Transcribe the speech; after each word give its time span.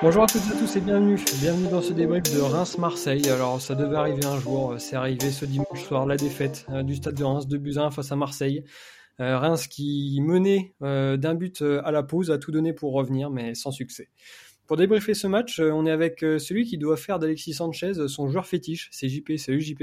Bonjour 0.00 0.22
à 0.22 0.26
toutes 0.28 0.46
et 0.48 0.52
à 0.52 0.56
tous 0.56 0.76
et 0.76 0.80
bienvenue. 0.80 1.18
Bienvenue 1.40 1.68
dans 1.72 1.82
ce 1.82 1.92
débrief 1.92 2.22
de 2.32 2.38
Reims-Marseille. 2.38 3.28
Alors 3.30 3.60
ça 3.60 3.74
devait 3.74 3.96
arriver 3.96 4.24
un 4.26 4.38
jour, 4.38 4.76
c'est 4.78 4.94
arrivé 4.94 5.32
ce 5.32 5.44
dimanche 5.44 5.82
soir, 5.82 6.06
la 6.06 6.16
défaite 6.16 6.66
euh, 6.70 6.84
du 6.84 6.94
stade 6.94 7.16
de 7.16 7.24
Reims 7.24 7.48
de 7.48 7.58
Buzyn 7.58 7.90
face 7.90 8.12
à 8.12 8.16
Marseille. 8.16 8.62
Euh, 9.18 9.36
Reims 9.38 9.66
qui 9.66 10.20
menait 10.22 10.76
euh, 10.82 11.16
d'un 11.16 11.34
but 11.34 11.62
à 11.62 11.90
la 11.90 12.04
pause, 12.04 12.30
a 12.30 12.38
tout 12.38 12.52
donné 12.52 12.72
pour 12.72 12.92
revenir, 12.92 13.28
mais 13.28 13.56
sans 13.56 13.72
succès. 13.72 14.08
Pour 14.68 14.76
débriefer 14.76 15.14
ce 15.14 15.26
match, 15.26 15.58
on 15.58 15.84
est 15.84 15.90
avec 15.90 16.20
celui 16.20 16.64
qui 16.64 16.78
doit 16.78 16.96
faire 16.96 17.18
d'Alexis 17.18 17.54
Sanchez 17.54 17.94
son 18.06 18.28
joueur 18.28 18.46
fétiche, 18.46 18.90
c'est 18.92 19.08
JP. 19.08 19.36
Salut 19.36 19.60
JP. 19.60 19.82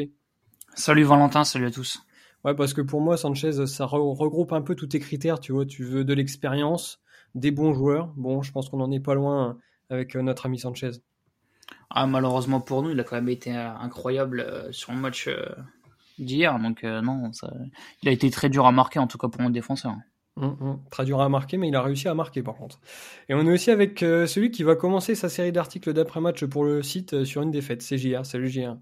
Salut 0.75 1.03
Valentin, 1.03 1.43
salut 1.43 1.65
à 1.65 1.71
tous. 1.71 1.99
Ouais, 2.45 2.55
parce 2.55 2.73
que 2.73 2.81
pour 2.81 3.01
moi, 3.01 3.17
Sanchez, 3.17 3.65
ça 3.65 3.85
regroupe 3.85 4.53
un 4.53 4.61
peu 4.61 4.75
tous 4.75 4.87
tes 4.87 4.99
critères, 4.99 5.41
tu 5.41 5.51
vois. 5.51 5.65
Tu 5.65 5.83
veux 5.83 6.05
de 6.05 6.13
l'expérience, 6.13 7.01
des 7.33 7.51
bons 7.51 7.73
joueurs. 7.73 8.13
Bon, 8.15 8.41
je 8.43 8.53
pense 8.53 8.69
qu'on 8.69 8.77
n'en 8.77 8.91
est 8.91 9.01
pas 9.01 9.15
loin 9.15 9.57
avec 9.89 10.15
euh, 10.15 10.21
notre 10.21 10.45
ami 10.45 10.59
Sanchez. 10.59 10.91
Ah, 11.89 12.07
malheureusement 12.07 12.61
pour 12.61 12.83
nous, 12.83 12.91
il 12.91 12.99
a 12.99 13.03
quand 13.03 13.15
même 13.15 13.29
été 13.29 13.55
euh, 13.55 13.69
incroyable 13.75 14.41
euh, 14.41 14.71
sur 14.71 14.91
le 14.93 14.99
match 14.99 15.29
d'hier. 16.17 16.59
Donc, 16.59 16.83
non, 16.83 17.31
ça... 17.33 17.51
il 18.01 18.09
a 18.09 18.11
été 18.11 18.29
très 18.29 18.49
dur 18.49 18.65
à 18.65 18.71
marquer, 18.71 18.99
en 18.99 19.07
tout 19.07 19.17
cas 19.17 19.27
pour 19.27 19.41
mon 19.41 19.49
défenseur. 19.49 19.95
Hum, 20.37 20.57
hum. 20.59 20.79
très 20.91 21.05
dur 21.05 21.21
à 21.21 21.29
marquer, 21.29 21.55
mais 21.55 21.69
il 21.69 21.75
a 21.77 21.81
réussi 21.81 22.09
à 22.09 22.13
marquer 22.13 22.43
par 22.43 22.55
contre. 22.55 22.81
Et 23.29 23.33
on 23.33 23.47
est 23.47 23.53
aussi 23.53 23.71
avec 23.71 23.99
celui 23.99 24.51
qui 24.51 24.63
va 24.63 24.75
commencer 24.75 25.15
sa 25.15 25.29
série 25.29 25.53
d'articles 25.53 25.93
d'après-match 25.93 26.43
pour 26.45 26.65
le 26.65 26.83
site 26.83 27.23
sur 27.23 27.41
une 27.41 27.51
défaite. 27.51 27.81
C'est 27.81 27.97
JR. 27.97 28.25
Salut 28.25 28.49
JR. 28.49 28.75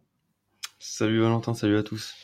Salut 0.79 1.21
Valentin, 1.21 1.53
salut 1.53 1.77
à 1.77 1.83
tous. 1.83 2.15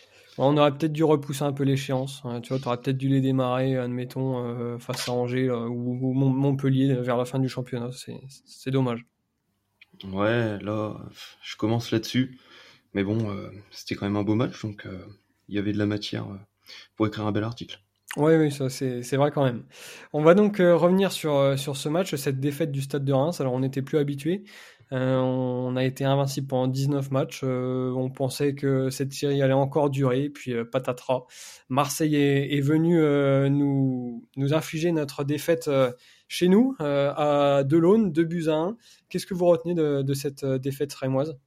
On 0.42 0.58
aurait 0.58 0.72
peut-être 0.72 0.94
dû 0.94 1.04
repousser 1.04 1.44
un 1.44 1.54
peu 1.54 1.64
l'échéance. 1.64 2.22
Hein. 2.24 2.42
tu 2.42 2.54
vois, 2.54 2.78
peut-être 2.78 2.98
dû 2.98 3.10
les 3.10 3.22
démarrer, 3.22 3.78
admettons, 3.78 4.78
face 4.80 5.10
à 5.10 5.12
Angers 5.12 5.52
ou, 5.52 6.14
Montpellier 6.14 6.96
vers 6.96 7.18
la 7.18 7.26
fin 7.26 7.40
du 7.40 7.50
championnat. 7.50 7.90
C'est 8.46 8.72
dommage. 8.72 9.06
Ouais, 10.06 10.58
là, 10.62 10.96
je 11.42 11.58
commence 11.58 11.92
là-dessus. 11.92 12.40
Mais 12.94 13.04
bon, 13.04 13.30
euh, 13.30 13.50
c'était 13.72 13.96
quand 13.96 14.06
même 14.06 14.16
un 14.16 14.24
beau 14.24 14.36
match, 14.36 14.62
donc 14.64 14.86
euh, 14.86 15.00
il 15.48 15.56
y 15.56 15.60
avait 15.60 15.74
de 15.74 15.78
la 15.78 15.86
matière 15.86 16.26
euh, 16.26 16.38
pour 16.96 17.08
écrire 17.08 17.26
un 17.28 17.32
bel 17.32 17.44
article. 17.44 17.80
Oui, 18.18 18.36
oui, 18.36 18.52
ça 18.52 18.70
c'est 18.70 19.16
vrai 19.18 19.30
quand 19.30 19.44
même. 19.44 19.66
On 20.14 20.24
va 20.24 20.34
donc 20.34 20.58
revenir 20.58 21.12
sur, 21.12 21.58
sur 21.60 21.78
ce 21.78 21.90
match, 21.90 22.16
cette 22.16 22.40
défaite 22.40 22.72
du 22.72 22.82
Stade 22.82 23.06
de 23.06 23.14
Reims. 23.14 23.40
Alors 23.40 23.54
on 23.54 23.60
n'était 23.60 23.84
plus 23.84 24.00
habitué. 24.00 24.46
On 24.92 25.76
a 25.76 25.84
été 25.84 26.04
invincible 26.04 26.48
pendant 26.48 26.68
19 26.68 27.12
matchs. 27.12 27.44
on 27.44 28.10
pensait 28.10 28.56
que 28.56 28.90
cette 28.90 29.14
série 29.14 29.42
allait 29.42 29.54
encore 29.54 29.90
durer, 29.90 30.30
puis 30.30 30.54
patatras. 30.72 31.26
Marseille 31.70 32.16
est, 32.16 32.62
venu 32.62 33.00
nous, 33.50 34.24
infliger 34.54 34.92
notre 34.92 35.24
défaite 35.24 35.70
chez 36.30 36.48
nous, 36.48 36.76
euh, 36.80 37.12
à 37.16 37.64
Delaune, 37.66 38.14
2 38.14 38.24
buts 38.24 38.48
à 38.48 38.54
1. 38.54 38.78
Qu'est-ce 39.10 39.26
que 39.26 39.34
vous 39.34 39.48
retenez 39.48 39.74
de, 39.74 40.14
cette 40.14 40.44
euh, 40.44 40.60
défaite 40.60 40.94
rémoise 40.94 41.38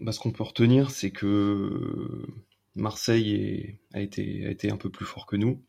bah, 0.00 0.12
Ce 0.12 0.20
qu'on 0.20 0.30
peut 0.30 0.44
retenir, 0.44 0.90
c'est 0.90 1.10
que 1.10 2.24
Marseille 2.76 3.78
a, 3.92 4.00
été, 4.00 4.70
un 4.70 4.76
peu 4.76 4.90
plus 4.90 5.04
fort 5.04 5.26
que 5.26 5.36
nous, 5.36 5.60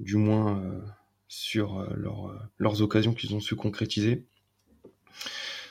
du 0.00 0.16
moins 0.16 0.58
euh, 0.58 0.80
sur 1.28 1.86
leurs 2.58 2.82
occasions 2.82 3.12
qu'ils 3.12 3.34
ont 3.34 3.40
su 3.40 3.54
concrétiser. 3.54 4.26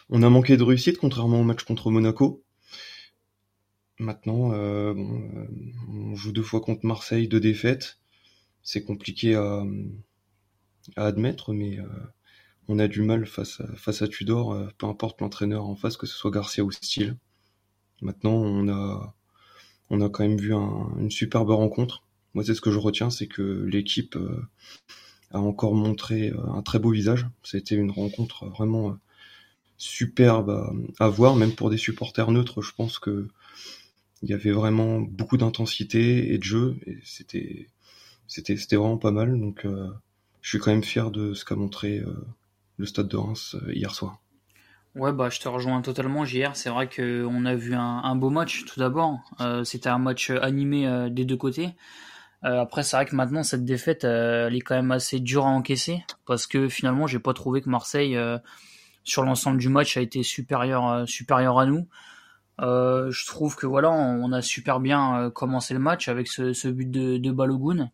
On 0.09 0.23
a 0.23 0.29
manqué 0.29 0.57
de 0.57 0.63
réussite, 0.63 0.97
contrairement 0.97 1.41
au 1.41 1.43
match 1.43 1.63
contre 1.63 1.91
Monaco. 1.91 2.43
Maintenant, 3.99 4.51
on 4.51 6.15
joue 6.15 6.31
deux 6.31 6.41
fois 6.41 6.59
contre 6.59 6.85
Marseille, 6.85 7.27
deux 7.27 7.39
défaites. 7.39 7.99
C'est 8.63 8.83
compliqué 8.83 9.35
à, 9.35 9.63
admettre, 10.95 11.53
mais 11.53 11.79
euh, 11.79 11.85
on 12.67 12.79
a 12.79 12.87
du 12.87 13.01
mal 13.01 13.25
face 13.25 13.61
à, 14.01 14.07
Tudor, 14.07 14.53
euh, 14.53 14.67
peu 14.77 14.87
importe 14.87 15.21
l'entraîneur 15.21 15.65
en 15.65 15.75
face, 15.75 15.97
que 15.97 16.07
ce 16.07 16.15
soit 16.15 16.31
Garcia 16.31 16.63
ou 16.63 16.71
Steele. 16.71 17.17
Maintenant, 18.01 18.33
on 18.33 18.67
a, 18.69 20.09
quand 20.09 20.23
même 20.23 20.37
vu 20.37 20.53
une 20.53 21.11
superbe 21.11 21.49
rencontre. 21.49 22.03
Moi, 22.33 22.43
c'est 22.43 22.55
ce 22.55 22.61
que 22.61 22.71
je 22.71 22.79
retiens, 22.79 23.09
c'est 23.09 23.27
que 23.27 23.41
l'équipe 23.41 24.15
euh, 24.15 24.47
a 25.31 25.39
encore 25.39 25.75
montré 25.75 26.33
un 26.47 26.61
très 26.61 26.79
beau 26.79 26.91
visage. 26.91 27.27
C'était 27.43 27.75
une 27.75 27.91
rencontre 27.91 28.47
vraiment 28.47 28.97
superbe 29.83 30.85
à, 30.99 31.07
voir, 31.09 31.35
même 31.35 31.53
pour 31.53 31.69
des 31.69 31.77
supporters 31.77 32.31
neutres. 32.31 32.61
Je 32.61 32.71
pense 32.75 32.99
que 32.99 33.27
il 34.23 34.29
y 34.29 34.33
avait 34.33 34.51
vraiment 34.51 34.99
beaucoup 34.99 35.37
d'intensité 35.37 36.33
et 36.33 36.37
de 36.37 36.43
jeu, 36.43 36.77
et 36.85 36.99
c'était, 37.03 37.67
c'était, 38.27 38.55
c'était 38.55 38.75
vraiment 38.75 38.97
pas 38.97 39.09
mal. 39.09 39.39
Donc, 39.39 39.65
je 40.41 40.49
suis 40.49 40.59
quand 40.59 40.71
même 40.71 40.83
fier 40.83 41.11
de 41.11 41.33
ce 41.33 41.45
qu'a 41.45 41.55
montré 41.55 41.99
euh, 41.99 42.13
le 42.77 42.85
Stade 42.85 43.07
de 43.07 43.17
Reims 43.17 43.55
euh, 43.55 43.73
hier 43.73 43.93
soir. 43.93 44.19
Ouais, 44.95 45.13
bah, 45.13 45.29
je 45.29 45.39
te 45.39 45.47
rejoins 45.47 45.81
totalement, 45.81 46.25
JR. 46.25 46.55
C'est 46.55 46.69
vrai 46.69 46.89
qu'on 46.89 47.45
a 47.45 47.55
vu 47.55 47.73
un, 47.75 48.15
beau 48.15 48.29
match, 48.29 48.65
tout 48.65 48.79
d'abord. 48.79 49.19
Euh, 49.39 49.63
c'était 49.63 49.87
un 49.87 49.99
match 49.99 50.31
animé 50.31 51.09
des 51.09 51.23
deux 51.23 51.37
côtés. 51.37 51.69
après, 52.41 52.83
c'est 52.83 52.97
vrai 52.97 53.05
que 53.05 53.15
maintenant, 53.15 53.43
cette 53.43 53.63
défaite, 53.63 54.03
elle 54.03 54.53
est 54.53 54.59
quand 54.59 54.75
même 54.75 54.91
assez 54.91 55.21
dure 55.21 55.45
à 55.45 55.49
encaisser. 55.49 56.03
Parce 56.25 56.45
que 56.45 56.67
finalement, 56.67 57.07
j'ai 57.07 57.19
pas 57.19 57.33
trouvé 57.33 57.61
que 57.61 57.69
Marseille, 57.69 58.17
sur 59.03 59.23
l'ensemble 59.23 59.57
du 59.57 59.69
match, 59.69 59.97
a 59.97 60.01
été 60.01 60.23
supérieur, 60.23 61.07
supérieur 61.07 61.59
à 61.59 61.65
nous. 61.65 61.87
je 62.59 63.25
trouve 63.25 63.55
que 63.55 63.65
voilà, 63.65 63.91
on, 63.91 64.31
a 64.31 64.41
super 64.41 64.79
bien 64.79 65.31
commencé 65.33 65.73
le 65.73 65.79
match 65.79 66.07
avec 66.07 66.27
ce, 66.27 66.67
but 66.67 66.89
de, 66.89 67.17
de 67.17 67.31
Balogun. 67.31 67.89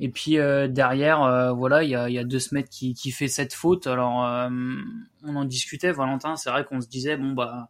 Et 0.00 0.08
puis 0.08 0.38
euh, 0.38 0.68
derrière, 0.68 1.22
euh, 1.22 1.52
voilà, 1.52 1.82
il 1.84 1.90
y 1.90 1.94
a, 1.94 2.10
y 2.10 2.18
a 2.18 2.24
deux 2.24 2.40
semaines 2.40 2.68
qui, 2.68 2.94
qui 2.94 3.10
fait 3.10 3.28
cette 3.28 3.54
faute. 3.54 3.86
Alors, 3.86 4.26
euh, 4.26 4.50
on 5.22 5.36
en 5.36 5.44
discutait, 5.44 5.92
Valentin. 5.92 6.36
C'est 6.36 6.50
vrai 6.50 6.64
qu'on 6.64 6.80
se 6.80 6.88
disait, 6.88 7.16
bon 7.16 7.32
bah, 7.32 7.68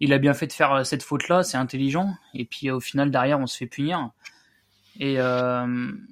il 0.00 0.12
a 0.12 0.18
bien 0.18 0.34
fait 0.34 0.46
de 0.46 0.52
faire 0.52 0.86
cette 0.86 1.02
faute-là, 1.02 1.42
c'est 1.42 1.58
intelligent. 1.58 2.14
Et 2.34 2.44
puis 2.44 2.70
au 2.70 2.80
final, 2.80 3.10
derrière, 3.10 3.38
on 3.40 3.46
se 3.46 3.56
fait 3.56 3.66
punir. 3.66 4.10
Et 5.00 5.16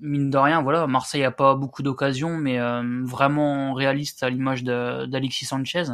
mine 0.00 0.30
de 0.30 0.38
rien, 0.38 0.60
voilà, 0.62 0.86
Marseille 0.86 1.24
a 1.24 1.30
pas 1.30 1.54
beaucoup 1.54 1.82
d'occasions, 1.82 2.36
mais 2.36 2.58
vraiment 3.04 3.74
réaliste 3.74 4.22
à 4.22 4.30
l'image 4.30 4.64
d'Alexis 4.64 5.46
Sanchez. 5.46 5.84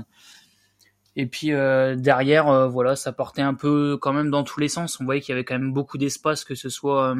Et 1.15 1.27
puis 1.27 1.49
derrière, 1.49 2.69
voilà, 2.71 2.97
ça 2.97 3.13
partait 3.13 3.43
un 3.43 3.55
peu 3.55 3.99
quand 4.01 4.13
même 4.13 4.31
dans 4.31 4.43
tous 4.43 4.61
les 4.61 4.69
sens. 4.69 5.01
On 5.01 5.05
voyait 5.05 5.21
qu'il 5.21 5.33
y 5.33 5.35
avait 5.35 5.45
quand 5.45 5.59
même 5.59 5.73
beaucoup 5.73 5.99
d'espace, 5.99 6.45
que 6.45 6.55
ce 6.55 6.71
soit 6.71 7.15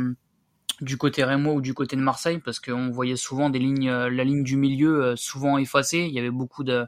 du 0.81 0.97
côté 0.97 1.25
rémois 1.25 1.55
ou 1.55 1.61
du 1.61 1.75
côté 1.75 1.97
de 1.97 2.01
Marseille 2.01 2.39
parce 2.39 2.61
qu'on 2.61 2.91
voyait 2.91 3.17
souvent 3.17 3.51
des 3.51 3.59
lignes, 3.59 3.89
euh, 3.89 4.11
la 4.11 4.25
ligne 4.25 4.45
du 4.45 4.57
milieu 4.57 5.03
euh, 5.03 5.17
souvent 5.17 5.59
effacée. 5.59 6.07
Il 6.09 6.13
y 6.13 6.19
avait 6.19 6.31
beaucoup 6.31 6.65
de, 6.65 6.87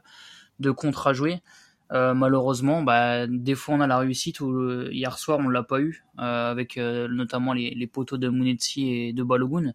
de 0.59 0.71
contre 0.71 1.07
à 1.07 1.13
jouer. 1.13 1.41
Euh, 1.91 2.13
malheureusement, 2.13 2.83
bah, 2.83 3.27
des 3.27 3.55
fois 3.55 3.75
on 3.75 3.81
a 3.81 3.87
la 3.87 3.97
réussite 3.97 4.39
où 4.39 4.89
hier 4.89 5.17
soir 5.17 5.39
on 5.39 5.49
l'a 5.49 5.63
pas 5.63 5.81
eu 5.81 6.05
avec 6.17 6.77
notamment 6.77 7.53
les, 7.53 7.87
poteaux 7.87 8.17
de 8.17 8.29
Munetsi 8.29 8.93
et 8.93 9.13
de 9.13 9.23
Balogun. 9.23 9.73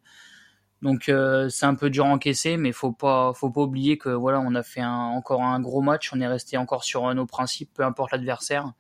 Donc 0.82 1.10
c'est 1.48 1.66
un 1.66 1.74
peu 1.74 1.90
dur 1.90 2.06
à 2.06 2.08
encaisser, 2.08 2.56
mais 2.56 2.72
faut 2.72 2.92
pas 2.92 3.32
faut 3.34 3.50
pas 3.50 3.62
oublier 3.62 3.98
que 3.98 4.08
voilà 4.08 4.40
on 4.40 4.54
a 4.54 4.62
fait 4.62 4.84
encore 4.84 5.42
un 5.42 5.60
gros 5.60 5.82
match, 5.82 6.10
on 6.14 6.20
est 6.20 6.26
resté 6.26 6.56
encore 6.56 6.84
sur 6.84 7.14
nos 7.14 7.26
principes, 7.26 7.70
peu 7.74 7.84
importe 7.84 8.12
l'adversaire. 8.12 8.72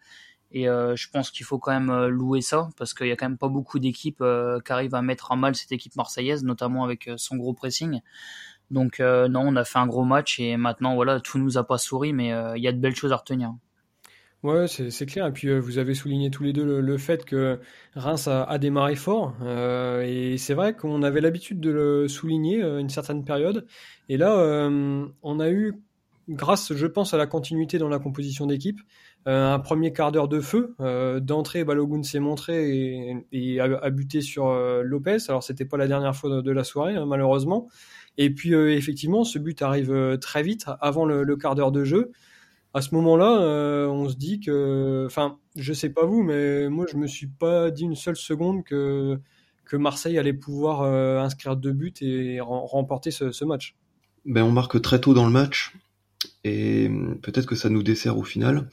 Et 0.52 0.68
euh, 0.68 0.94
je 0.96 1.08
pense 1.10 1.30
qu'il 1.30 1.44
faut 1.44 1.58
quand 1.58 1.72
même 1.72 1.90
euh, 1.90 2.08
louer 2.08 2.40
ça, 2.40 2.68
parce 2.76 2.94
qu'il 2.94 3.08
y 3.08 3.12
a 3.12 3.16
quand 3.16 3.28
même 3.28 3.38
pas 3.38 3.48
beaucoup 3.48 3.78
d'équipes 3.78 4.20
euh, 4.20 4.60
qui 4.60 4.72
arrivent 4.72 4.94
à 4.94 5.02
mettre 5.02 5.32
à 5.32 5.36
mal 5.36 5.54
cette 5.54 5.72
équipe 5.72 5.96
marseillaise, 5.96 6.44
notamment 6.44 6.84
avec 6.84 7.10
son 7.16 7.36
gros 7.36 7.52
pressing. 7.52 8.00
Donc 8.70 9.00
non, 9.00 9.40
on 9.40 9.56
a 9.56 9.64
fait 9.64 9.78
un 9.78 9.86
gros 9.86 10.04
match 10.04 10.40
et 10.40 10.56
maintenant 10.56 10.94
voilà, 10.94 11.20
tout 11.20 11.38
nous 11.38 11.58
a 11.58 11.66
pas 11.66 11.78
souri, 11.78 12.12
mais 12.12 12.32
il 12.56 12.62
y 12.62 12.68
a 12.68 12.72
de 12.72 12.78
belles 12.78 12.96
choses 12.96 13.12
à 13.12 13.16
retenir. 13.16 13.52
Ouais, 14.42 14.66
c'est 14.68 15.06
clair. 15.06 15.26
Et 15.26 15.32
puis 15.32 15.58
vous 15.58 15.78
avez 15.78 15.94
souligné 15.94 16.30
tous 16.30 16.42
les 16.42 16.52
deux 16.52 16.80
le, 16.80 16.98
fait 16.98 17.24
que 17.24 17.58
Reims 17.94 18.28
a, 18.28 18.58
démarré 18.58 18.96
fort. 18.96 19.34
et 20.02 20.36
c'est 20.38 20.54
vrai 20.54 20.74
qu'on 20.74 21.02
avait 21.02 21.20
l'habitude 21.20 21.60
de 21.60 21.70
le 21.70 22.08
souligner 22.08 22.62
une 22.62 22.88
certaine 22.88 23.24
période. 23.24 23.66
Et 24.08 24.16
là, 24.16 24.68
on 25.22 25.40
a 25.40 25.50
eu, 25.50 25.74
grâce, 26.28 26.72
je 26.74 26.86
pense, 26.86 27.14
à 27.14 27.16
la 27.16 27.26
continuité 27.26 27.78
dans 27.78 27.88
la 27.88 27.98
composition 27.98 28.46
d'équipe, 28.46 28.80
euh, 29.26 29.54
un 29.54 29.58
premier 29.58 29.92
quart 29.92 30.12
d'heure 30.12 30.28
de 30.28 30.40
feu. 30.40 30.76
Euh, 30.80 31.18
d'entrée, 31.18 31.64
Balogun 31.64 32.02
s'est 32.04 32.20
montré 32.20 33.24
et, 33.32 33.60
a, 33.60 33.90
buté 33.90 34.20
sur 34.20 34.46
euh, 34.46 34.82
Lopez. 34.82 35.18
Alors, 35.28 35.42
c'était 35.42 35.64
pas 35.64 35.76
la 35.76 35.88
dernière 35.88 36.14
fois 36.14 36.42
de, 36.42 36.50
la 36.50 36.62
soirée, 36.62 36.94
hein, 36.94 37.06
malheureusement. 37.06 37.68
Et 38.18 38.30
puis, 38.30 38.54
effectivement, 38.54 39.24
ce 39.24 39.38
but 39.38 39.60
arrive 39.62 40.18
très 40.20 40.42
vite, 40.42 40.66
avant 40.80 41.04
le, 41.04 41.36
quart 41.36 41.54
d'heure 41.54 41.72
de 41.72 41.84
jeu. 41.84 42.12
À 42.74 42.82
ce 42.82 42.94
moment-là, 42.94 43.88
on 43.90 44.08
se 44.08 44.16
dit 44.16 44.40
que, 44.40 45.04
enfin, 45.06 45.38
je 45.56 45.72
sais 45.72 45.90
pas 45.90 46.06
vous, 46.06 46.22
mais 46.22 46.68
moi, 46.68 46.86
je 46.90 46.96
me 46.96 47.06
suis 47.06 47.26
pas 47.26 47.70
dit 47.70 47.84
une 47.84 47.94
seule 47.94 48.16
seconde 48.16 48.64
que 48.64 49.18
Marseille 49.72 50.18
allait 50.18 50.32
pouvoir 50.32 50.82
inscrire 51.22 51.56
deux 51.56 51.72
buts 51.72 51.92
et 52.00 52.40
remporter 52.40 53.10
ce, 53.10 53.44
match. 53.44 53.76
Ben, 54.24 54.42
on 54.42 54.50
marque 54.50 54.80
très 54.80 55.00
tôt 55.00 55.14
dans 55.14 55.26
le 55.26 55.32
match 55.32 55.74
et 56.44 56.90
peut-être 57.22 57.46
que 57.46 57.56
ça 57.56 57.68
nous 57.68 57.82
dessert 57.82 58.18
au 58.18 58.24
final. 58.24 58.68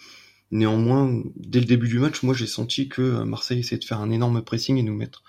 Néanmoins, 0.51 1.21
dès 1.35 1.59
le 1.59 1.65
début 1.65 1.87
du 1.87 1.99
match, 1.99 2.21
moi 2.21 2.35
j'ai 2.35 2.45
senti 2.45 2.87
que 2.87 3.01
euh, 3.01 3.25
Marseille 3.25 3.59
essayait 3.59 3.79
de 3.79 3.85
faire 3.85 4.01
un 4.01 4.11
énorme 4.11 4.43
pressing 4.43 4.77
et 4.77 4.83
nous 4.83 4.95
mettre 4.95 5.23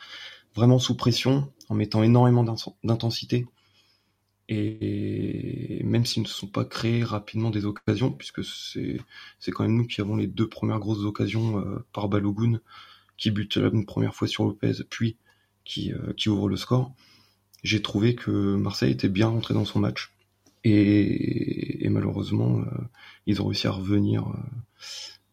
vraiment 0.55 0.79
sous 0.79 0.95
pression 0.95 1.51
en 1.71 1.75
mettant 1.75 2.03
énormément 2.03 2.45
d'intensité. 2.85 3.47
Et 4.49 5.81
même 5.85 6.05
s'ils 6.05 6.23
ne 6.23 6.29
se 6.29 6.35
sont 6.35 6.47
pas 6.47 6.65
créés 6.65 7.03
rapidement 7.03 7.51
des 7.51 7.65
occasions, 7.65 8.11
puisque 8.11 8.45
c'est 8.45 9.51
quand 9.53 9.65
même 9.65 9.77
nous 9.77 9.87
qui 9.87 10.01
avons 10.01 10.17
les 10.17 10.27
deux 10.27 10.49
premières 10.49 10.81
grosses 10.81 11.05
occasions 11.05 11.61
euh, 11.61 11.85
par 11.93 12.09
Balogun, 12.09 12.61
qui 13.17 13.31
bute 13.31 13.57
une 13.57 13.87
première 13.87 14.15
fois 14.15 14.29
sur 14.29 14.45
Lopez, 14.45 14.85
puis 14.91 15.17
qui, 15.65 15.93
euh, 15.93 16.13
qui 16.17 16.29
ouvre 16.29 16.49
le 16.49 16.57
score, 16.57 16.93
j'ai 17.63 17.81
trouvé 17.81 18.15
que 18.15 18.57
Marseille 18.57 18.93
était 18.93 19.09
bien 19.09 19.29
rentré 19.29 19.55
dans 19.55 19.65
son 19.65 19.81
match. 19.81 20.13
Et, 20.65 21.89
malheureusement, 21.91 22.61
euh, 22.61 22.65
ils 23.27 23.41
ont 23.41 23.47
réussi 23.47 23.67
à 23.67 23.71
revenir 23.71 24.27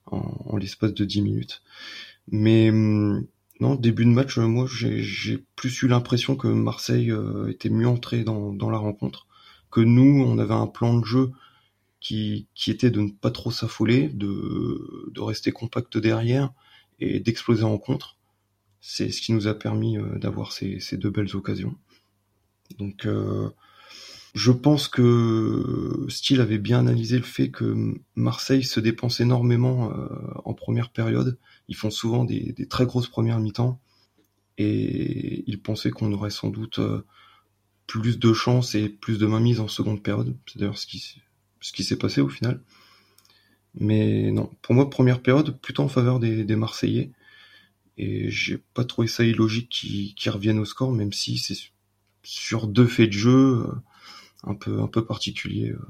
en, 0.06 0.20
en 0.46 0.58
l'espace 0.58 0.94
de 0.94 1.06
10 1.06 1.22
minutes. 1.22 1.62
Mais 2.28 2.70
hum, 2.70 3.26
non, 3.62 3.76
début 3.76 4.06
de 4.06 4.10
match, 4.10 4.40
euh, 4.40 4.48
moi 4.48 4.66
j'ai 4.68 5.38
plus 5.56 5.84
eu 5.84 5.88
l'impression 5.88 6.36
que 6.36 6.48
Marseille 6.48 7.12
euh, 7.12 7.48
était 7.48 7.70
mieux 7.70 7.88
entré 7.88 8.24
dans, 8.24 8.70
la 8.72 8.78
rencontre, 8.80 9.28
que 9.70 9.82
nous 9.82 10.24
on 10.26 10.40
avait 10.40 10.56
un 10.56 10.66
plan 10.66 10.98
de 10.98 11.06
jeu 11.06 11.32
qui, 12.00 12.48
était 12.68 12.90
de 12.90 13.02
ne 13.02 13.12
pas 13.12 13.30
trop 13.30 13.52
s'affoler, 13.52 14.10
de, 14.10 15.22
rester 15.22 15.52
compact 15.52 16.00
derrière 16.00 16.52
et 17.00 17.20
d'exploser 17.20 17.64
en 17.64 17.78
contre. 17.78 18.18
C'est 18.82 19.12
ce 19.12 19.22
qui 19.22 19.32
nous 19.32 19.48
a 19.48 19.54
permis 19.54 20.00
euh, 20.00 20.18
d'avoir 20.18 20.54
ces, 20.54 20.80
ces 20.80 20.98
deux 20.98 21.12
belles 21.12 21.36
occasions. 21.36 21.76
Donc 22.80 23.08
je 24.34 24.52
pense 24.52 24.88
que 24.88 26.06
Steele 26.08 26.42
avait 26.42 26.58
bien 26.58 26.80
analysé 26.80 27.18
le 27.18 27.24
fait 27.24 27.52
que 27.52 27.94
Marseille 28.16 28.64
se 28.64 28.80
dépense 28.80 29.20
énormément 29.20 29.92
en 30.46 30.54
première 30.54 30.90
période 30.90 31.38
ils 31.72 31.76
font 31.76 31.90
souvent 31.90 32.26
des, 32.26 32.54
très 32.70 32.86
grosses 32.86 33.08
premières 33.08 33.40
mi-temps 33.40 33.80
et 34.58 35.46
ils 35.48 35.62
pensaient 35.62 35.90
qu'on 35.90 36.12
aurait 36.12 36.30
sans 36.30 36.50
doute 36.50 36.80
euh, 36.80 37.06
plus 37.88 38.20
de 38.20 38.34
chance 38.34 38.76
et 38.76 38.90
plus 38.90 39.18
de 39.18 39.26
mainmise 39.26 39.62
en 39.62 39.70
seconde 39.70 40.04
période. 40.04 40.36
C'est 40.48 40.60
d'ailleurs 40.60 40.78
ce 40.78 40.86
qui, 40.86 41.22
ce 41.62 41.72
qui 41.72 41.86
s'est 41.86 41.96
passé 41.96 42.20
au 42.20 42.28
final. 42.28 42.62
Mais 43.74 44.32
non, 44.32 44.52
pour 44.62 44.76
moi, 44.76 44.90
première 44.90 45.22
période, 45.22 45.58
plutôt 45.62 45.84
en 45.84 45.88
faveur 45.88 46.20
des, 46.20 46.56
Marseillais. 46.58 47.12
Et 47.98 48.30
j'ai 48.30 48.58
pas 48.58 48.84
trouvé 48.84 49.08
ça 49.08 49.24
illogique 49.24 49.70
qu'ils 49.70 50.30
reviennent 50.30 50.60
au 50.60 50.66
score, 50.66 50.92
même 50.92 51.14
si 51.14 51.38
c'est 51.38 51.56
sur 52.22 52.68
deux 52.68 52.88
faits 52.88 53.08
de 53.08 53.14
jeu 53.14 53.66
euh, 53.66 53.72
un 54.44 54.56
peu, 54.56 54.82
un 54.82 54.88
peu 54.88 55.06
particuliers 55.06 55.70
euh, 55.70 55.88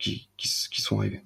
qui, 0.00 0.28
qui 0.36 0.82
sont 0.82 0.98
arrivés. 0.98 1.22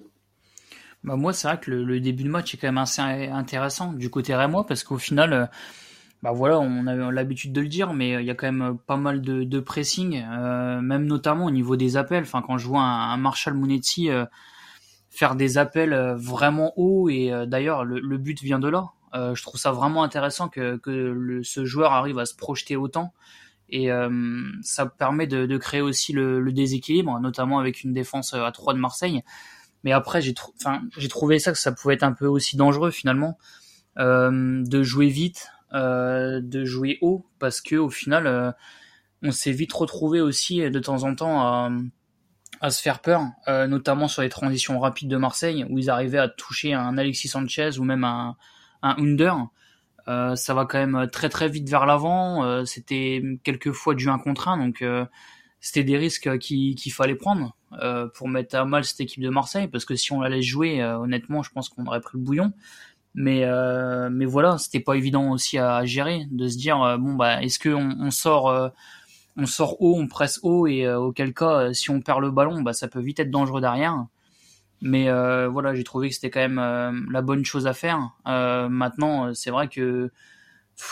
Bah 1.03 1.15
moi, 1.15 1.31
c'est 1.31 1.47
vrai 1.47 1.59
que 1.59 1.71
le, 1.71 1.99
début 2.01 2.23
de 2.23 2.29
match 2.29 2.53
est 2.53 2.57
quand 2.57 2.67
même 2.67 2.77
assez 2.77 3.01
intéressant 3.01 3.93
du 3.93 4.09
côté 4.09 4.35
rémois 4.35 4.65
parce 4.65 4.83
qu'au 4.83 4.97
final, 4.97 5.33
euh, 5.33 5.45
bah 6.23 6.31
voilà, 6.33 6.59
on 6.59 6.87
a 6.87 7.11
l'habitude 7.11 7.53
de 7.53 7.61
le 7.61 7.69
dire, 7.69 7.93
mais 7.93 8.21
il 8.21 8.25
y 8.25 8.29
a 8.29 8.35
quand 8.35 8.51
même 8.51 8.77
pas 8.77 8.97
mal 8.97 9.21
de, 9.21 9.59
pressing, 9.61 10.21
euh, 10.29 10.81
même 10.81 11.05
notamment 11.05 11.45
au 11.45 11.51
niveau 11.51 11.77
des 11.77 11.95
appels. 11.95 12.23
Enfin, 12.23 12.41
quand 12.45 12.57
je 12.57 12.67
vois 12.67 12.81
un, 12.81 13.15
Marshall 13.17 13.53
Monetti 13.53 14.09
euh, 14.09 14.25
faire 15.09 15.35
des 15.35 15.57
appels 15.57 15.95
vraiment 16.17 16.73
hauts, 16.77 17.09
et 17.09 17.31
d'ailleurs 17.47 17.85
le, 17.85 18.17
but 18.17 18.41
vient 18.41 18.59
de 18.59 18.67
là. 18.67 18.91
je 19.13 19.41
trouve 19.41 19.59
ça 19.59 19.71
vraiment 19.71 20.03
intéressant 20.03 20.49
que, 20.49 20.77
que 20.77 21.41
ce 21.43 21.65
joueur 21.65 21.93
arrive 21.93 22.19
à 22.19 22.25
se 22.25 22.35
projeter 22.35 22.75
autant. 22.75 23.13
Et 23.69 23.89
ça 24.63 24.85
permet 24.85 25.27
de, 25.27 25.45
de 25.45 25.57
créer 25.57 25.81
aussi 25.81 26.11
le, 26.13 26.39
le, 26.41 26.51
déséquilibre, 26.51 27.19
notamment 27.19 27.59
avec 27.59 27.83
une 27.83 27.93
défense 27.93 28.33
à 28.33 28.51
3 28.51 28.73
de 28.73 28.79
Marseille. 28.79 29.23
Mais 29.83 29.91
après, 29.91 30.21
j'ai 30.21 30.33
trouvé 31.09 31.39
ça 31.39 31.51
que 31.51 31.57
ça 31.57 31.71
pouvait 31.71 31.93
être 31.93 32.03
un 32.03 32.11
peu 32.11 32.27
aussi 32.27 32.57
dangereux 32.57 32.91
finalement 32.91 33.37
euh, 33.97 34.63
de 34.65 34.83
jouer 34.83 35.07
vite, 35.07 35.51
euh, 35.73 36.39
de 36.41 36.63
jouer 36.63 36.97
haut, 37.01 37.25
parce 37.39 37.61
que 37.61 37.75
au 37.75 37.89
final, 37.89 38.27
euh, 38.27 38.51
on 39.23 39.31
s'est 39.31 39.51
vite 39.51 39.73
retrouvé 39.73 40.21
aussi 40.21 40.61
de 40.69 40.79
temps 40.79 41.03
en 41.03 41.15
temps 41.15 41.41
à, 42.61 42.69
se 42.69 42.81
faire 42.81 42.99
peur, 42.99 43.21
notamment 43.47 44.09
sur 44.09 44.21
les 44.21 44.29
transitions 44.29 44.79
rapides 44.79 45.09
de 45.09 45.17
Marseille, 45.17 45.65
où 45.69 45.77
ils 45.77 45.89
arrivaient 45.89 46.17
à 46.17 46.27
toucher 46.27 46.73
un 46.73 46.97
Alexis 46.97 47.29
Sanchez 47.29 47.79
ou 47.79 47.83
même 47.83 48.03
un, 48.03 48.35
un 48.81 48.95
Under. 48.97 49.47
Ça 50.05 50.53
va 50.53 50.65
quand 50.65 50.77
même 50.77 51.09
très 51.09 51.29
très 51.29 51.47
vite 51.47 51.69
vers 51.69 51.85
l'avant. 51.85 52.65
C'était 52.65 53.21
quelques 53.43 53.71
fois 53.71 53.95
du 53.95 54.09
1 54.09 54.19
contre 54.19 54.49
1, 54.49 54.57
donc 54.57 54.83
c'était 55.61 55.83
des 55.83 55.97
risques 55.97 56.37
qu'il 56.39 56.93
fallait 56.93 57.15
prendre 57.15 57.55
euh, 57.81 58.07
pour 58.07 58.27
mettre 58.27 58.55
à 58.55 58.65
mal 58.65 58.83
cette 58.83 59.01
équipe 59.01 59.21
de 59.21 59.29
Marseille 59.29 59.67
parce 59.67 59.85
que 59.85 59.95
si 59.95 60.13
on 60.13 60.21
la 60.21 60.29
laisse 60.29 60.45
jouer 60.45 60.81
euh, 60.81 60.97
honnêtement 60.97 61.43
je 61.43 61.51
pense 61.51 61.69
qu'on 61.69 61.85
aurait 61.85 62.01
pris 62.01 62.17
le 62.17 62.23
bouillon. 62.23 62.53
Mais 63.15 63.43
euh, 63.43 64.09
mais 64.11 64.25
voilà 64.25 64.57
c'était 64.57 64.79
pas 64.79 64.93
évident 64.93 65.31
aussi 65.31 65.57
à, 65.57 65.83
gérer 65.85 66.25
de 66.29 66.47
se 66.47 66.57
dire 66.57 66.81
euh, 66.83 66.97
bon 66.97 67.15
bah 67.15 67.41
est-ce 67.41 67.57
que 67.57 67.69
on, 67.69 67.95
on 67.99 68.11
sort 68.11 68.49
euh, 68.49 68.69
on 69.35 69.45
sort 69.47 69.81
haut 69.81 69.97
on 69.99 70.07
presse 70.07 70.39
haut 70.43 70.67
et 70.67 70.87
auquel 70.87 71.33
cas 71.33 71.73
si 71.73 71.89
on 71.89 72.01
perd 72.01 72.21
le 72.21 72.29
ballon 72.31 72.61
bah 72.61 72.73
ça 72.73 72.87
peut 72.87 72.99
vite 72.99 73.19
être 73.19 73.31
dangereux 73.31 73.61
derrière. 73.61 74.05
Mais 74.81 75.09
voilà 75.47 75.75
j'ai 75.75 75.83
trouvé 75.83 76.09
que 76.09 76.15
c'était 76.15 76.29
quand 76.29 76.47
même 76.47 77.07
la 77.11 77.21
bonne 77.21 77.43
chose 77.43 77.67
à 77.67 77.73
faire. 77.73 78.11
Maintenant 78.25 79.33
c'est 79.33 79.51
vrai 79.51 79.67
que 79.67 80.11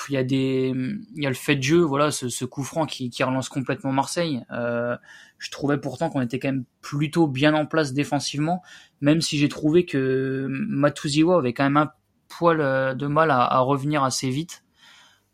il 0.09 0.13
y 0.13 0.17
a 0.17 0.23
des 0.23 0.73
il 1.15 1.23
y 1.23 1.25
a 1.25 1.29
le 1.29 1.35
fait 1.35 1.55
de 1.55 1.63
jeu 1.63 1.79
voilà 1.79 2.11
ce, 2.11 2.45
coup 2.45 2.63
franc 2.63 2.85
qui, 2.85 3.11
relance 3.23 3.49
complètement 3.49 3.91
Marseille. 3.91 4.43
Euh, 4.51 4.97
je 5.37 5.51
trouvais 5.51 5.77
pourtant 5.77 6.09
qu'on 6.09 6.21
était 6.21 6.39
quand 6.39 6.49
même 6.49 6.65
plutôt 6.81 7.27
bien 7.27 7.53
en 7.53 7.65
place 7.65 7.93
défensivement 7.93 8.61
même 9.01 9.21
si 9.21 9.37
j'ai 9.37 9.49
trouvé 9.49 9.85
que 9.85 10.47
Matuziwa 10.49 11.37
avait 11.37 11.53
quand 11.53 11.63
même 11.63 11.77
un 11.77 11.91
poil 12.27 12.61
euh, 12.61 12.93
de 12.93 13.07
mal 13.07 13.31
à, 13.31 13.41
à 13.41 13.59
revenir 13.59 14.03
assez 14.03 14.29
vite 14.29 14.63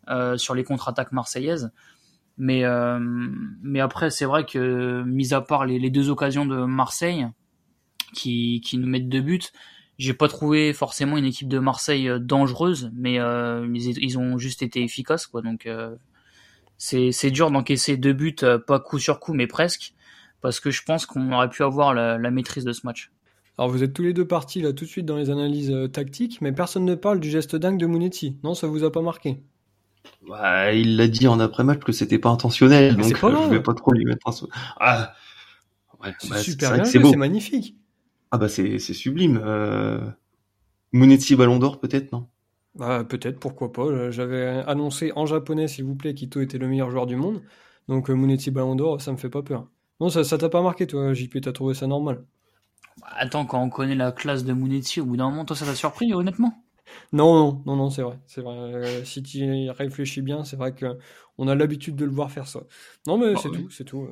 euh, 0.10 0.38
sur 0.38 0.54
les 0.54 0.64
contre-attaques 0.64 1.14
marseillaises. 1.14 1.72
Mais 2.38 2.66
euh, 2.66 3.00
mais 3.62 3.80
après 3.80 4.10
c'est 4.10 4.26
vrai 4.26 4.46
que 4.46 5.04
mis 5.04 5.34
à 5.34 5.42
part 5.42 5.66
les, 5.66 5.78
les 5.78 5.92
deux 5.92 6.10
occasions 6.10 6.46
de 6.46 6.66
Marseille 6.66 7.28
qui 8.14 8.60
qui 8.62 8.78
nous 8.80 8.88
mettent 8.88 9.08
deux 9.08 9.22
buts 9.22 9.52
j'ai 9.98 10.14
pas 10.14 10.28
trouvé 10.28 10.74
forcément 10.74 11.18
une 11.18 11.26
équipe 11.26 11.48
de 11.48 11.60
Marseille 11.60 12.10
euh, 12.10 12.20
dangereuse, 12.20 12.92
mais 12.96 13.20
euh, 13.20 13.68
ils, 13.74 14.18
ont 14.18 14.38
juste 14.38 14.62
été 14.62 14.84
efficaces, 14.84 15.28
quoi. 15.28 15.42
Donc 15.42 15.66
euh, 15.66 15.96
c'est 16.78 17.32
dur 17.32 17.52
d'encaisser 17.52 17.98
deux 17.98 18.14
buts, 18.14 18.36
pas 18.68 18.80
coup 18.80 19.00
sur 19.00 19.20
coup, 19.20 19.34
mais 19.34 19.48
presque, 19.48 19.94
parce 20.42 20.60
que 20.60 20.72
je 20.72 20.84
pense 20.84 21.06
qu'on 21.06 21.32
aurait 21.32 21.50
pu 21.50 21.64
avoir 21.64 21.94
la, 21.94 22.18
maîtrise 22.32 22.66
de 22.66 22.74
ce 22.74 22.86
match. 22.86 23.12
Alors 23.58 23.70
vous 23.70 23.84
êtes 23.84 23.94
tous 23.94 24.02
les 24.02 24.14
deux 24.14 24.28
partis 24.28 24.62
là 24.62 24.74
tout 24.74 24.84
de 24.84 24.90
suite 24.90 25.06
dans 25.06 25.16
les 25.16 25.30
analyses 25.30 25.74
tactiques, 25.94 26.42
mais 26.42 26.52
personne 26.52 26.86
ne 26.86 26.96
parle 26.96 27.20
du 27.20 27.30
geste 27.30 27.56
dingue 27.56 27.78
de 27.78 27.86
Munetti. 27.86 28.38
Non, 28.44 28.56
ça 28.56 28.68
vous 28.68 28.84
a 28.84 28.92
pas 28.92 29.02
marqué? 29.02 29.38
Bah, 30.28 30.74
Il 30.74 30.98
l'a 30.98 31.08
dit 31.08 31.28
en 31.28 31.40
après-match 31.40 31.80
que 31.80 31.92
c'était 31.92 32.20
pas 32.20 32.30
intentionnel, 32.30 32.98
donc 32.98 33.06
je 33.06 33.50
vais 33.50 33.64
pas 33.64 33.74
trop 33.76 33.94
lui 33.94 34.06
mettre 34.06 34.28
un. 34.28 34.34
Ah, 34.80 35.14
c'est 36.20 36.30
bah, 36.30 36.38
super 36.38 36.74
bien, 36.74 36.84
c'est 36.84 37.00
magnifique. 37.16 37.78
Ah 38.34 38.38
bah 38.38 38.50
c'est 38.50 38.80
sublime. 38.80 39.40
Euh... 39.42 40.12
Munetti 40.94 41.36
Ballon 41.36 41.60
d'Or 41.60 41.80
peut-être, 41.80 42.12
non? 42.14 42.30
Bah 42.76 43.04
peut-être, 43.04 43.40
pourquoi 43.40 43.72
pas. 43.72 44.10
J'avais 44.12 44.48
annoncé 44.68 45.12
en 45.16 45.26
japonais, 45.26 45.68
s'il 45.68 45.86
vous 45.86 45.96
plaît, 45.96 46.14
qu'Ito 46.16 46.42
était 46.42 46.58
le 46.58 46.68
meilleur 46.68 46.90
joueur 46.90 47.06
du 47.06 47.16
monde. 47.16 47.42
Donc 47.88 48.10
euh, 48.10 48.14
Munetti 48.16 48.50
Ballon 48.52 48.76
d'Or, 48.76 49.02
ça 49.02 49.12
me 49.12 49.18
fait 49.18 49.30
pas 49.30 49.44
peur. 49.44 49.68
Non, 50.00 50.10
ça 50.10 50.38
t'a 50.38 50.50
pas 50.50 50.62
marqué 50.62 50.88
toi, 50.88 51.14
JP, 51.14 51.40
t'as 51.42 51.52
trouvé 51.52 51.76
ça 51.76 51.86
normal? 51.88 52.26
Bah, 53.02 53.08
Attends, 53.18 53.46
quand 53.46 53.62
on 53.62 53.70
connaît 53.70 53.96
la 53.96 54.12
classe 54.12 54.46
de 54.46 54.54
Munetti, 54.54 55.02
au 55.02 55.06
bout 55.06 55.18
d'un 55.18 55.30
moment, 55.30 55.46
toi 55.46 55.56
ça 55.56 55.66
t'a 55.66 55.76
surpris, 55.76 56.14
honnêtement? 56.14 56.64
Non, 57.12 57.34
non, 57.36 57.64
non, 57.66 57.76
non, 57.76 57.90
c'est 57.90 58.02
vrai. 58.02 58.20
C'est 58.28 58.42
vrai. 58.42 58.56
Euh, 58.56 59.06
si 59.06 59.24
tu 59.24 59.70
réfléchis 59.72 60.22
bien, 60.22 60.44
c'est 60.44 60.56
vrai 60.58 60.74
que 60.74 60.98
on 61.38 61.48
a 61.48 61.56
l'habitude 61.56 61.96
de 61.96 62.06
le 62.06 62.12
voir 62.12 62.32
faire 62.32 62.48
ça. 62.48 62.62
Non, 63.08 63.18
mais 63.18 63.34
bah 63.34 63.40
c'est 63.42 63.50
tout, 63.50 63.70
c'est 63.70 63.84
tout. 63.84 64.08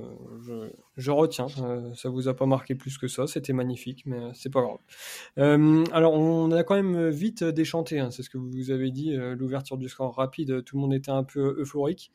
Euh, 0.50 0.70
je, 0.98 1.12
retiens. 1.12 1.48
Euh, 1.62 1.94
ça 1.94 2.10
vous 2.10 2.28
a 2.28 2.36
pas 2.36 2.46
marqué 2.46 2.76
plus 2.76 2.98
que 2.98 3.08
ça. 3.08 3.28
C'était 3.28 3.54
magnifique, 3.54 4.04
mais 4.06 4.20
c'est 4.34 4.52
pas 4.52 4.62
grave. 4.62 5.86
alors, 5.94 6.14
on 6.14 6.52
a 6.52 6.64
quand 6.64 6.76
même 6.76 7.10
vite 7.10 7.44
déchanté. 7.44 8.00
Hein, 8.00 8.12
c'est 8.12 8.24
ce 8.24 8.30
que 8.30 8.38
vous 8.38 8.72
avez 8.72 8.92
dit. 8.92 9.14
L'ouverture 9.16 9.78
du 9.78 9.90
score 9.90 10.16
rapide, 10.16 10.64
tout 10.64 10.78
le 10.78 10.82
monde 10.82 10.94
était 10.94 11.12
un 11.12 11.24
peu 11.24 11.56
euphorique. 11.60 12.12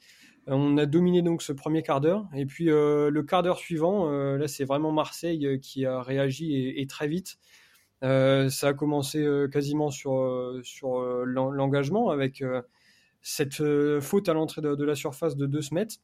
On 0.49 0.79
a 0.79 0.87
dominé 0.87 1.23
donc 1.23 1.43
ce 1.43 1.53
premier 1.53 1.83
quart 1.83 2.01
d'heure. 2.01 2.27
Et 2.35 2.47
puis 2.47 2.67
le 2.67 3.23
quart 3.23 3.43
d'heure 3.43 3.59
suivant, 3.59 4.11
là, 4.11 4.49
c'est 4.49 4.65
vraiment 4.65 4.93
Marseille 4.93 5.61
qui 5.61 5.87
a 5.87 6.03
réagi 6.03 6.73
et 6.77 6.87
très 6.87 7.09
vite. 7.09 7.39
Euh, 8.03 8.51
ça 8.51 8.69
a 8.69 8.75
commencé 8.75 9.19
euh, 9.25 9.49
quasiment 9.49 9.91
sur, 9.91 10.17
euh, 10.17 10.61
sur 10.63 11.01
l'engagement 11.25 12.11
avec 12.11 12.43
cette 13.29 13.63
faute 14.01 14.29
à 14.29 14.35
l'entrée 14.35 14.63
de, 14.63 14.85
la 14.85 14.95
surface 14.95 15.37
de 15.37 15.47
2 15.47 15.61
mètres. 15.73 15.97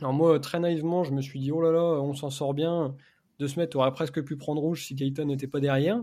Alors 0.00 0.12
moi, 0.12 0.38
très 0.40 0.60
naïvement, 0.60 1.04
je 1.04 1.12
me 1.12 1.22
suis 1.22 1.40
dit, 1.40 1.50
oh 1.50 1.62
là 1.62 1.72
là, 1.72 1.82
on 1.82 2.12
s'en 2.12 2.28
sort 2.28 2.52
bien. 2.52 2.94
2 3.38 3.46
mètres 3.56 3.76
aurait 3.76 3.92
presque 3.92 4.22
pu 4.22 4.36
prendre 4.36 4.60
rouge 4.60 4.84
si 4.84 4.94
Gaëtan 4.94 5.24
n'était 5.24 5.46
pas 5.46 5.60
derrière. 5.60 6.02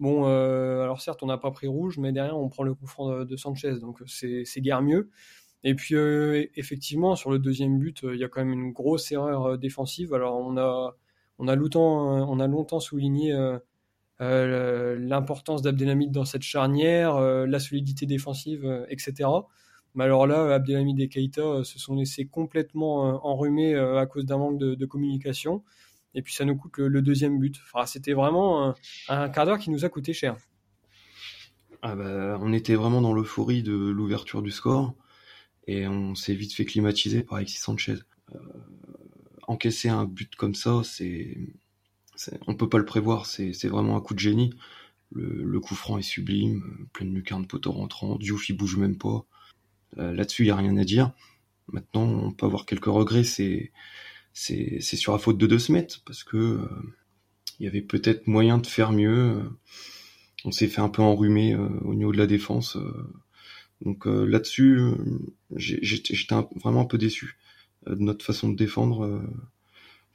Bon, 0.00 0.24
alors 0.24 1.02
certes, 1.02 1.22
on 1.22 1.26
n'a 1.26 1.36
pas 1.36 1.50
pris 1.50 1.66
rouge, 1.66 1.98
mais 1.98 2.12
derrière, 2.12 2.38
on 2.38 2.48
prend 2.48 2.62
le 2.62 2.74
coup 2.74 2.86
franc 2.86 3.24
de, 3.24 3.36
Sanchez, 3.36 3.78
donc 3.80 4.02
c'est 4.06 4.60
guère 4.60 4.80
mieux. 4.80 5.10
Et 5.64 5.74
puis, 5.74 5.96
effectivement, 6.54 7.14
sur 7.14 7.30
le 7.30 7.38
deuxième 7.38 7.78
but, 7.78 8.00
il 8.02 8.18
y 8.18 8.24
a 8.24 8.28
quand 8.28 8.40
même 8.40 8.54
une 8.54 8.72
grosse 8.72 9.12
erreur 9.12 9.58
défensive. 9.58 10.14
Alors, 10.14 10.38
on 10.38 10.56
a, 10.56 10.96
on 11.38 11.48
a, 11.48 11.56
longtemps, 11.56 12.80
souligné 12.80 13.34
euh, 14.22 14.96
l'importance 14.98 15.60
d'Abdelhamid 15.60 16.10
dans 16.10 16.24
cette 16.24 16.42
charnière, 16.42 17.16
euh, 17.16 17.46
la 17.46 17.58
solidité 17.58 18.06
défensive, 18.06 18.64
euh, 18.64 18.86
etc. 18.88 19.28
Mais 19.96 20.04
alors 20.04 20.26
là, 20.26 20.54
Abdelhamid 20.54 21.00
et 21.00 21.08
Keita 21.08 21.64
se 21.64 21.78
sont 21.78 21.96
laissés 21.96 22.26
complètement 22.26 23.26
enrhumés 23.26 23.74
à 23.74 24.06
cause 24.06 24.24
d'un 24.26 24.38
manque 24.38 24.58
de, 24.58 24.86
communication. 24.86 25.64
Et 26.14 26.22
puis 26.22 26.34
ça 26.34 26.44
nous 26.44 26.56
coûte 26.56 26.78
le, 26.78 27.02
deuxième 27.02 27.38
but. 27.38 27.56
C'était 27.86 28.12
vraiment 28.12 28.74
un, 29.08 29.28
quart 29.30 29.46
d'heure 29.46 29.58
qui 29.58 29.70
nous 29.70 29.84
a 29.84 29.88
coûté 29.88 30.12
cher. 30.12 30.36
Ah 31.82 31.96
bah, 31.96 32.38
on 32.40 32.52
était 32.52 32.74
vraiment 32.74 33.00
dans 33.00 33.12
l'euphorie 33.12 33.62
de 33.62 33.74
l'ouverture 33.74 34.42
du 34.42 34.50
score 34.50 34.94
et 35.66 35.86
on 35.86 36.14
s'est 36.14 36.34
vite 36.34 36.52
fait 36.52 36.64
climatiser 36.64 37.22
par 37.22 37.36
Alexis 37.36 37.58
Sanchez. 37.58 37.96
Euh, 38.34 38.38
encaisser 39.46 39.88
un 39.88 40.04
but 40.04 40.34
comme 40.36 40.54
ça, 40.54 40.82
c'est, 40.84 41.36
on 42.46 42.54
peut 42.54 42.68
pas 42.68 42.78
le 42.78 42.84
prévoir, 42.84 43.26
c'est, 43.26 43.52
vraiment 43.68 43.96
un 43.96 44.00
coup 44.00 44.14
de 44.14 44.18
génie. 44.18 44.52
Le, 45.12 45.60
coup 45.60 45.74
franc 45.74 45.98
est 45.98 46.02
sublime, 46.02 46.88
plein 46.92 47.06
de 47.06 47.12
lucarne 47.12 47.46
poteau 47.46 47.72
rentrant, 47.72 48.16
Diouf 48.16 48.48
il 48.48 48.56
bouge 48.56 48.76
même 48.76 48.98
pas. 48.98 49.24
Euh, 49.98 50.12
là-dessus, 50.12 50.44
il 50.44 50.48
y 50.48 50.50
a 50.50 50.56
rien 50.56 50.76
à 50.76 50.84
dire. 50.84 51.12
Maintenant, 51.72 52.04
on 52.04 52.32
peut 52.32 52.46
avoir 52.46 52.66
quelques 52.66 52.86
regrets, 52.86 53.24
c'est, 53.24 53.72
c'est, 54.32 54.80
sur 54.80 55.12
la 55.12 55.18
faute 55.18 55.38
de 55.38 55.46
De 55.46 55.58
Smet, 55.58 55.88
parce 56.04 56.24
que 56.24 56.36
euh, 56.36 56.68
il 57.58 57.64
y 57.64 57.68
avait 57.68 57.82
peut-être 57.82 58.26
moyen 58.26 58.58
de 58.58 58.66
faire 58.66 58.92
mieux. 58.92 59.42
On 60.44 60.52
s'est 60.52 60.68
fait 60.68 60.80
un 60.80 60.88
peu 60.88 61.02
enrhumer 61.02 61.56
au 61.56 61.94
niveau 61.94 62.12
de 62.12 62.18
la 62.18 62.26
défense. 62.26 62.78
Donc 63.82 64.06
euh, 64.06 64.24
là-dessus, 64.24 64.78
euh, 64.78 64.94
j'étais 65.56 66.14
vraiment 66.56 66.82
un 66.82 66.86
peu 66.86 66.98
déçu 66.98 67.36
euh, 67.88 67.94
de 67.94 68.00
notre 68.00 68.24
façon 68.24 68.48
de 68.48 68.56
défendre. 68.56 69.22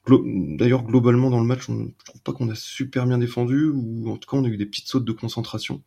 D'ailleurs, 0.08 0.84
globalement 0.84 1.30
dans 1.30 1.40
le 1.40 1.46
match, 1.46 1.70
on, 1.70 1.94
je 2.00 2.06
trouve 2.06 2.22
pas 2.22 2.34
qu'on 2.34 2.50
a 2.50 2.56
super 2.56 3.06
bien 3.06 3.20
défendu, 3.20 3.70
ou 3.70 4.10
en 4.10 4.18
tout 4.18 4.30
cas 4.30 4.38
on 4.38 4.46
a 4.46 4.48
eu 4.48 4.58
des 4.58 4.66
petites 4.66 4.88
sautes 4.88 5.06
de 5.06 5.12
concentration. 5.12 5.84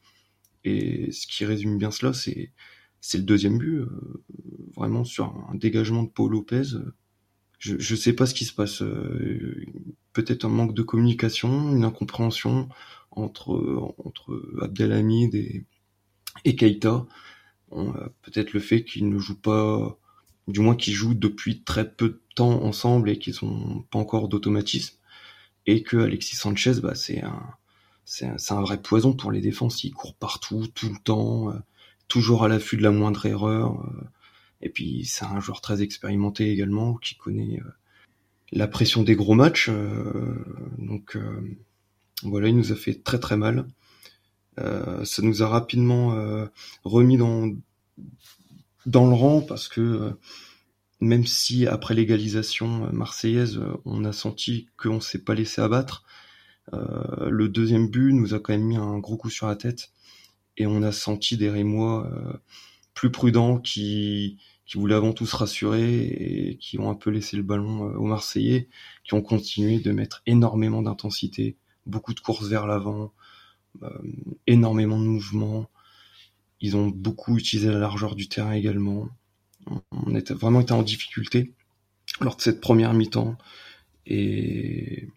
Et 0.63 1.11
ce 1.11 1.27
qui 1.27 1.45
résume 1.45 1.79
bien 1.79 1.91
cela, 1.91 2.13
c'est 2.13 2.53
c'est 3.07 3.19
le 3.19 3.25
deuxième 3.25 3.59
but, 3.59 3.83
vraiment 4.77 5.05
sur 5.05 5.27
un 5.51 5.55
dégagement 5.55 6.05
de 6.05 6.09
Paul 6.09 6.33
Lopez. 6.33 6.63
Je 7.59 7.79
je 7.79 7.95
sais 7.95 8.15
pas 8.15 8.25
ce 8.25 8.35
qui 8.35 8.47
se 8.47 8.55
passe. 8.55 8.83
Peut-être 10.15 10.45
un 10.47 10.49
manque 10.49 10.75
de 10.75 10.83
communication, 10.83 11.71
une 11.77 11.85
incompréhension 11.85 12.69
entre 13.11 14.43
Abdelhamid 14.63 15.35
et 15.35 15.67
et 16.45 16.57
Keita. 16.57 17.07
Euh, 17.73 18.09
peut-être 18.23 18.53
le 18.53 18.61
fait 18.61 18.85
qu'ils 18.85 19.09
ne 19.09 19.19
jouent 19.19 19.41
pas, 19.41 19.99
du 20.49 20.61
moins 20.61 20.77
qu'ils 20.77 20.95
jouent 20.95 21.15
depuis 21.15 21.63
très 21.63 21.91
peu 21.91 22.09
de 22.09 22.21
temps 22.35 22.63
ensemble 22.63 23.11
et 23.11 23.19
qu'ils 23.19 23.45
ont 23.45 23.83
pas 23.91 23.99
encore 23.99 24.29
d'automatisme, 24.29 24.97
et 25.67 25.83
que 25.83 25.97
Alexis 25.97 26.37
Sanchez, 26.37 26.81
bah, 26.83 26.95
c'est 26.95 27.23
un, 27.23 27.57
un, 28.51 28.61
vrai 28.63 28.81
poison 28.81 29.15
pour 29.15 29.33
les 29.33 29.41
défenses. 29.41 29.85
Il 29.85 29.93
court 29.93 30.15
partout, 30.15 30.67
tout 30.75 30.89
le 30.89 30.99
temps, 31.03 31.51
euh, 31.51 31.59
toujours 32.15 32.45
à 32.45 32.49
l'affût 32.49 32.77
de 32.77 32.83
la 32.83 32.91
moindre 32.91 33.27
erreur. 33.27 33.81
Euh, 33.81 34.09
et 34.63 34.71
puis 34.71 35.05
c'est 35.05 35.25
un 35.25 35.41
joueur 35.41 35.61
très 35.61 35.83
expérimenté 35.83 36.51
également, 36.51 36.95
qui 36.95 37.17
connaît 37.17 37.61
la 38.53 38.69
pression 38.69 39.03
des 39.03 39.17
gros 39.17 39.35
matchs. 39.35 39.71
donc 40.79 41.19
voilà, 42.23 42.49
il 42.49 42.57
nous 42.57 42.73
a 42.73 42.77
fait 42.77 43.03
très 43.03 43.19
très 43.19 43.37
mal. 43.37 43.67
Euh, 44.61 45.05
ça 45.05 45.23
nous 45.23 45.43
a 45.43 45.49
rapidement 45.49 46.15
euh, 46.15 46.47
remis 46.85 47.17
dans 47.17 47.51
dans 48.87 49.09
le 49.09 49.15
rang 49.15 49.41
parce 49.41 49.69
que 49.69 49.81
euh, 49.81 50.11
même 51.01 51.27
si 51.27 51.67
après 51.67 51.95
l'égalisation 51.95 52.93
marseillaise, 52.93 53.61
on 53.85 54.05
a 54.05 54.13
senti 54.13 54.69
qu'on 54.77 55.01
s'est 55.01 55.25
pas 55.25 55.35
laissé 55.35 55.61
abattre, 55.61 56.05
le 56.73 57.47
deuxième 57.49 57.91
but 57.91 58.15
nous 58.15 58.33
a 58.33 58.41
quand 58.41 58.55
même 58.55 58.65
mis 58.65 58.77
un 58.77 58.99
gros 58.99 59.19
coup 59.19 59.29
sur 59.29 59.47
la 59.47 59.57
tête 59.57 59.91
et 60.57 60.67
on 60.67 60.83
a 60.83 60.93
senti 60.93 61.37
des 61.37 61.51
Rémois 61.51 62.11
plus 62.95 63.11
prudents 63.11 63.59
qui, 63.59 64.39
qui 64.67 64.79
voulaient 64.79 64.95
avant 64.95 65.13
tout 65.13 65.27
se 65.27 65.37
rassurer 65.37 66.03
et 66.05 66.57
qui 66.59 66.79
ont 66.79 66.91
un 66.91 66.95
peu 66.95 67.11
laissé 67.11 67.37
le 67.37 67.43
ballon 67.43 67.83
aux 67.97 68.07
Marseillais, 68.07 68.69
qui 69.05 69.15
ont 69.15 69.23
continué 69.23 69.79
de 69.81 69.93
mettre 69.93 70.23
énormément 70.27 70.83
d'intensité, 70.83 71.57
beaucoup 71.87 72.15
de 72.15 72.21
courses 72.21 72.49
vers 72.49 72.67
l'avant, 72.67 73.13
euh, 73.83 73.89
énormément 74.47 74.99
de 74.99 75.05
mouvements. 75.05 75.69
Ils 76.61 76.77
ont 76.77 76.89
beaucoup 76.89 77.37
utilisé 77.37 77.69
la 77.69 77.79
largeur 77.79 78.15
du 78.15 78.29
terrain 78.29 78.53
également. 78.53 79.09
On 79.91 80.15
était 80.15 80.35
vraiment 80.35 80.61
été 80.61 80.73
en 80.73 80.83
difficulté 80.83 81.53
lors 82.21 82.37
de 82.37 82.43
cette 82.43 82.61
première 82.61 82.95
mi-temps 82.95 83.37
et 84.07 85.09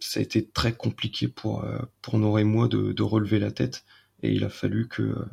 ça 0.00 0.20
a 0.20 0.22
été 0.22 0.46
très 0.46 0.74
compliqué 0.74 1.28
pour 1.28 1.64
euh, 1.64 1.78
pour 2.02 2.18
Nora 2.18 2.40
et 2.40 2.44
moi 2.44 2.68
de, 2.68 2.92
de, 2.92 3.02
relever 3.02 3.38
la 3.38 3.50
tête 3.50 3.84
et 4.22 4.32
il 4.32 4.44
a 4.44 4.48
fallu 4.48 4.88
que 4.88 5.02
euh, 5.02 5.24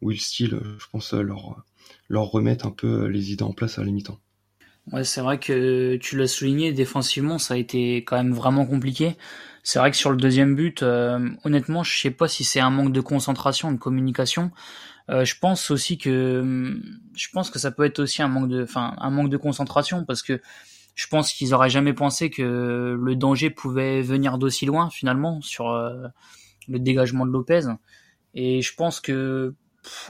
Will 0.00 0.20
Steele, 0.20 0.60
je 0.78 0.86
pense, 0.90 1.12
leur 1.12 1.64
leur 2.08 2.24
remette 2.24 2.64
un 2.64 2.70
peu 2.70 3.06
les 3.06 3.32
idées 3.32 3.44
en 3.44 3.52
place 3.52 3.78
à 3.78 3.84
la 3.84 3.90
mi-temps. 3.90 4.20
Ouais, 4.90 5.04
c'est 5.04 5.20
vrai 5.20 5.38
que 5.38 5.96
tu 5.96 6.16
l'as 6.16 6.26
souligné, 6.26 6.72
défensivement, 6.72 7.38
ça 7.38 7.54
a 7.54 7.56
été 7.56 7.98
quand 7.98 8.16
même 8.16 8.32
vraiment 8.32 8.66
compliqué. 8.66 9.16
C'est 9.62 9.78
vrai 9.78 9.92
que 9.92 9.96
sur 9.96 10.10
le 10.10 10.16
deuxième 10.16 10.56
but, 10.56 10.82
euh, 10.82 11.30
honnêtement, 11.44 11.84
je 11.84 11.96
sais 11.96 12.10
pas 12.10 12.26
si 12.26 12.42
c'est 12.42 12.58
un 12.58 12.70
manque 12.70 12.92
de 12.92 13.00
concentration, 13.00 13.70
de 13.70 13.78
communication. 13.78 14.50
Euh, 15.08 15.24
je 15.24 15.36
pense 15.38 15.70
aussi 15.70 15.98
que 15.98 16.80
je 17.14 17.28
pense 17.32 17.50
que 17.50 17.58
ça 17.58 17.70
peut 17.70 17.84
être 17.84 18.00
aussi 18.00 18.22
un 18.22 18.28
manque 18.28 18.48
de, 18.48 18.62
enfin, 18.64 18.94
un 18.98 19.10
manque 19.10 19.30
de 19.30 19.36
concentration 19.36 20.04
parce 20.04 20.22
que 20.22 20.40
je 20.94 21.06
pense 21.06 21.32
qu'ils 21.32 21.54
auraient 21.54 21.70
jamais 21.70 21.92
pensé 21.92 22.30
que 22.30 22.96
le 23.00 23.16
danger 23.16 23.50
pouvait 23.50 24.02
venir 24.02 24.36
d'aussi 24.38 24.66
loin 24.66 24.90
finalement 24.90 25.40
sur 25.42 25.70
euh, 25.70 26.06
le 26.68 26.78
dégagement 26.80 27.24
de 27.24 27.30
Lopez. 27.30 27.62
Et 28.34 28.62
je 28.62 28.74
pense 28.74 29.00
que 29.00 29.54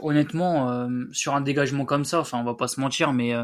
honnêtement, 0.00 0.88
sur 1.12 1.34
un 1.34 1.40
dégagement 1.40 1.84
comme 1.84 2.04
ça, 2.04 2.20
enfin, 2.20 2.38
on 2.38 2.44
va 2.44 2.54
pas 2.54 2.68
se 2.68 2.78
mentir, 2.80 3.12
mais 3.12 3.34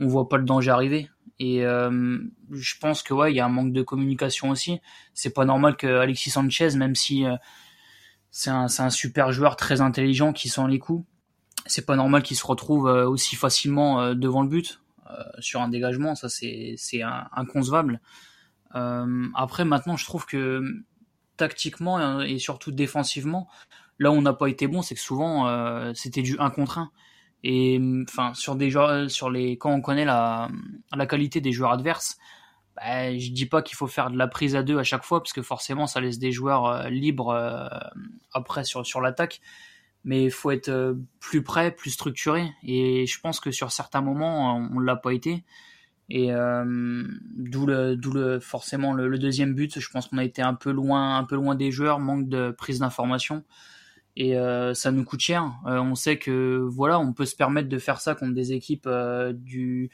on 0.00 0.06
voit 0.06 0.28
pas 0.28 0.36
le 0.36 0.44
danger 0.44 0.70
arriver. 0.70 1.08
Et 1.38 1.64
euh, 1.64 2.18
je 2.50 2.74
pense 2.80 3.02
que 3.02 3.14
ouais, 3.14 3.32
il 3.32 3.36
y 3.36 3.40
a 3.40 3.46
un 3.46 3.50
manque 3.50 3.72
de 3.72 3.82
communication 3.82 4.50
aussi. 4.50 4.80
C'est 5.14 5.32
pas 5.32 5.44
normal 5.44 5.76
que 5.76 5.86
Alexis 5.86 6.30
Sanchez, 6.30 6.70
même 6.76 6.94
si 6.94 7.24
euh, 7.24 7.36
c'est 8.30 8.50
un, 8.50 8.66
un, 8.66 8.90
super 8.90 9.32
joueur 9.32 9.56
très 9.56 9.80
intelligent 9.80 10.32
qui 10.32 10.48
sent 10.48 10.66
les 10.68 10.78
coups, 10.78 11.06
c'est 11.66 11.86
pas 11.86 11.96
normal 11.96 12.22
qu'il 12.22 12.36
se 12.36 12.46
retrouve 12.46 12.88
euh, 12.88 13.08
aussi 13.08 13.36
facilement 13.36 14.14
devant 14.14 14.42
le 14.42 14.48
but 14.48 14.80
sur 15.38 15.62
un 15.62 15.68
dégagement. 15.68 16.14
Ça, 16.14 16.28
c'est 16.28 16.74
c'est 16.76 17.00
inconcevable. 17.32 18.00
après, 18.74 19.64
maintenant, 19.64 19.96
je 19.96 20.04
trouve 20.04 20.26
que 20.26 20.62
tactiquement 21.38 22.20
et 22.20 22.38
surtout 22.38 22.72
défensivement, 22.72 23.48
là 23.98 24.10
où 24.10 24.14
on 24.14 24.22
n'a 24.22 24.32
pas 24.32 24.48
été 24.48 24.66
bon, 24.66 24.82
c'est 24.82 24.94
que 24.94 25.00
souvent 25.00 25.92
c'était 25.94 26.22
du 26.22 26.38
1 26.38 26.50
contre 26.50 26.78
1. 26.78 26.90
Et 27.44 27.80
enfin, 28.08 28.34
sur 28.34 28.56
des 28.56 28.70
joueurs, 28.70 29.10
sur 29.10 29.30
les, 29.30 29.56
quand 29.56 29.70
on 29.70 29.80
connaît 29.80 30.04
la, 30.04 30.48
la 30.94 31.06
qualité 31.06 31.40
des 31.40 31.52
joueurs 31.52 31.72
adverses, 31.72 32.18
bah, 32.78 33.16
je 33.16 33.30
dis 33.32 33.46
pas 33.46 33.62
qu'il 33.62 33.76
faut 33.76 33.86
faire 33.88 34.10
de 34.10 34.16
la 34.16 34.28
prise 34.28 34.54
à 34.54 34.62
deux 34.62 34.78
à 34.78 34.84
chaque 34.84 35.04
fois, 35.04 35.20
parce 35.20 35.32
que 35.32 35.42
forcément, 35.42 35.86
ça 35.86 36.00
laisse 36.00 36.18
des 36.18 36.30
joueurs 36.32 36.66
euh, 36.66 36.88
libres 36.88 37.30
euh, 37.30 37.68
après 38.32 38.64
sur, 38.64 38.86
sur 38.86 39.00
l'attaque. 39.00 39.40
Mais 40.04 40.24
il 40.24 40.30
faut 40.30 40.52
être 40.52 40.68
euh, 40.68 40.94
plus 41.20 41.42
prêt, 41.42 41.72
plus 41.72 41.90
structuré. 41.90 42.52
Et 42.62 43.06
je 43.06 43.20
pense 43.20 43.40
que 43.40 43.50
sur 43.50 43.72
certains 43.72 44.00
moments, 44.00 44.56
on, 44.56 44.78
l'a 44.78 44.96
pas 44.96 45.12
été. 45.12 45.44
Et 46.10 46.30
d'où 46.30 47.66
le, 47.66 47.94
d'où 47.94 48.12
le, 48.12 48.40
forcément 48.40 48.94
le, 48.94 49.08
le, 49.08 49.18
deuxième 49.18 49.54
but. 49.54 49.78
Je 49.78 49.90
pense 49.90 50.08
qu'on 50.08 50.18
a 50.18 50.24
été 50.24 50.40
un 50.40 50.54
peu 50.54 50.70
loin, 50.70 51.18
un 51.18 51.24
peu 51.24 51.34
loin 51.34 51.54
des 51.54 51.70
joueurs, 51.70 51.98
manque 51.98 52.28
de 52.28 52.50
prise 52.50 52.78
d'information 52.78 53.44
et 54.18 54.36
euh, 54.36 54.74
ça 54.74 54.90
nous 54.90 55.04
coûte 55.04 55.20
cher. 55.20 55.52
Euh, 55.66 55.78
on 55.78 55.94
sait 55.94 56.18
que 56.18 56.58
voilà, 56.68 56.98
on 56.98 57.12
peut 57.12 57.24
se 57.24 57.36
permettre 57.36 57.68
de 57.68 57.78
faire 57.78 58.00
ça 58.00 58.16
contre 58.16 58.34
des 58.34 58.52
équipes 58.52 58.88
euh, 58.88 59.32
du 59.32 59.90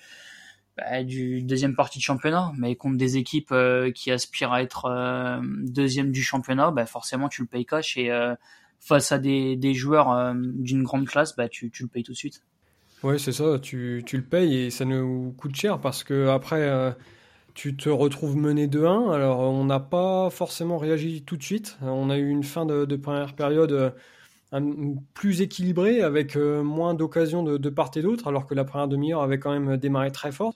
bah, 0.78 1.04
du 1.04 1.42
deuxième 1.42 1.76
partie 1.76 1.98
de 1.98 2.02
championnat, 2.02 2.50
mais 2.56 2.74
contre 2.74 2.96
des 2.96 3.18
équipes 3.18 3.54
qui 3.94 4.10
aspirent 4.10 4.52
à 4.52 4.62
être 4.62 5.40
deuxième 5.62 6.10
du 6.10 6.22
championnat, 6.22 6.72
bah, 6.72 6.84
forcément 6.84 7.28
tu 7.28 7.42
le 7.42 7.46
payes 7.46 7.66
cash 7.66 7.96
et 7.96 8.10
face 8.80 9.12
à 9.12 9.18
des, 9.18 9.54
des 9.54 9.72
joueurs 9.72 10.34
d'une 10.34 10.82
grande 10.82 11.06
classe, 11.06 11.36
bah, 11.36 11.48
tu, 11.48 11.70
tu 11.70 11.84
le 11.84 11.88
payes 11.88 12.02
tout 12.02 12.10
de 12.10 12.16
suite. 12.16 12.42
Ouais, 13.04 13.18
c'est 13.18 13.30
ça, 13.30 13.60
tu, 13.60 14.02
tu 14.04 14.16
le 14.16 14.24
payes 14.24 14.56
et 14.56 14.70
ça 14.70 14.84
nous 14.84 15.32
coûte 15.38 15.54
cher 15.54 15.80
parce 15.80 16.02
que 16.02 16.26
après 16.26 16.96
tu 17.52 17.76
te 17.76 17.88
retrouves 17.88 18.36
mené 18.36 18.66
de 18.66 18.84
1. 18.84 19.12
Alors, 19.12 19.38
on 19.38 19.64
n'a 19.64 19.78
pas 19.78 20.28
forcément 20.30 20.76
réagi 20.76 21.22
tout 21.22 21.36
de 21.36 21.42
suite. 21.44 21.78
On 21.82 22.10
a 22.10 22.18
eu 22.18 22.28
une 22.28 22.42
fin 22.42 22.66
de 22.66 22.96
première 22.96 23.34
période 23.34 23.94
plus 25.14 25.40
équilibré, 25.40 26.00
avec 26.02 26.36
euh, 26.36 26.62
moins 26.62 26.94
d'occasions 26.94 27.42
de, 27.42 27.70
part 27.70 27.90
et 27.96 28.02
d'autre, 28.02 28.28
alors 28.28 28.46
que 28.46 28.54
la 28.54 28.64
première 28.64 28.88
demi-heure 28.88 29.22
avait 29.22 29.38
quand 29.38 29.52
même 29.52 29.76
démarré 29.76 30.12
très 30.12 30.32
fort. 30.32 30.54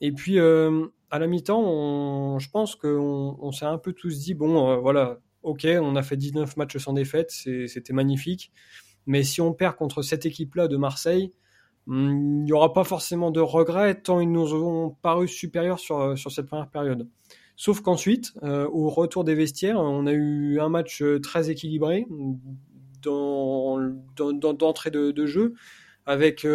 Et 0.00 0.12
puis, 0.12 0.38
euh, 0.38 0.86
à 1.10 1.18
la 1.18 1.26
mi-temps, 1.26 2.38
je 2.38 2.50
pense 2.50 2.74
qu'on 2.74 3.36
on, 3.40 3.52
s'est 3.52 3.64
un 3.64 3.78
peu 3.78 3.92
tous 3.92 4.18
dit, 4.18 4.34
bon, 4.34 4.70
euh, 4.70 4.76
voilà, 4.76 5.18
ok, 5.42 5.66
on 5.80 5.96
a 5.96 6.02
fait 6.02 6.16
19 6.16 6.56
matchs 6.56 6.76
sans 6.78 6.92
défaite, 6.92 7.30
c'était 7.30 7.92
magnifique, 7.92 8.52
mais 9.06 9.22
si 9.22 9.40
on 9.40 9.52
perd 9.52 9.76
contre 9.76 10.02
cette 10.02 10.26
équipe-là 10.26 10.68
de 10.68 10.76
Marseille, 10.76 11.32
hmm, 11.86 12.40
il 12.40 12.44
n'y 12.44 12.52
aura 12.52 12.72
pas 12.72 12.84
forcément 12.84 13.30
de 13.30 13.40
regrets, 13.40 14.00
tant 14.00 14.20
ils 14.20 14.30
nous 14.30 14.54
ont 14.54 14.90
paru 15.02 15.28
supérieurs 15.28 15.80
sur 15.80 16.16
cette 16.16 16.46
première 16.46 16.68
période. 16.68 17.08
Sauf 17.56 17.80
qu'ensuite, 17.80 18.32
au 18.42 18.88
retour 18.88 19.24
des 19.24 19.34
vestiaires, 19.34 19.78
on 19.78 20.06
a 20.06 20.12
eu 20.12 20.58
un 20.58 20.68
match 20.68 21.04
très 21.22 21.50
équilibré, 21.50 22.06
d'entrée 23.02 24.90
de, 24.90 25.10
de, 25.10 25.26
jeu 25.26 25.54
avec 26.06 26.46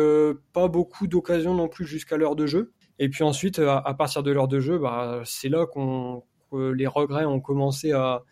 pas 0.54 0.68
beaucoup 0.68 1.08
d'occasions 1.08 1.54
non 1.54 1.68
plus 1.68 1.86
jusqu'à 1.86 2.18
l'heure 2.18 2.36
de 2.36 2.48
jeu. 2.48 2.72
Et 3.00 3.10
puis 3.10 3.24
ensuite, 3.24 3.60
à, 3.60 3.94
partir 3.94 4.24
de 4.24 4.32
l'heure 4.32 4.48
de 4.48 4.60
jeu, 4.60 4.80
bah, 4.80 5.22
c'est 5.26 5.50
là 5.50 5.66
qu'on 5.66 6.24
que 6.52 6.72
les 6.72 6.88
regrets 6.88 7.26
ont 7.26 7.42
commencé 7.42 7.92
à, 7.92 8.24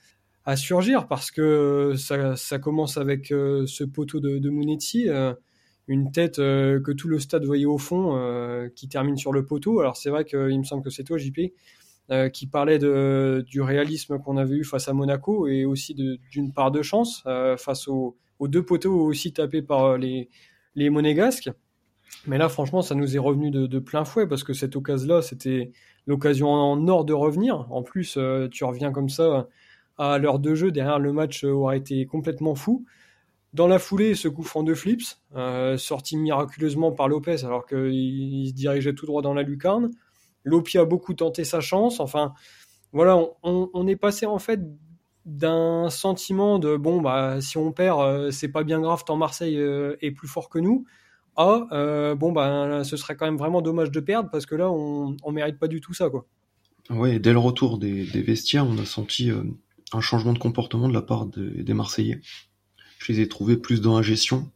à 0.46 0.56
surgir 0.56 1.08
parce 1.08 1.32
que 1.32 1.94
ça, 1.98 2.36
ça 2.36 2.60
commence 2.60 2.98
avec 2.98 3.28
ce 3.28 3.84
poteau 3.84 4.20
de, 4.20 4.40
de 4.40 4.50
Munetti, 4.50 5.08
une 5.88 6.12
tête 6.12 6.38
que 6.38 6.92
tout 6.92 7.08
le 7.08 7.20
stade 7.20 7.46
voyait 7.46 7.66
au 7.66 7.78
fond, 7.78 8.70
qui 8.76 8.88
termine 8.88 9.18
sur 9.18 9.32
le 9.32 9.46
poteau. 9.46 9.80
Alors 9.80 9.98
c'est 9.98 10.10
vrai 10.10 10.26
qu'il 10.26 10.58
me 10.58 10.64
semble 10.64 10.84
que 10.84 10.90
c'est 10.90 11.04
toi, 11.04 11.18
JP, 11.18 11.52
euh, 12.12 12.30
qui 12.30 12.46
parlait 12.46 12.78
du 12.78 13.62
réalisme 13.62 14.20
qu'on 14.20 14.38
avait 14.38 14.58
eu 14.58 14.64
face 14.64 14.88
à 14.88 14.94
Monaco 14.94 15.48
et 15.48 15.66
aussi 15.66 15.96
d'une 16.30 16.54
part 16.54 16.70
de 16.70 16.84
chance 16.84 17.24
euh, 17.26 17.58
face 17.58 17.88
aux, 17.88 18.16
deux 18.42 18.64
poteaux 18.64 18.94
aussi 18.94 19.34
tapés 19.34 19.64
par 19.64 19.86
euh, 19.86 19.98
les, 19.98 20.90
Monégasques. 20.92 21.50
Mais 22.28 22.38
là, 22.38 22.48
franchement, 22.48 22.84
ça 22.84 22.94
nous 22.94 23.16
est 23.16 23.20
revenu 23.20 23.50
de, 23.50 23.66
de 23.66 23.80
plein 23.80 24.06
fouet 24.06 24.28
parce 24.28 24.44
que 24.44 24.54
cette 24.54 24.76
occasion-là, 24.76 25.24
c'était 25.24 25.72
l'occasion 26.06 26.50
en 26.52 26.88
or 26.88 27.06
de 27.06 27.14
revenir. 27.14 27.66
En 27.72 27.82
plus, 27.82 28.20
tu 28.52 28.64
reviens 28.66 28.92
comme 28.92 29.10
ça 29.10 29.48
à 29.98 30.20
l'heure 30.20 30.38
de 30.38 30.54
jeu. 30.54 30.72
Derrière, 30.72 31.00
le 31.00 31.12
match 31.12 31.44
aurait 31.44 31.80
été 31.80 32.06
complètement 32.06 32.54
fou. 32.54 32.86
Dans 33.54 33.68
la 33.68 33.80
foulée, 33.80 34.14
ce 34.14 34.28
coup 34.28 34.44
franc 34.44 34.62
de 34.62 34.76
flips, 34.76 35.18
sorti 35.78 36.18
miraculeusement 36.18 36.92
par 36.92 37.08
Lopez 37.08 37.44
alors 37.44 37.66
qu'il 37.66 38.48
se 38.48 38.54
dirigeait 38.54 38.94
tout 38.94 39.08
droit 39.08 39.24
dans 39.24 39.34
la 39.34 39.42
lucarne. 39.42 39.90
Lopi 40.46 40.78
a 40.78 40.86
beaucoup 40.86 41.14
tenté 41.14 41.44
sa 41.44 41.60
chance. 41.60 42.00
Enfin, 42.00 42.34
voilà, 42.94 43.20
on, 43.44 43.88
est 43.88 43.98
passé 43.98 44.26
en 44.26 44.40
fait 44.40 44.62
d'un 45.26 45.90
sentiment 45.90 46.60
de 46.60 46.78
bon 46.78 47.02
bah 47.02 47.42
si 47.42 47.58
on 47.58 47.72
perd 47.72 48.00
euh, 48.00 48.32
c'est 48.32 48.48
pas 48.48 48.64
bien 48.64 48.80
grave 48.80 49.04
tant 49.06 49.18
Marseille 49.18 49.58
euh, 49.58 49.98
est 50.02 50.12
plus 50.12 50.28
fort 50.28 50.50
que 50.50 50.60
nous 50.60 50.86
à 51.36 51.66
euh, 51.72 52.14
bon 52.14 52.32
bah 52.32 52.84
ce 52.84 52.96
serait 52.96 53.16
quand 53.16 53.26
même 53.26 53.38
vraiment 53.38 53.64
dommage 53.64 53.90
de 53.90 54.00
perdre 54.00 54.30
parce 54.30 54.46
que 54.46 54.54
là 54.54 54.70
on, 54.70 55.18
on 55.24 55.32
mérite 55.32 55.58
pas 55.58 55.68
du 55.68 55.82
tout 55.82 55.96
ça 55.96 56.12
quoi. 56.12 56.28
Dès 56.90 57.34
le 57.34 57.40
retour 57.40 57.80
des, 57.80 58.04
vestiaires, 58.04 58.68
on 58.68 58.78
a 58.78 58.86
senti 58.86 59.32
un 59.92 60.02
changement 60.02 60.34
de 60.34 60.38
comportement 60.38 60.88
de 60.88 60.94
la 60.94 61.02
part 61.02 61.26
des 61.26 61.74
Marseillais. 61.74 62.22
Je 63.00 63.12
les 63.12 63.22
ai 63.22 63.28
trouvés 63.28 63.58
plus 63.58 63.82
dans 63.82 63.96
la 63.96 64.04
gestion, 64.04 64.52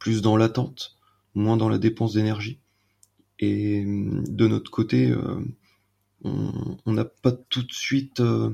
plus 0.00 0.22
dans 0.22 0.36
l'attente, 0.36 0.96
moins 1.36 1.56
dans 1.56 1.68
la 1.68 1.78
dépense 1.78 2.14
d'énergie. 2.14 2.58
Et 3.42 3.84
euh, 3.84 4.22
de 4.28 4.46
notre 4.46 4.70
côté, 4.70 5.10
euh, 5.10 5.44
on 6.24 6.92
n'a 6.92 7.04
pas 7.04 7.32
tout 7.32 7.64
de 7.64 7.72
suite, 7.72 8.20
euh, 8.20 8.50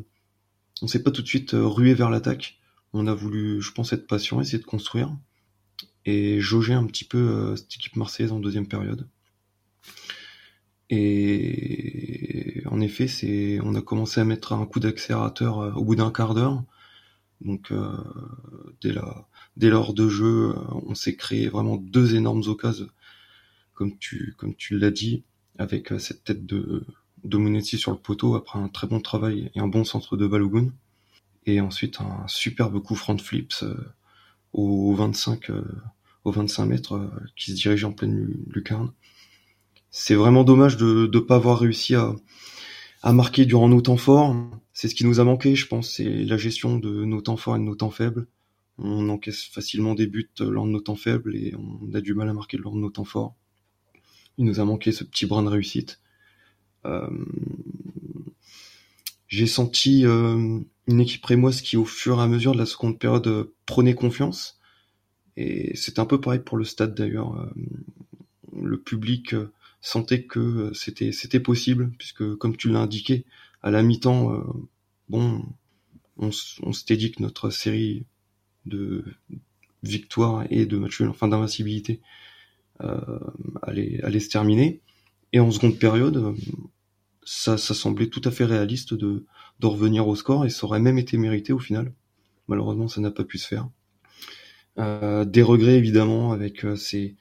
on 0.83 0.89
s'est 0.89 1.03
pas 1.03 1.11
tout 1.11 1.23
de 1.23 1.29
suite 1.29 1.51
rué 1.53 1.95
vers 1.95 2.11
l'attaque. 2.11 2.59
On 2.95 3.07
a 3.07 3.15
voulu, 3.15 3.61
je 3.61 3.71
pense, 3.71 3.93
être 3.93 4.07
patient, 4.07 4.41
essayer 4.41 4.59
de 4.59 4.65
construire 4.65 5.15
et 6.07 6.41
jauger 6.41 6.73
un 6.73 6.87
petit 6.87 7.05
peu 7.05 7.55
cette 7.55 7.75
équipe 7.75 7.97
marseillaise 7.97 8.33
en 8.33 8.41
deuxième 8.41 8.67
période. 8.67 9.07
Et 10.89 12.63
en 12.65 12.81
effet, 12.81 13.61
on 13.63 13.75
a 13.75 13.83
commencé 13.83 14.19
à 14.23 14.25
mettre 14.25 14.55
un 14.55 14.65
coup 14.65 14.81
d'accélérateur 14.81 15.77
au 15.77 15.85
bout 15.85 15.97
d'un 15.97 16.11
quart 16.11 16.35
d'heure. 16.35 16.65
Donc 17.43 17.75
dès 18.81 18.95
la, 18.95 19.29
dès 19.59 19.69
l'heure 19.69 19.93
de 19.93 20.09
jeu, 20.09 20.55
on 20.87 20.95
s'est 20.95 21.17
créé 21.17 21.49
vraiment 21.49 21.77
deux 21.77 22.15
énormes 22.15 22.45
occasions 22.47 22.89
comme 23.79 23.97
tu, 23.97 24.35
comme 24.37 24.57
tu 24.57 24.77
l'as 24.77 24.91
dit, 24.91 25.23
avec 25.57 25.93
euh, 25.93 26.01
cette 26.01 26.25
tête 26.25 26.45
de, 26.45 26.85
de 27.23 27.61
sur 27.61 27.93
le 27.93 27.97
poteau 27.97 28.35
après 28.35 28.59
un 28.59 28.69
très 28.69 28.89
bon 28.89 29.01
travail 29.01 29.53
et 29.55 29.61
un 29.61 29.69
bon 29.69 29.85
centre 29.85 30.17
de 30.17 30.27
Balogun. 30.27 30.73
Et 31.47 31.61
ensuite 31.61 32.01
un 32.01 32.27
superbe 32.27 32.83
coup 32.83 32.97
front 32.97 33.17
flips 33.17 33.63
euh, 33.63 33.77
au 34.53 34.93
25, 34.97 35.51
euh, 35.51 35.63
au 36.25 36.33
25 36.33 36.67
mètres 36.67 37.09
qui 37.37 37.53
se 37.53 37.57
dirigeait 37.57 37.87
en 37.87 37.93
pleine 37.93 38.35
lucarne. 38.49 38.93
C'est 39.93 40.17
vraiment 40.17 40.43
dommage 40.43 40.77
de 40.77 41.09
ne 41.13 41.19
pas 41.21 41.37
avoir 41.37 41.61
réussi 41.61 41.95
à, 41.95 42.17
à 43.03 43.13
marquer 43.13 43.47
durant 43.47 43.69
nos 43.69 43.81
temps 43.81 43.97
forts. 43.97 44.35
C'est 44.73 44.89
ce 44.89 44.97
qui 44.97 45.05
nous 45.05 45.21
a 45.21 45.25
manqué, 45.25 45.55
je 45.55 45.69
pense, 45.69 45.89
c'est 45.89 46.25
la 46.25 46.37
gestion 46.37 46.79
de 46.79 47.05
nos 47.05 47.21
temps 47.21 47.37
forts 47.37 47.55
et 47.55 47.61
de 47.61 47.65
nos 47.65 47.77
temps 47.77 47.91
faibles. 47.91 48.27
On 48.77 49.09
encaisse 49.09 49.45
facilement 49.45 49.95
des 49.95 50.09
buts 50.09 50.29
lors 50.41 50.67
de 50.67 50.73
nos 50.73 50.81
temps 50.81 50.97
faibles 50.97 51.37
et 51.37 51.55
on 51.55 51.95
a 51.95 52.01
du 52.01 52.15
mal 52.15 52.29
à 52.29 52.33
marquer 52.33 52.57
lors 52.57 52.75
de 52.75 52.81
nos 52.81 52.91
temps 52.91 53.05
forts. 53.05 53.37
Il 54.39 54.45
nous 54.45 54.61
a 54.61 54.65
manqué 54.65 54.93
ce 54.93 55.05
petit 55.05 55.27
brin 55.27 55.43
de 55.43 55.49
réussite. 55.49 56.01
Euh, 56.87 57.09
j'ai 59.27 59.47
senti 59.47 60.07
euh, 60.07 60.61
une 60.87 61.01
équipe 61.01 61.25
rémoise 61.25 61.61
qui, 61.61 61.77
au 61.77 61.85
fur 61.85 62.21
et 62.21 62.23
à 62.23 62.29
mesure 62.29 62.53
de 62.53 62.59
la 62.59 62.67
seconde 62.67 62.99
période, 62.99 63.51
prenait 63.67 63.95
confiance. 63.95 64.59
Et 65.37 65.77
c'est 65.77 65.99
un 65.99 66.07
peu 66.07 66.21
pareil 66.21 66.41
pour 66.41 66.57
le 66.57 66.65
stade 66.65 66.95
d'ailleurs. 66.95 67.37
Euh, 67.37 67.51
le 68.61 68.81
public 68.81 69.35
sentait 69.81 70.25
que 70.25 70.73
c'était 70.73 71.41
possible, 71.41 71.93
puisque 71.99 72.35
comme 72.37 72.57
tu 72.57 72.71
l'as 72.71 72.81
indiqué, 72.81 73.25
à 73.63 73.71
la 73.71 73.83
mi-temps, 73.83 74.43
bon, 75.09 75.45
on, 76.17 76.31
on 76.63 76.73
s'était 76.73 76.97
dit 76.97 77.13
que 77.13 77.23
notre 77.23 77.51
série 77.51 78.05
de 78.67 79.05
victoires 79.83 80.45
et 80.51 80.67
de 80.67 80.77
matchs 80.77 81.03
enfin 81.03 81.29
d'invincibilité, 81.29 82.01
euh, 82.01 82.28
allait, 83.63 84.01
allait 84.03 84.21
se 84.21 84.31
terminer. 84.31 84.81
Et 85.33 85.41
en 85.41 85.51
seconde 85.51 85.79
période, 85.79 86.17
euh, 86.17 86.33
ça, 87.25 87.59
ça 87.59 87.75
semblait 87.75 88.09
tout 88.09 88.23
à 88.25 88.31
fait 88.31 88.45
réaliste 88.45 88.95
de, 88.95 89.27
de 89.61 89.67
revenir 89.67 90.09
au 90.09 90.17
score 90.17 90.47
et 90.47 90.51
ça 90.51 90.65
aurait 90.65 90.81
même 90.81 90.99
été 90.99 91.19
mérité 91.19 91.53
au 91.53 91.59
final. 91.59 91.93
Malheureusement, 92.49 92.89
ça 92.89 93.01
n'a 93.01 93.11
pas 93.11 93.25
pu 93.25 93.39
se 93.39 93.47
faire. 93.47 93.69
Euh, 94.79 95.25
des 95.25 95.43
regrets 95.43 95.77
évidemment 95.77 96.33
avec 96.33 96.65
euh, 96.65 96.77
ces, 96.77 97.17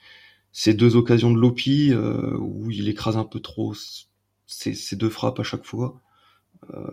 ces 0.52 0.74
deux 0.74 0.96
occasions 0.96 1.32
de 1.32 1.40
Lopi 1.40 1.92
euh, 1.92 2.38
où 2.38 2.72
il 2.72 2.88
écrase 2.88 3.18
un 3.18 3.26
peu 3.26 3.40
trop 3.40 3.74
ces, 4.46 4.74
ces 4.74 4.96
deux 4.96 5.10
frappes 5.10 5.40
à 5.40 5.44
chaque 5.44 5.66
fois. 5.66 6.02
Euh, 6.74 6.88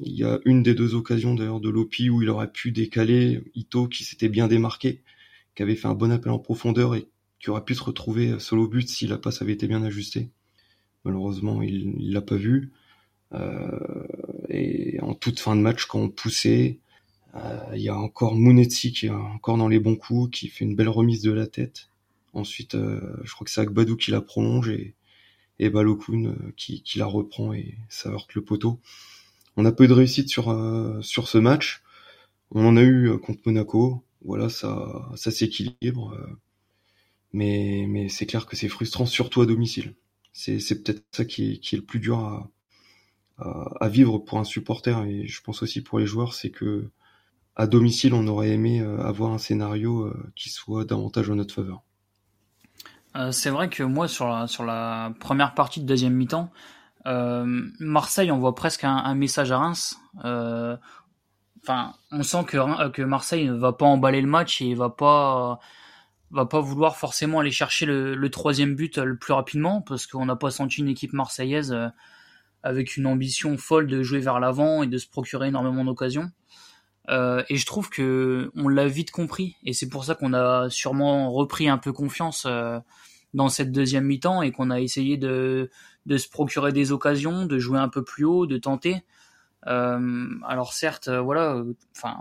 il 0.00 0.12
y 0.12 0.24
a 0.24 0.38
une 0.44 0.62
des 0.62 0.74
deux 0.74 0.94
occasions 0.94 1.34
d'ailleurs 1.34 1.60
de 1.60 1.68
Lopi 1.68 2.10
où 2.10 2.22
il 2.22 2.30
aurait 2.30 2.50
pu 2.50 2.72
décaler 2.72 3.42
Ito 3.54 3.88
qui 3.88 4.04
s'était 4.04 4.28
bien 4.28 4.48
démarqué, 4.48 5.02
qui 5.54 5.62
avait 5.62 5.76
fait 5.76 5.88
un 5.88 5.94
bon 5.94 6.10
appel 6.12 6.32
en 6.32 6.38
profondeur 6.38 6.94
et 6.94 7.08
qui 7.44 7.50
aurait 7.50 7.64
pu 7.64 7.74
se 7.74 7.84
retrouver 7.84 8.38
solo 8.40 8.66
but 8.66 8.88
si 8.88 9.06
la 9.06 9.18
passe 9.18 9.42
avait 9.42 9.52
été 9.52 9.68
bien 9.68 9.82
ajustée. 9.82 10.30
Malheureusement, 11.04 11.60
il 11.60 12.10
l'a 12.10 12.22
pas 12.22 12.36
vu. 12.36 12.72
Euh, 13.34 14.06
et 14.48 14.98
en 15.02 15.12
toute 15.12 15.38
fin 15.38 15.54
de 15.54 15.60
match, 15.60 15.84
quand 15.84 16.00
on 16.00 16.08
poussait, 16.08 16.78
euh, 17.34 17.58
il 17.74 17.82
y 17.82 17.90
a 17.90 17.98
encore 17.98 18.34
Mounetsi 18.34 18.94
qui 18.94 19.06
est 19.06 19.10
encore 19.10 19.58
dans 19.58 19.68
les 19.68 19.78
bons 19.78 19.96
coups, 19.96 20.30
qui 20.30 20.48
fait 20.48 20.64
une 20.64 20.74
belle 20.74 20.88
remise 20.88 21.20
de 21.20 21.32
la 21.32 21.46
tête. 21.46 21.90
Ensuite, 22.32 22.76
euh, 22.76 23.14
je 23.24 23.34
crois 23.34 23.44
que 23.44 23.50
c'est 23.50 23.60
Agbadou 23.60 23.96
qui 23.96 24.10
la 24.10 24.22
prolonge 24.22 24.70
et, 24.70 24.94
et 25.58 25.68
Balokun 25.68 26.34
qui, 26.56 26.82
qui, 26.82 26.98
la 26.98 27.06
reprend 27.06 27.52
et 27.52 27.76
ça 27.90 28.08
heurte 28.08 28.34
le 28.34 28.42
poteau. 28.42 28.80
On 29.58 29.66
a 29.66 29.72
peu 29.72 29.86
de 29.86 29.92
réussite 29.92 30.30
sur, 30.30 30.46
sur 31.02 31.28
ce 31.28 31.36
match. 31.36 31.82
On 32.52 32.64
en 32.64 32.78
a 32.78 32.82
eu 32.82 33.18
contre 33.18 33.42
Monaco. 33.44 34.02
Voilà, 34.24 34.48
ça, 34.48 35.10
ça 35.14 35.30
s'équilibre. 35.30 36.16
Mais, 37.34 38.08
c'est 38.08 38.26
clair 38.26 38.46
que 38.46 38.54
c'est 38.54 38.68
frustrant, 38.68 39.06
surtout 39.06 39.42
à 39.42 39.46
domicile. 39.46 39.94
C'est, 40.32 40.82
peut-être 40.82 41.04
ça 41.10 41.24
qui 41.24 41.60
est, 41.60 41.72
le 41.72 41.82
plus 41.82 41.98
dur 41.98 42.48
à, 43.38 43.88
vivre 43.88 44.18
pour 44.18 44.38
un 44.38 44.44
supporter 44.44 45.04
et 45.04 45.26
je 45.26 45.42
pense 45.42 45.62
aussi 45.62 45.82
pour 45.82 45.98
les 45.98 46.06
joueurs, 46.06 46.32
c'est 46.32 46.50
que 46.50 46.88
à 47.56 47.66
domicile, 47.66 48.14
on 48.14 48.26
aurait 48.26 48.50
aimé 48.50 48.80
euh, 48.80 49.00
avoir 49.04 49.32
un 49.32 49.38
scénario 49.38 50.02
euh, 50.02 50.32
qui 50.34 50.48
soit 50.48 50.84
davantage 50.84 51.30
en 51.30 51.36
notre 51.36 51.54
faveur. 51.54 51.82
Euh, 53.16 53.30
c'est 53.30 53.50
vrai 53.50 53.68
que 53.68 53.84
moi, 53.84 54.08
sur 54.08 54.26
la, 54.28 55.12
première 55.20 55.54
partie 55.54 55.80
de 55.80 55.86
deuxième 55.86 56.14
mi-temps, 56.14 56.50
Marseille 57.04 58.30
envoie 58.30 58.54
presque 58.54 58.84
un, 58.84 59.14
message 59.14 59.52
à 59.52 59.58
Reims. 59.58 59.98
On 60.22 60.78
sent 62.22 62.44
que, 62.46 62.88
que 62.88 63.02
Marseille 63.02 63.46
ne 63.46 63.54
va 63.54 63.72
pas 63.72 63.86
emballer 63.86 64.20
le 64.20 64.28
match 64.28 64.62
et 64.62 64.74
va 64.74 64.90
pas 64.90 65.60
va 66.30 66.46
pas 66.46 66.60
vouloir 66.60 66.96
forcément 66.96 67.40
aller 67.40 67.50
chercher 67.50 67.86
le, 67.86 68.28
troisième 68.28 68.74
but 68.74 68.98
euh, 68.98 69.04
le 69.04 69.16
plus 69.16 69.32
rapidement 69.32 69.80
parce 69.80 70.06
qu'on 70.06 70.26
n'a 70.26 70.36
pas 70.36 70.50
senti 70.50 70.80
une 70.80 70.88
équipe 70.88 71.12
marseillaise 71.12 71.72
euh, 71.72 71.88
avec 72.62 72.96
une 72.96 73.06
ambition 73.06 73.56
folle 73.56 73.86
de 73.86 74.02
jouer 74.02 74.20
vers 74.20 74.40
l'avant 74.40 74.82
et 74.82 74.86
de 74.86 74.98
se 74.98 75.08
procurer 75.08 75.48
énormément 75.48 75.84
d'occasions. 75.84 76.30
Euh, 77.10 77.42
et 77.50 77.56
je 77.56 77.66
trouve 77.66 77.90
que 77.90 78.50
on 78.56 78.68
l'a 78.68 78.88
vite 78.88 79.10
compris 79.10 79.56
et 79.62 79.74
c'est 79.74 79.90
pour 79.90 80.04
ça 80.04 80.14
qu'on 80.14 80.32
a 80.32 80.70
sûrement 80.70 81.30
repris 81.30 81.68
un 81.68 81.76
peu 81.76 81.92
confiance 81.92 82.46
dans 83.34 83.48
cette 83.50 83.72
deuxième 83.72 84.04
mi-temps 84.04 84.40
et 84.40 84.52
qu'on 84.52 84.70
a 84.70 84.80
essayé 84.80 85.18
de, 85.18 85.70
de 86.06 86.16
se 86.16 86.30
procurer 86.30 86.72
des 86.72 86.92
occasions, 86.92 87.44
de 87.44 87.58
jouer 87.58 87.78
un 87.78 87.90
peu 87.90 88.02
plus 88.02 88.24
haut, 88.24 88.46
de 88.46 88.56
tenter. 88.56 89.02
alors 89.66 90.72
certes, 90.72 91.10
voilà, 91.10 91.62
enfin 91.94 92.16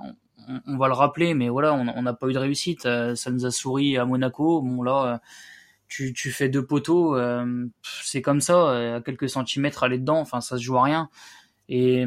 on, 0.66 0.78
va 0.78 0.88
le 0.88 0.94
rappeler, 0.94 1.34
mais 1.34 1.50
voilà, 1.50 1.74
on 1.74 2.02
n'a 2.02 2.14
pas 2.14 2.28
eu 2.28 2.34
de 2.34 2.40
réussite. 2.40 2.86
Euh, 2.86 3.16
ça 3.16 3.32
nous 3.32 3.46
a 3.46 3.52
souri 3.52 3.98
à 3.98 4.06
Monaco. 4.06 4.62
Bon 4.62 4.82
là, 4.84 5.14
euh, 5.14 5.18
tu, 5.88 6.14
fais 6.32 6.50
deux 6.50 6.66
poteaux, 6.66 7.16
euh, 7.16 7.68
c'est 7.84 8.22
comme 8.22 8.42
ça, 8.42 8.96
à 8.96 9.02
quelques 9.02 9.30
centimètres 9.30 9.84
aller 9.84 10.00
dedans. 10.00 10.20
Enfin, 10.20 10.42
ça 10.42 10.58
se 10.58 10.64
joue 10.64 10.78
à 10.78 10.84
rien. 10.84 11.10
Et, 11.70 12.06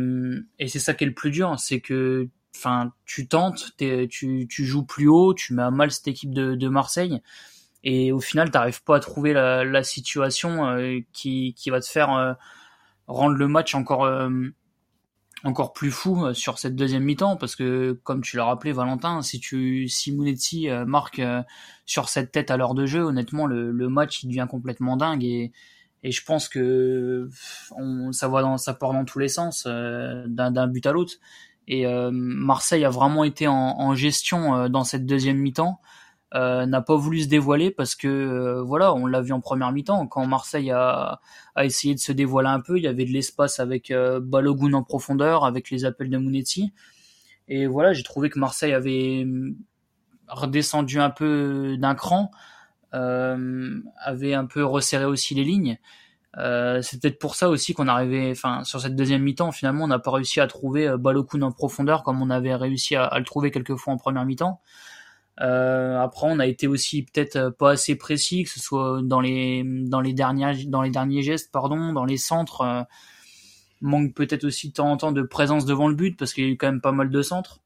c'est 0.68 0.78
ça 0.78 0.94
qui 0.94 1.04
est 1.04 1.06
le 1.06 1.14
plus 1.14 1.30
dur, 1.30 1.58
c'est 1.58 1.80
que, 1.80 2.28
enfin, 2.54 2.92
tu 3.04 3.28
tentes, 3.28 3.72
tu, 3.76 4.48
joues 4.48 4.84
plus 4.84 5.08
haut, 5.08 5.34
tu 5.34 5.54
mets 5.54 5.62
à 5.62 5.70
mal 5.70 5.90
cette 5.90 6.08
équipe 6.08 6.34
de, 6.34 6.68
Marseille. 6.68 7.20
et 7.84 8.12
au 8.12 8.20
final 8.20 8.50
t'arrives 8.50 8.82
pas 8.82 8.96
à 8.96 9.00
trouver 9.00 9.32
la, 9.32 9.64
la 9.64 9.82
situation 9.82 10.66
euh, 10.66 10.98
qui, 11.12 11.54
qui 11.54 11.70
va 11.70 11.80
te 11.80 11.86
faire 11.86 12.12
euh, 12.12 12.34
rendre 13.06 13.36
le 13.36 13.48
match 13.48 13.74
encore 13.74 14.04
euh, 14.04 14.28
encore 15.46 15.72
plus 15.72 15.90
fou 15.90 16.32
sur 16.34 16.58
cette 16.58 16.76
deuxième 16.76 17.04
mi-temps 17.04 17.36
parce 17.36 17.56
que 17.56 17.98
comme 18.02 18.22
tu 18.22 18.36
l'as 18.36 18.44
rappelé 18.44 18.72
Valentin 18.72 19.22
si 19.22 19.40
tu 19.40 19.88
si 19.88 20.12
Munetti 20.12 20.68
marque 20.86 21.22
sur 21.84 22.08
cette 22.08 22.32
tête 22.32 22.50
à 22.50 22.56
l'heure 22.56 22.74
de 22.74 22.86
jeu 22.86 23.02
honnêtement 23.02 23.46
le, 23.46 23.70
le 23.70 23.88
match 23.88 24.22
il 24.22 24.28
devient 24.28 24.46
complètement 24.50 24.96
dingue 24.96 25.24
et 25.24 25.52
et 26.02 26.12
je 26.12 26.24
pense 26.24 26.48
que 26.48 27.28
on, 27.76 28.12
ça 28.12 28.28
va 28.28 28.42
dans 28.42 28.58
ça 28.58 28.74
part 28.74 28.92
dans 28.92 29.04
tous 29.04 29.18
les 29.18 29.28
sens 29.28 29.66
d'un 29.66 30.66
but 30.68 30.86
à 30.86 30.92
l'autre. 30.92 31.14
Et 31.68 31.84
Marseille 32.12 32.84
a 32.84 32.90
vraiment 32.90 33.24
été 33.24 33.48
en, 33.48 33.54
en 33.54 33.94
gestion 33.94 34.68
dans 34.68 34.84
cette 34.84 35.04
deuxième 35.06 35.38
mi-temps 35.38 35.80
euh, 36.34 36.66
n'a 36.66 36.82
pas 36.82 36.96
voulu 36.96 37.22
se 37.22 37.28
dévoiler 37.28 37.70
parce 37.70 37.94
que 37.94 38.08
euh, 38.08 38.62
voilà, 38.62 38.92
on 38.94 39.06
l'a 39.06 39.20
vu 39.20 39.32
en 39.32 39.40
première 39.40 39.70
mi-temps 39.70 40.06
quand 40.08 40.26
Marseille 40.26 40.72
a, 40.72 41.20
essayé 41.60 41.94
de 41.94 42.00
se 42.00 42.12
dévoiler 42.12 42.48
un 42.48 42.60
peu, 42.60 42.78
il 42.78 42.82
y 42.82 42.88
avait 42.88 43.04
de 43.04 43.12
l'espace 43.12 43.60
avec 43.60 43.90
euh, 43.90 44.20
Balogun 44.20 44.72
en 44.72 44.82
profondeur, 44.82 45.44
avec 45.44 45.70
les 45.70 45.84
appels 45.84 46.10
de 46.10 46.18
Mounetti. 46.18 46.72
Et 47.48 47.66
voilà, 47.66 47.92
j'ai 47.92 48.02
trouvé 48.02 48.28
que 48.28 48.40
Marseille 48.40 48.72
avait 48.72 49.24
redescendu 50.26 50.98
un 50.98 51.10
peu 51.10 51.76
d'un 51.78 51.94
cran, 51.94 52.32
euh, 52.94 53.78
avait 54.04 54.34
un 54.34 54.46
peu 54.46 54.64
resserré 54.64 55.04
aussi 55.04 55.34
les 55.34 55.44
lignes. 55.44 55.78
C'est 56.82 57.00
peut-être 57.00 57.18
pour 57.18 57.34
ça 57.34 57.48
aussi 57.48 57.72
qu'on 57.72 57.88
arrivait, 57.88 58.30
enfin, 58.32 58.62
sur 58.64 58.80
cette 58.80 58.94
deuxième 58.94 59.22
mi-temps, 59.22 59.52
finalement, 59.52 59.84
on 59.84 59.88
n'a 59.88 59.98
pas 59.98 60.10
réussi 60.10 60.40
à 60.40 60.46
trouver 60.46 60.94
Balogun 60.98 61.40
en 61.42 61.52
profondeur 61.52 62.02
comme 62.02 62.20
on 62.20 62.28
avait 62.28 62.54
réussi 62.54 62.94
à, 62.96 63.04
à 63.04 63.18
le 63.18 63.24
trouver 63.24 63.50
quelques 63.50 63.76
fois 63.76 63.94
en 63.94 63.96
première 63.96 64.26
mi-temps. 64.26 64.60
Euh, 65.40 66.00
après, 66.00 66.26
on 66.30 66.38
a 66.38 66.46
été 66.46 66.66
aussi 66.66 67.02
peut-être 67.02 67.36
euh, 67.36 67.50
pas 67.50 67.72
assez 67.72 67.96
précis, 67.96 68.44
que 68.44 68.50
ce 68.50 68.60
soit 68.60 69.00
dans 69.02 69.20
les 69.20 69.62
dans 69.64 70.00
les 70.00 70.14
derniers 70.14 70.64
dans 70.64 70.82
les 70.82 70.90
derniers 70.90 71.22
gestes, 71.22 71.52
pardon, 71.52 71.92
dans 71.92 72.04
les 72.04 72.16
centres. 72.16 72.62
Euh, 72.62 72.82
manque 73.82 74.14
peut-être 74.14 74.44
aussi 74.44 74.68
de 74.68 74.74
temps 74.74 74.90
en 74.90 74.96
temps 74.96 75.12
de 75.12 75.22
présence 75.22 75.66
devant 75.66 75.88
le 75.88 75.94
but 75.94 76.18
parce 76.18 76.32
qu'il 76.32 76.44
y 76.44 76.46
a 76.48 76.50
eu 76.50 76.56
quand 76.56 76.68
même 76.68 76.80
pas 76.80 76.92
mal 76.92 77.10
de 77.10 77.22
centres. 77.22 77.60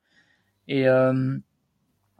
Et 0.68 0.88
euh, 0.88 1.38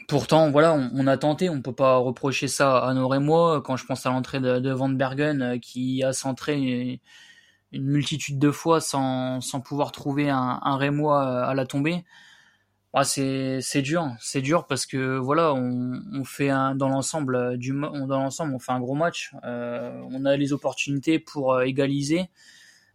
pourtant, 0.09 0.51
voilà, 0.51 0.75
on, 0.95 1.07
a 1.07 1.17
tenté. 1.17 1.51
On 1.51 1.63
peut 1.63 1.75
pas 1.75 1.97
reprocher 1.97 2.49
ça 2.49 2.79
à 2.79 2.95
nos 2.95 3.21
moi 3.21 3.63
quand 3.63 3.77
je 3.77 3.87
pense 3.87 4.07
à 4.07 4.11
l'entrée 4.11 4.41
de, 4.41 4.61
de 4.61 4.71
Van 4.71 4.89
Bergen 4.89 5.59
qui 5.61 6.05
a 6.05 6.13
centré 6.13 7.01
une, 7.73 7.85
multitude 7.85 8.39
de 8.39 8.51
fois 8.51 8.81
sans 8.81 9.41
sans 9.41 9.61
pouvoir 9.61 9.93
trouver 9.93 10.31
un, 10.31 10.61
un 10.63 10.77
Rémois 10.77 11.45
à 11.45 11.55
la 11.55 11.67
tombée. 11.67 12.05
Ah, 12.93 13.05
c'est 13.05 13.61
c'est 13.61 13.83
dur, 13.83 14.09
c'est 14.19 14.43
dur 14.43 14.67
parce 14.67 14.85
que 14.85 15.17
voilà, 15.17 15.55
on, 15.55 16.03
on 16.13 16.25
fait 16.25 16.51
un 16.51 16.75
dans 16.75 16.89
l'ensemble 16.89 17.37
euh, 17.37 17.57
du 17.57 17.73
on, 17.73 18.09
dans 18.09 18.19
l'ensemble 18.19 18.53
on 18.53 18.59
fait 18.59 18.73
un 18.73 18.81
gros 18.81 18.97
match. 18.97 19.33
Euh, 19.45 19.93
on 20.11 20.25
a 20.25 20.37
les 20.37 20.53
opportunités 20.53 21.21
pour 21.21 21.53
euh, 21.55 21.63
égaliser. 21.63 22.31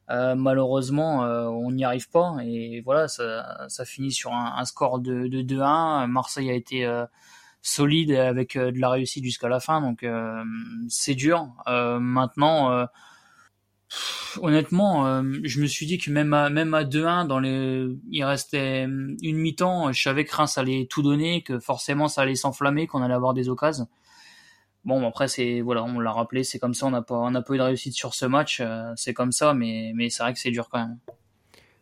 Euh, 0.10 0.36
malheureusement, 0.36 1.24
euh, 1.26 1.46
on 1.48 1.72
n'y 1.72 1.86
arrive 1.86 2.10
pas 2.10 2.36
et 2.44 2.82
voilà, 2.82 3.08
ça, 3.08 3.68
ça 3.70 3.86
finit 3.86 4.12
sur 4.12 4.34
un, 4.34 4.56
un 4.58 4.66
score 4.66 5.00
de, 5.00 5.28
de 5.28 5.42
2-1. 5.42 6.08
Marseille 6.08 6.50
a 6.50 6.54
été 6.54 6.86
solide 7.62 8.12
avec 8.12 8.58
de 8.58 8.80
la 8.80 8.90
réussite 8.90 9.24
jusqu'à 9.24 9.50
la 9.50 9.60
fin, 9.60 9.82
donc 9.82 10.06
c'est 10.90 11.16
dur. 11.16 11.54
maintenant 11.68 12.88
honnêtement, 14.42 15.08
euh, 15.08 15.24
je 15.44 15.62
me 15.62 15.68
suis 15.68 15.86
dit 15.86 15.98
que 15.98 16.10
même 16.12 16.34
à, 16.34 16.50
même 16.50 16.74
à 16.74 16.84
2-1, 16.84 17.28
dans 17.28 17.40
les, 17.40 17.88
il 18.10 18.24
restait 18.24 18.84
une 18.84 19.38
mi-temps, 19.38 19.92
je 19.92 20.02
savais 20.02 20.26
que 20.26 20.36
Reims 20.36 20.58
allait 20.58 20.88
tout 20.90 21.02
donner, 21.02 21.44
que 21.44 21.60
forcément 21.60 22.08
ça 22.08 22.22
allait 22.22 22.36
s'enflammer, 22.36 22.88
qu'on 22.88 23.02
allait 23.02 23.14
avoir 23.14 23.34
des 23.34 23.50
occasions. 23.50 23.88
Bon, 24.84 25.06
après, 25.08 25.28
c'est, 25.28 25.62
voilà, 25.62 25.84
on 25.84 26.00
l'a 26.00 26.12
rappelé, 26.12 26.44
c'est 26.44 26.60
comme 26.60 26.76
ça, 26.76 26.86
on 26.86 26.92
n'a 26.92 27.02
pas, 27.02 27.18
on 27.18 27.32
n'a 27.32 27.42
pas 27.42 27.56
eu 27.56 27.58
de 27.58 27.64
réussite 27.64 27.94
sur 27.94 28.14
ce 28.14 28.26
match, 28.26 28.60
euh, 28.62 28.92
c'est 28.96 29.14
comme 29.14 29.32
ça, 29.32 29.54
mais, 29.54 29.94
c'est 30.10 30.22
vrai 30.22 30.34
que 30.34 30.40
c'est 30.40 30.52
dur 30.52 30.70
quand 30.70 30.80
même. 30.80 30.98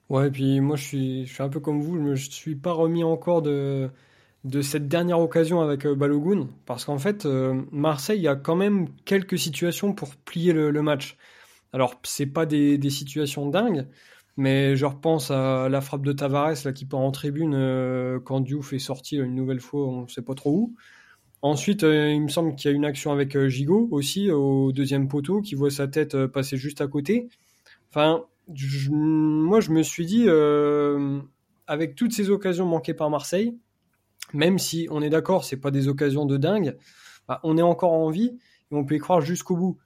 Ouais, 0.09 0.27
et 0.27 0.31
puis 0.31 0.59
moi, 0.61 0.77
je 0.77 0.83
suis, 0.83 1.31
un 1.39 1.49
peu 1.49 1.59
comme 1.59 1.81
vous, 1.81 1.95
je 1.95 2.01
me 2.01 2.15
suis 2.15 2.55
pas 2.55 2.71
remis 2.71 3.03
encore 3.03 3.41
de, 3.41 3.89
cette 4.61 4.87
dernière 4.87 5.19
occasion 5.19 5.61
avec 5.61 5.85
euh, 5.85 5.95
Balogun, 5.95 6.47
parce 6.65 6.85
qu'en 6.85 6.97
fait, 6.97 7.25
Marseille 7.71 8.27
a 8.27 8.35
quand 8.35 8.55
même 8.55 8.87
quelques 9.03 9.37
situations 9.37 9.93
pour 9.93 10.15
plier 10.15 10.53
le 10.53 10.81
match. 10.81 11.17
Alors, 11.73 11.99
c'est 12.03 12.27
pas 12.27 12.45
des, 12.45 12.89
situations 12.89 13.49
dingues, 13.49 13.87
mais 14.37 14.75
je 14.75 14.85
repense 14.85 15.31
à 15.31 15.67
la 15.69 15.81
frappe 15.81 16.05
de 16.05 16.13
Tavares 16.13 16.53
là, 16.65 16.71
qui 16.71 16.85
part 16.85 17.01
en 17.01 17.11
tribune 17.11 17.53
euh, 17.55 18.19
quand 18.19 18.39
Diouf 18.39 18.73
est 18.73 18.79
sorti 18.79 19.17
une 19.17 19.35
nouvelle 19.35 19.59
fois, 19.59 19.87
on 19.87 20.03
ne 20.03 20.07
sait 20.07 20.21
pas 20.21 20.35
trop 20.35 20.51
où. 20.51 20.75
Ensuite, 21.43 21.83
euh, 21.83 22.09
il 22.09 22.21
me 22.21 22.29
semble 22.29 22.55
qu'il 22.55 22.71
y 22.71 22.73
a 22.73 22.77
une 22.77 22.85
action 22.85 23.11
avec 23.11 23.35
euh, 23.35 23.49
Gigot 23.49 23.89
aussi 23.91 24.31
au 24.31 24.71
deuxième 24.71 25.09
poteau 25.09 25.41
qui 25.41 25.55
voit 25.55 25.69
sa 25.69 25.89
tête 25.89 26.15
euh, 26.15 26.25
passer 26.25 26.55
juste 26.55 26.79
à 26.79 26.87
côté. 26.87 27.27
Enfin, 27.89 28.23
moi 28.89 29.59
je 29.59 29.71
me 29.71 29.83
suis 29.83 30.05
dit, 30.05 30.23
euh, 30.27 31.19
avec 31.67 31.95
toutes 31.95 32.13
ces 32.13 32.29
occasions 32.29 32.65
manquées 32.65 32.93
par 32.93 33.09
Marseille, 33.09 33.57
même 34.33 34.57
si 34.57 34.87
on 34.89 35.01
est 35.01 35.09
d'accord, 35.09 35.43
c'est 35.43 35.57
pas 35.57 35.69
des 35.69 35.89
occasions 35.89 36.25
de 36.25 36.37
dingue, 36.37 36.77
bah, 37.27 37.41
on 37.43 37.57
est 37.57 37.61
encore 37.61 37.91
en 37.91 38.09
vie 38.09 38.37
et 38.71 38.75
on 38.75 38.85
peut 38.85 38.95
y 38.95 38.99
croire 38.99 39.19
jusqu'au 39.19 39.57
bout. 39.57 39.77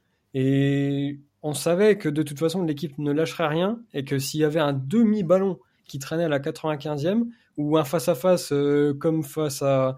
On 1.47 1.53
savait 1.53 1.97
que 1.97 2.09
de 2.09 2.23
toute 2.23 2.37
façon 2.37 2.61
l'équipe 2.63 2.97
ne 2.97 3.09
lâcherait 3.13 3.47
rien 3.47 3.79
et 3.93 4.03
que 4.03 4.19
s'il 4.19 4.41
y 4.41 4.43
avait 4.43 4.59
un 4.59 4.73
demi-ballon 4.73 5.59
qui 5.87 5.97
traînait 5.97 6.25
à 6.25 6.27
la 6.27 6.39
95e 6.39 7.23
ou 7.55 7.77
un 7.77 7.85
face-à-face 7.85 8.51
euh, 8.51 8.93
comme 8.93 9.23
face 9.23 9.61
à, 9.61 9.95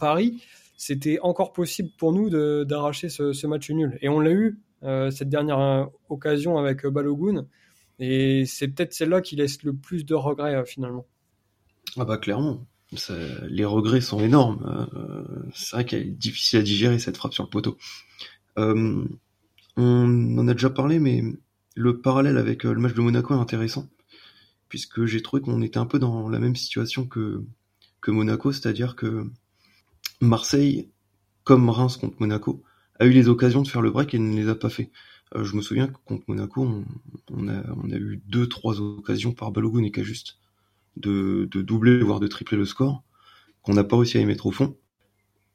Paris, 0.00 0.42
c'était 0.78 1.18
encore 1.20 1.52
possible 1.52 1.90
pour 1.98 2.12
nous 2.12 2.30
d'arracher 2.64 3.10
ce, 3.10 3.46
match 3.46 3.70
nul. 3.70 3.98
Et 4.00 4.08
on 4.08 4.20
l'a 4.20 4.30
eu, 4.30 4.58
euh, 4.84 5.10
cette 5.10 5.28
dernière 5.28 5.58
euh, 5.58 5.84
occasion 6.08 6.56
avec 6.56 6.86
Balogun, 6.86 7.46
et 7.98 8.46
c'est 8.46 8.68
peut-être 8.68 8.94
celle-là 8.94 9.20
qui 9.20 9.36
laisse 9.36 9.62
le 9.64 9.74
plus 9.74 10.06
de 10.06 10.14
regrets 10.14 10.64
finalement. 10.64 11.06
Ah 11.98 12.06
bah 12.06 12.16
clairement, 12.16 12.66
les 13.48 13.66
regrets 13.66 14.00
sont 14.00 14.20
énormes. 14.20 14.88
C'est 15.54 15.76
vrai 15.76 15.84
qu'elle 15.84 16.00
est 16.00 16.18
difficile 16.18 16.60
à 16.60 16.62
digérer 16.62 16.98
cette 16.98 17.18
frappe 17.18 17.34
sur 17.34 17.44
le 17.44 17.50
poteau. 17.50 17.76
On 19.76 20.38
en 20.38 20.48
a 20.48 20.52
déjà 20.52 20.70
parlé, 20.70 20.98
mais 20.98 21.22
le 21.74 22.00
parallèle 22.00 22.38
avec 22.38 22.64
euh, 22.64 22.72
le 22.72 22.80
match 22.80 22.94
de 22.94 23.00
Monaco 23.00 23.34
est 23.34 23.38
intéressant, 23.38 23.88
puisque 24.68 25.04
j'ai 25.06 25.22
trouvé 25.22 25.42
qu'on 25.42 25.62
était 25.62 25.78
un 25.78 25.86
peu 25.86 25.98
dans 25.98 26.28
la 26.28 26.38
même 26.38 26.56
situation 26.56 27.06
que, 27.06 27.44
Monaco, 28.06 28.52
c'est-à-dire 28.52 28.96
que 28.96 29.26
Marseille, 30.20 30.90
comme 31.42 31.70
Reims 31.70 31.96
contre 31.96 32.16
Monaco, 32.20 32.62
a 33.00 33.06
eu 33.06 33.10
les 33.10 33.28
occasions 33.28 33.62
de 33.62 33.68
faire 33.68 33.80
le 33.80 33.90
break 33.90 34.12
et 34.14 34.18
ne 34.18 34.36
les 34.36 34.48
a 34.48 34.54
pas 34.54 34.68
fait. 34.68 34.90
Euh, 35.34 35.42
je 35.42 35.56
me 35.56 35.62
souviens 35.62 35.88
que 35.88 35.96
contre 36.04 36.24
Monaco, 36.28 36.84
on, 37.30 37.48
a, 37.48 37.96
eu 37.96 38.22
deux, 38.26 38.46
trois 38.46 38.80
occasions 38.80 39.32
par 39.32 39.52
Balogun 39.52 39.82
et 39.84 40.04
juste 40.04 40.38
de, 40.96 41.48
de 41.50 41.62
doubler, 41.62 42.02
voire 42.02 42.20
de 42.20 42.26
tripler 42.26 42.58
le 42.58 42.66
score, 42.66 43.02
qu'on 43.62 43.72
n'a 43.72 43.84
pas 43.84 43.96
réussi 43.96 44.18
à 44.18 44.20
y 44.20 44.26
mettre 44.26 44.46
au 44.46 44.52
fond. 44.52 44.76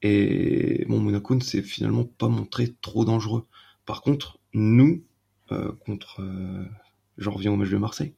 Et 0.02 0.84
bon, 0.88 0.98
Monaco 0.98 1.34
ne 1.34 1.40
s'est 1.40 1.62
finalement 1.62 2.04
pas 2.04 2.28
montré 2.28 2.74
trop 2.80 3.04
dangereux. 3.04 3.46
Par 3.86 4.02
contre, 4.02 4.38
nous, 4.52 5.02
euh, 5.52 5.72
contre, 5.84 6.22
euh, 6.22 6.64
j'en 7.18 7.32
reviens 7.32 7.52
au 7.52 7.56
match 7.56 7.70
de 7.70 7.76
Marseille, 7.76 8.14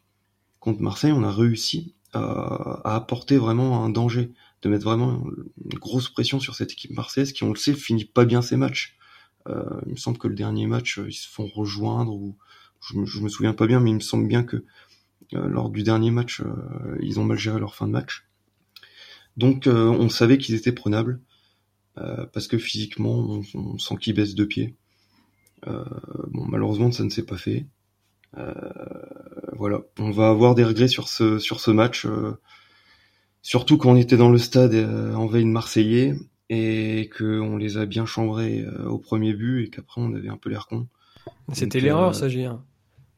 contre 0.61 0.81
Marseille, 0.81 1.13
on 1.13 1.25
a 1.25 1.31
réussi 1.31 1.95
à, 2.13 2.21
à, 2.85 2.97
apporter 2.97 3.39
vraiment 3.39 3.85
un 3.85 3.89
danger, 3.89 4.33
de 4.63 4.69
mettre 4.69 4.85
vraiment 4.85 5.25
une 5.65 5.79
grosse 5.79 6.09
pression 6.09 6.39
sur 6.41 6.55
cette 6.55 6.73
équipe 6.73 6.93
marseillaise 6.93 7.33
qui, 7.33 7.45
on 7.45 7.51
le 7.51 7.57
sait, 7.57 7.75
finit 7.75 8.05
pas 8.05 8.25
bien 8.25 8.43
ses 8.43 8.57
matchs. 8.57 8.97
Euh, 9.49 9.81
il 9.87 9.93
me 9.93 9.97
semble 9.97 10.19
que 10.19 10.29
le 10.29 10.35
dernier 10.35 10.67
match, 10.67 11.01
ils 11.05 11.13
se 11.13 11.29
font 11.29 11.47
rejoindre, 11.47 12.13
ou 12.13 12.37
je, 12.81 13.21
me, 13.21 13.29
souviens 13.29 13.55
pas 13.55 13.67
bien, 13.67 13.81
mais 13.81 13.91
il 13.91 13.95
me 13.95 14.01
semble 14.01 14.27
bien 14.27 14.43
que 14.43 14.65
euh, 15.35 15.49
lors 15.49 15.71
du 15.71 15.83
dernier 15.83 16.11
match, 16.11 16.41
euh, 16.41 16.99
ils 17.01 17.21
ont 17.21 17.25
mal 17.25 17.39
géré 17.39 17.59
leur 17.59 17.75
fin 17.75 17.87
de 17.87 17.93
match. 17.93 18.27
Donc 19.37 19.67
euh, 19.67 19.87
on 19.87 20.09
savait 20.09 20.39
qu'ils 20.39 20.55
étaient 20.55 20.73
prenables, 20.73 21.21
parce 22.33 22.49
que 22.49 22.57
physiquement, 22.57 23.19
on, 23.19 23.43
on 23.55 23.79
sent 23.79 23.97
qu'ils 24.01 24.15
baissent 24.15 24.35
de 24.35 24.45
pied. 24.45 24.75
Euh, 25.67 25.85
bon, 26.29 26.45
malheureusement, 26.47 26.91
ça 26.91 27.05
ne 27.05 27.11
s'est 27.11 27.25
pas 27.25 27.37
fait. 27.37 27.67
Euh, 28.39 28.53
voilà, 29.53 29.83
on 29.99 30.11
va 30.11 30.29
avoir 30.29 30.55
des 30.55 30.65
regrets 30.65 30.89
sur 30.89 31.09
ce 31.09 31.39
sur 31.39 31.61
ce 31.61 31.71
match, 31.71 32.07
euh, 32.07 32.33
surtout 33.43 33.77
quand 33.77 33.91
on 33.91 33.97
était 33.97 34.17
dans 34.17 34.31
le 34.31 34.39
stade 34.39 34.75
en 34.75 35.27
veille 35.27 35.45
de 35.45 35.51
Marseillais 35.51 36.15
et 36.49 37.11
que 37.13 37.41
on 37.41 37.57
les 37.59 37.77
a 37.77 37.85
bien 37.85 38.07
chambrés 38.07 38.65
au 38.87 38.99
premier 38.99 39.35
but 39.35 39.65
et 39.65 39.71
qu'après 39.71 40.01
on 40.01 40.15
avait 40.15 40.31
un 40.31 40.39
peu 40.39 40.49
l'air 40.49 40.67
con. 40.67 40.89
C'était 41.53 41.81
l'erreur, 41.81 42.15
ça, 42.15 42.29
j'ai. 42.29 42.49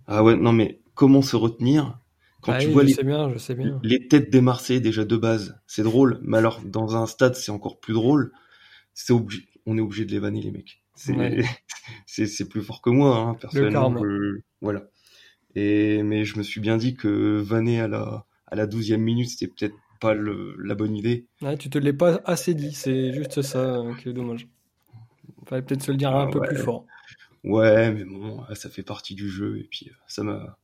Ah 0.06 0.24
ouais, 0.24 0.36
non 0.36 0.52
mais 0.52 0.80
comment 0.94 1.22
se 1.22 1.36
retenir 1.36 1.98
quand 2.42 2.52
ah 2.52 2.58
tu 2.58 2.66
oui, 2.66 2.72
vois 2.74 2.82
je 2.82 2.88
les, 2.88 2.94
sais 2.94 3.04
bien, 3.04 3.32
je 3.32 3.38
sais 3.38 3.54
bien. 3.54 3.80
les 3.82 4.06
têtes 4.06 4.30
des 4.30 4.42
Marseillais 4.42 4.80
déjà 4.80 5.06
de 5.06 5.16
base, 5.16 5.58
c'est 5.66 5.82
drôle, 5.82 6.18
mais 6.22 6.36
alors 6.36 6.60
dans 6.62 6.94
un 6.94 7.06
stade 7.06 7.36
c'est 7.36 7.50
encore 7.50 7.80
plus 7.80 7.94
drôle. 7.94 8.32
C'est 8.92 9.14
obligé, 9.14 9.48
on 9.64 9.78
est 9.78 9.80
obligé 9.80 10.04
de 10.04 10.12
les 10.12 10.18
vanner 10.18 10.42
les 10.42 10.50
mecs. 10.50 10.83
C'est 10.94 11.14
ouais. 11.14 11.44
c'est 12.06 12.48
plus 12.48 12.62
fort 12.62 12.80
que 12.82 12.90
moi, 12.90 13.16
hein, 13.16 13.34
personnellement. 13.34 13.94
Voilà. 14.60 14.84
Et 15.54 16.02
mais 16.02 16.24
je 16.24 16.38
me 16.38 16.42
suis 16.42 16.60
bien 16.60 16.76
dit 16.76 16.94
que 16.96 17.38
vanner 17.40 17.80
à 17.80 17.88
la 17.88 18.26
à 18.46 18.56
la 18.56 18.66
douzième 18.66 19.02
minute, 19.02 19.28
c'était 19.28 19.48
peut-être 19.48 19.74
pas 20.00 20.14
le, 20.14 20.54
la 20.58 20.74
bonne 20.74 20.96
idée. 20.96 21.26
Ouais, 21.40 21.56
tu 21.56 21.70
te 21.70 21.78
l'es 21.78 21.92
pas 21.92 22.20
assez 22.24 22.54
dit, 22.54 22.72
c'est 22.72 23.12
juste 23.12 23.42
ça 23.42 23.82
qui 24.00 24.08
est 24.08 24.12
dommage. 24.12 24.48
Fallait 25.46 25.62
peut-être 25.62 25.82
se 25.82 25.90
le 25.90 25.96
dire 25.96 26.14
un 26.14 26.26
Ah 26.28 26.30
peu 26.30 26.40
plus 26.40 26.56
fort. 26.56 26.86
Ouais, 27.42 27.92
mais 27.92 28.04
bon, 28.04 28.42
ça 28.54 28.70
fait 28.70 28.82
partie 28.82 29.14
du 29.14 29.28
jeu 29.28 29.58
et 29.58 29.64
puis 29.64 29.88
euh, 29.90 29.94
ça 30.06 30.22
m'a 30.22 30.58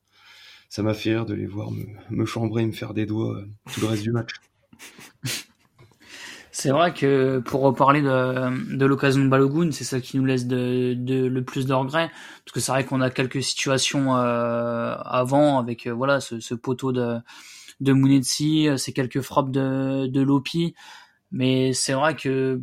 ça 0.69 0.83
m'a 0.83 0.95
fait 0.95 1.11
rire 1.11 1.27
de 1.27 1.35
les 1.35 1.47
voir 1.47 1.71
me, 1.71 1.85
me 2.11 2.25
chambrer 2.25 2.63
et 2.63 2.67
me 2.67 2.73
faire 2.73 2.95
des 2.95 3.05
doigts 3.05 3.37
euh, 3.37 3.49
tout 3.73 3.81
le 3.81 3.87
reste 3.89 4.03
du 4.03 4.13
match. 4.13 4.33
C'est 6.61 6.71
vrai 6.73 6.93
que 6.93 7.39
pour 7.39 7.63
reparler 7.63 8.03
de, 8.03 8.77
de 8.77 8.85
l'occasion 8.85 9.25
de 9.25 9.29
Balogun, 9.29 9.71
c'est 9.73 9.85
ça 9.85 9.99
qui 10.01 10.19
nous 10.19 10.27
laisse 10.27 10.47
de, 10.47 10.93
de, 10.95 11.25
le 11.27 11.43
plus 11.45 11.65
de 11.67 11.73
regrets, 11.73 12.11
parce 12.45 12.53
que 12.53 12.61
c'est 12.61 12.71
vrai 12.73 12.85
qu'on 12.85 13.01
a 13.01 13.09
quelques 13.11 13.43
situations 13.43 14.15
euh, 14.17 14.95
avant 15.05 15.59
avec 15.59 15.87
euh, 15.87 15.93
voilà 15.95 16.21
ce, 16.21 16.39
ce 16.41 16.55
poteau 16.55 16.93
de 16.93 17.17
de 17.81 17.93
Munetsi, 17.95 18.69
euh, 18.69 18.77
ces 18.77 18.93
quelques 18.93 19.23
frappes 19.23 19.51
de 19.51 20.07
de 20.07 20.21
Lopi, 20.23 20.75
mais 21.33 21.73
c'est 21.75 21.95
vrai 21.95 22.17
que 22.17 22.61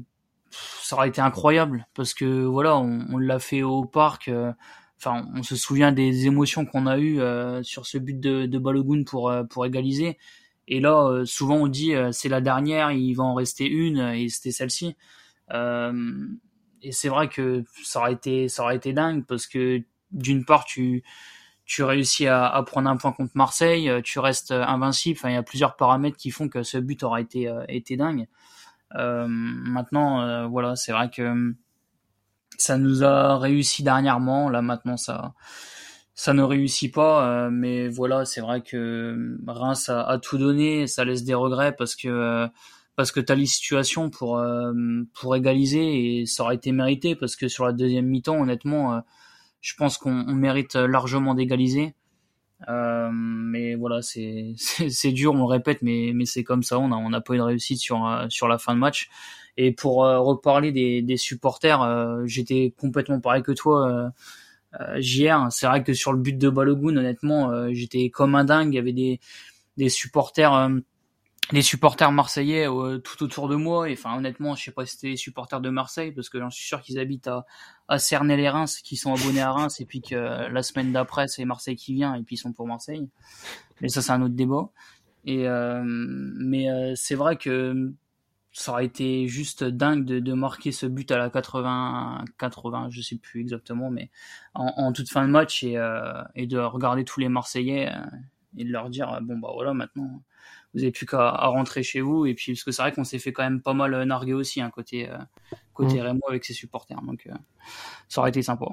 pff, 0.52 0.80
ça 0.84 0.96
aurait 0.98 1.10
été 1.10 1.22
incroyable 1.22 1.88
parce 1.96 2.14
que 2.14 2.46
voilà 2.46 2.78
on, 2.78 3.06
on 3.12 3.18
l'a 3.18 3.40
fait 3.40 3.64
au 3.64 3.86
parc. 3.86 4.28
euh, 4.30 4.54
Enfin, 5.00 5.28
on 5.36 5.44
se 5.44 5.56
souvient 5.56 5.92
des 5.92 6.26
émotions 6.28 6.66
qu'on 6.66 6.88
a 6.88 6.98
eues 6.98 7.20
euh, 7.22 7.62
sur 7.64 7.86
ce 7.86 8.00
but 8.00 8.20
de, 8.20 8.48
de 8.48 8.60
Balogun 8.60 9.04
pour 9.06 9.32
pour 9.50 9.66
égaliser. 9.66 10.18
Et 10.68 10.80
là, 10.80 11.08
euh, 11.08 11.26
souvent 11.26 11.56
on 11.56 11.68
dit 11.68 11.96
euh, 11.96 12.12
c'est 12.12 12.30
la 12.30 12.42
dernière, 12.42 12.92
il 12.92 13.14
va 13.14 13.24
en 13.24 13.34
rester 13.34 13.68
une, 13.68 14.00
et 14.00 14.30
c'était 14.30 14.52
celle-ci. 14.52 14.96
Euh, 15.54 16.28
et 16.82 16.92
c'est 16.92 17.10
vrai 17.10 17.30
que 17.30 17.64
ça 17.84 18.00
aurait 18.00 18.14
été, 18.14 18.50
ça 18.50 18.64
aurait 18.64 18.76
été 18.76 18.94
dingue 18.94 19.26
parce 19.26 19.48
que 19.48 19.82
d'une 20.12 20.46
part 20.46 20.66
tu 20.66 21.04
tu 21.68 21.84
réussis 21.84 22.28
à, 22.28 22.64
prendre 22.66 22.90
un 22.90 22.96
point 22.96 23.12
contre 23.12 23.34
Marseille, 23.36 23.90
euh, 23.90 24.02
tu 24.02 24.20
restes 24.20 24.52
invincible. 24.52 25.20
Enfin, 25.20 25.30
il 25.30 25.34
y 25.34 25.38
a 25.38 25.44
plusieurs 25.44 25.76
paramètres 25.76 26.16
qui 26.16 26.32
font 26.32 26.48
que 26.48 26.64
ce 26.64 26.78
but 26.78 27.04
aura 27.04 27.20
été 27.20 27.50
euh, 27.50 27.66
été 27.68 27.98
dingue. 27.98 28.28
Euh, 28.96 29.26
maintenant, 29.28 30.22
euh, 30.22 30.48
voilà, 30.48 30.78
c'est 30.78 30.94
vrai 30.94 31.10
que 31.10 31.54
ça 32.58 32.78
nous 32.78 33.04
a 33.04 33.38
réussi 33.38 33.84
dernièrement. 33.84 34.50
Là, 34.50 34.62
maintenant, 34.62 34.96
ça 34.96 35.34
ça 36.18 36.34
ne 36.34 36.42
réussit 36.42 36.92
pas, 36.94 37.46
euh, 37.46 37.50
mais 37.52 37.88
voilà, 37.88 38.26
c'est 38.26 38.42
vrai 38.42 38.62
que 38.62 39.38
Reims 39.46 39.88
a, 39.88 40.02
a, 40.02 40.18
tout 40.18 40.40
donné, 40.40 40.88
ça 40.88 41.06
laisse 41.06 41.24
des 41.24 41.36
regrets 41.36 41.76
parce 41.76 41.96
que 41.96 42.08
euh, 42.08 42.48
parce 42.98 43.12
que 43.12 43.20
t'as 43.20 43.36
les 43.36 43.46
situations 43.46 44.10
pour 44.10 44.40
euh, 44.40 44.74
pour 45.14 45.36
égaliser 45.36 46.22
et 46.22 46.26
ça 46.26 46.44
aurait 46.44 46.56
été 46.56 46.72
mérité 46.72 47.16
parce 47.16 47.36
que 47.36 47.48
sur 47.48 47.66
la 47.66 47.72
deuxième 47.72 48.08
mi-temps, 48.08 48.42
honnêtement, 48.42 48.96
euh, 48.96 49.00
je 49.62 49.76
pense 49.76 50.00
qu'on 50.00 50.26
mérite 50.34 50.76
largement 50.76 51.36
d'égaliser. 51.36 51.94
Euh, 52.70 53.10
mais 53.14 53.76
voilà, 53.76 54.02
c'est 54.02 54.56
c'est 54.58 55.12
dur, 55.12 55.34
on 55.34 55.38
le 55.38 55.44
répète, 55.46 55.84
mais 55.84 56.14
mais 56.16 56.26
c'est 56.26 56.44
comme 56.44 56.64
ça, 56.64 56.80
on 56.80 56.92
a 56.92 56.96
on 56.96 57.12
n'a 57.12 57.22
pas 57.22 57.36
eu 57.36 57.38
de 57.38 57.44
réussite 57.44 57.80
sur 57.80 58.26
sur 58.30 58.48
la 58.48 58.58
fin 58.58 58.74
de 58.74 58.80
match. 58.80 59.10
Et 59.58 59.72
pour 59.72 59.98
reparler 59.98 60.72
des, 60.72 61.02
des 61.02 61.18
supporters, 61.18 61.82
j'étais 62.26 62.74
complètement 62.78 63.20
pareil 63.20 63.42
que 63.44 63.52
toi 63.52 63.90
euh, 63.90 64.10
JR, 64.98 65.48
c'est 65.52 65.68
vrai 65.68 65.84
que 65.84 65.94
sur 65.94 66.14
le 66.14 66.20
but 66.20 66.38
de 66.38 66.50
Balogun, 66.50 66.98
honnêtement, 66.98 67.52
euh, 67.52 67.70
j'étais 67.72 68.10
comme 68.10 68.36
un 68.36 68.44
dingue. 68.44 68.74
Il 68.74 68.76
y 68.76 68.80
avait 68.80 68.94
des, 68.94 69.20
des 69.78 69.90
supporters, 69.90 70.54
euh, 70.54 70.80
des 71.52 71.62
supporters 71.62 72.12
marseillais 72.12 72.68
tout 73.04 73.24
autour 73.24 73.48
de 73.48 73.56
moi. 73.56 73.90
Et 73.90 73.94
enfin, 73.94 74.18
honnêtement, 74.18 74.56
je 74.56 74.66
sais 74.66 74.72
pas 74.72 74.86
si 74.86 74.94
c'était 74.94 75.10
les 75.10 75.18
supporters 75.18 75.62
de 75.62 75.70
Marseille, 75.70 76.12
parce 76.12 76.30
que 76.30 76.40
j'en 76.40 76.50
suis 76.50 76.68
sûr 76.68 76.82
qu'ils 76.82 77.00
habitent 77.00 77.28
à, 77.28 77.46
à 77.88 78.00
Cernay-les-Reims, 78.00 78.80
qui 78.84 78.98
sont 78.98 79.14
abonnés 79.14 79.42
à 79.42 79.52
Reims, 79.52 79.80
et 79.80 79.86
puis 79.86 80.02
que 80.02 80.16
la 80.16 80.64
semaine 80.64 80.92
d'après, 80.92 81.28
c'est 81.28 81.46
Marseille 81.46 81.76
qui 81.76 81.94
vient, 81.94 82.16
et 82.16 82.24
puis 82.24 82.36
ils 82.36 82.40
sont 82.40 82.54
pour 82.54 82.68
Marseille. 82.68 83.10
Mais 83.82 83.90
ça, 83.90 84.02
c'est 84.02 84.12
un 84.12 84.22
autre 84.22 84.36
débat. 84.36 84.70
Et 85.26 85.48
mais 85.84 86.68
c'est 86.96 87.16
vrai 87.16 87.38
que 87.38 87.94
ça 88.58 88.72
aurait 88.72 88.86
été 88.86 89.28
juste 89.28 89.64
dingue 89.64 90.04
de, 90.04 90.20
de, 90.20 90.34
marquer 90.34 90.72
ce 90.72 90.88
but 90.88 91.12
à 91.12 91.18
la 91.18 91.30
80, 91.30 92.26
80, 92.40 92.88
je 92.90 93.02
sais 93.02 93.16
plus 93.16 93.42
exactement, 93.42 93.92
mais 93.92 94.10
en, 94.56 94.74
en 94.78 94.92
toute 94.92 95.12
fin 95.12 95.28
de 95.28 95.32
match 95.32 95.64
et, 95.64 95.78
euh, 95.78 96.24
et, 96.34 96.48
de 96.48 96.58
regarder 96.58 97.04
tous 97.04 97.20
les 97.20 97.30
Marseillais 97.30 97.90
euh, 97.90 98.02
et 98.58 98.66
de 98.66 98.72
leur 98.72 98.90
dire 98.90 99.20
bon 99.22 99.38
bah 99.38 99.50
voilà 99.54 99.76
maintenant 99.76 100.24
vous 100.74 100.82
avez 100.82 100.92
plus 100.92 101.06
qu'à 101.06 101.30
rentrer 101.30 101.84
chez 101.84 102.02
vous 102.02 102.26
et 102.26 102.34
puis 102.34 102.54
parce 102.54 102.64
que 102.64 102.72
c'est 102.72 102.82
vrai 102.82 102.92
qu'on 102.92 103.04
s'est 103.04 103.20
fait 103.20 103.32
quand 103.32 103.44
même 103.44 103.62
pas 103.62 103.74
mal 103.74 104.04
narguer 104.06 104.34
aussi 104.34 104.60
hein, 104.60 104.72
côté 104.72 105.08
euh, 105.08 105.18
côté 105.74 106.00
mmh. 106.00 106.06
Rémo 106.06 106.22
avec 106.28 106.44
ses 106.44 106.54
supporters 106.54 107.02
donc 107.04 107.30
ça 108.08 108.22
aurait 108.22 108.32
été 108.32 108.42
sympa. 108.42 108.66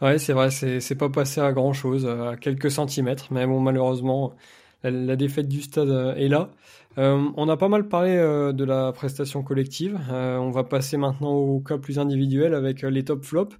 Ouais 0.00 0.18
c'est 0.18 0.34
vrai 0.34 0.50
c'est 0.50 0.94
pas 0.94 1.08
passé 1.08 1.40
à 1.40 1.52
grand 1.52 1.72
chose 1.72 2.06
à 2.06 2.36
quelques 2.36 2.70
centimètres 2.70 3.32
mais 3.32 3.44
bon 3.44 3.58
malheureusement 3.58 4.34
la, 4.84 4.92
la 4.92 5.16
défaite 5.16 5.48
du 5.48 5.62
stade 5.62 6.14
est 6.16 6.28
là. 6.28 6.50
Euh, 6.98 7.30
on 7.36 7.48
a 7.48 7.56
pas 7.56 7.68
mal 7.68 7.88
parlé 7.88 8.16
euh, 8.16 8.52
de 8.52 8.64
la 8.64 8.92
prestation 8.92 9.42
collective. 9.42 9.98
Euh, 10.10 10.36
on 10.38 10.50
va 10.50 10.64
passer 10.64 10.96
maintenant 10.96 11.32
au 11.32 11.60
cas 11.60 11.78
plus 11.78 11.98
individuel 11.98 12.54
avec 12.54 12.82
les 12.82 13.04
top 13.04 13.24
flops. 13.24 13.56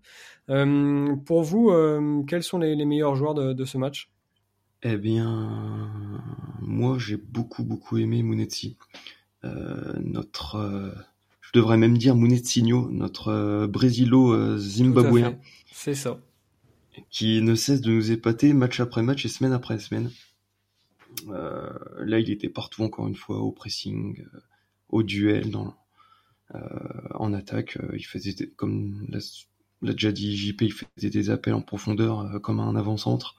pour 0.46 1.42
vous, 1.42 2.24
quels 2.26 2.42
sont 2.42 2.58
les, 2.58 2.74
les 2.74 2.84
meilleurs 2.84 3.14
joueurs 3.14 3.34
de, 3.34 3.52
de, 3.52 3.64
ce 3.64 3.78
match? 3.78 4.10
Eh 4.82 4.96
bien, 4.96 5.92
moi 6.60 6.96
j'ai 6.98 7.16
beaucoup 7.16 7.62
beaucoup 7.62 7.98
aimé 7.98 8.22
Munetsi. 8.22 8.76
notre, 9.44 10.92
je 11.40 11.50
devrais 11.54 11.76
même 11.76 11.96
dire 11.96 12.16
Munetsinho, 12.16 12.88
notre 12.90 13.66
brésilo-zimbabwéen. 13.66 15.38
C'est 15.72 15.94
ça. 15.94 16.18
Qui 17.10 17.40
ne 17.40 17.54
cesse 17.54 17.80
de 17.80 17.92
nous 17.92 18.10
épater 18.10 18.52
match 18.52 18.80
après 18.80 19.02
match 19.02 19.24
et 19.24 19.28
semaine 19.28 19.52
après 19.52 19.78
semaine. 19.78 20.10
Euh, 21.28 21.70
là, 21.98 22.18
il 22.18 22.30
était 22.30 22.48
partout 22.48 22.82
encore 22.82 23.08
une 23.08 23.16
fois 23.16 23.38
au 23.38 23.52
pressing, 23.52 24.20
euh, 24.20 24.40
au 24.88 25.02
duel, 25.02 25.50
dans, 25.50 25.74
euh, 26.54 26.58
en 27.14 27.32
attaque. 27.32 27.78
il 27.94 28.04
faisait 28.04 28.34
comme 28.56 29.06
l'a 29.82 29.92
déjà 29.92 30.12
dit 30.12 30.36
JP, 30.36 30.62
il 30.62 30.72
faisait 30.72 31.10
des 31.10 31.30
appels 31.30 31.54
en 31.54 31.62
profondeur 31.62 32.40
comme 32.42 32.60
un 32.60 32.76
avant-centre. 32.76 33.36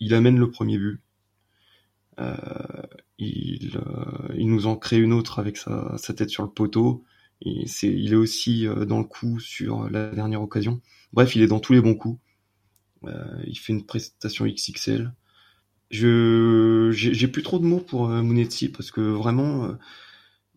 il 0.00 0.14
amène 0.14 0.38
le 0.38 0.50
premier 0.50 0.78
but. 0.78 1.00
il, 3.18 3.80
il 4.36 4.48
nous 4.48 4.66
en 4.66 4.76
crée 4.76 4.98
une 4.98 5.12
autre 5.12 5.38
avec 5.38 5.56
sa, 5.56 5.96
tête 6.16 6.30
sur 6.30 6.42
le 6.44 6.50
poteau. 6.50 7.04
Il 7.40 8.12
est 8.12 8.16
aussi 8.16 8.66
dans 8.86 8.98
le 8.98 9.04
coup 9.04 9.40
sur 9.40 9.90
la 9.90 10.10
dernière 10.10 10.42
occasion. 10.42 10.80
Bref, 11.12 11.34
il 11.34 11.42
est 11.42 11.48
dans 11.48 11.60
tous 11.60 11.72
les 11.72 11.80
bons 11.80 11.96
coups. 11.96 12.20
il 13.04 13.58
fait 13.58 13.72
une 13.72 13.84
prestation 13.86 14.46
XXL 14.46 15.12
je 15.92 16.90
j'ai 16.92 17.28
plus 17.28 17.42
trop 17.42 17.58
de 17.58 17.66
mots 17.66 17.80
pour 17.80 18.10
euh, 18.10 18.22
Munetsi 18.22 18.68
parce 18.68 18.90
que 18.90 19.00
vraiment 19.00 19.66
euh, 19.66 19.74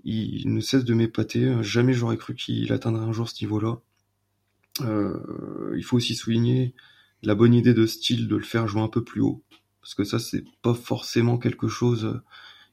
il 0.05 0.53
ne 0.53 0.61
cesse 0.61 0.85
de 0.85 0.93
m'épater. 0.93 1.61
Jamais 1.61 1.93
j'aurais 1.93 2.17
cru 2.17 2.35
qu'il 2.35 2.71
atteindrait 2.71 3.03
un 3.05 3.11
jour 3.11 3.27
ce 3.29 3.43
niveau-là. 3.43 3.79
Euh, 4.81 5.73
il 5.77 5.83
faut 5.83 5.97
aussi 5.97 6.15
souligner 6.15 6.73
la 7.21 7.35
bonne 7.35 7.53
idée 7.53 7.73
de 7.73 7.85
style 7.85 8.27
de 8.27 8.35
le 8.35 8.43
faire 8.43 8.67
jouer 8.67 8.81
un 8.81 8.87
peu 8.87 9.03
plus 9.03 9.21
haut 9.21 9.43
parce 9.81 9.93
que 9.93 10.03
ça 10.03 10.19
c'est 10.19 10.43
pas 10.61 10.73
forcément 10.73 11.37
quelque 11.37 11.67
chose 11.67 12.21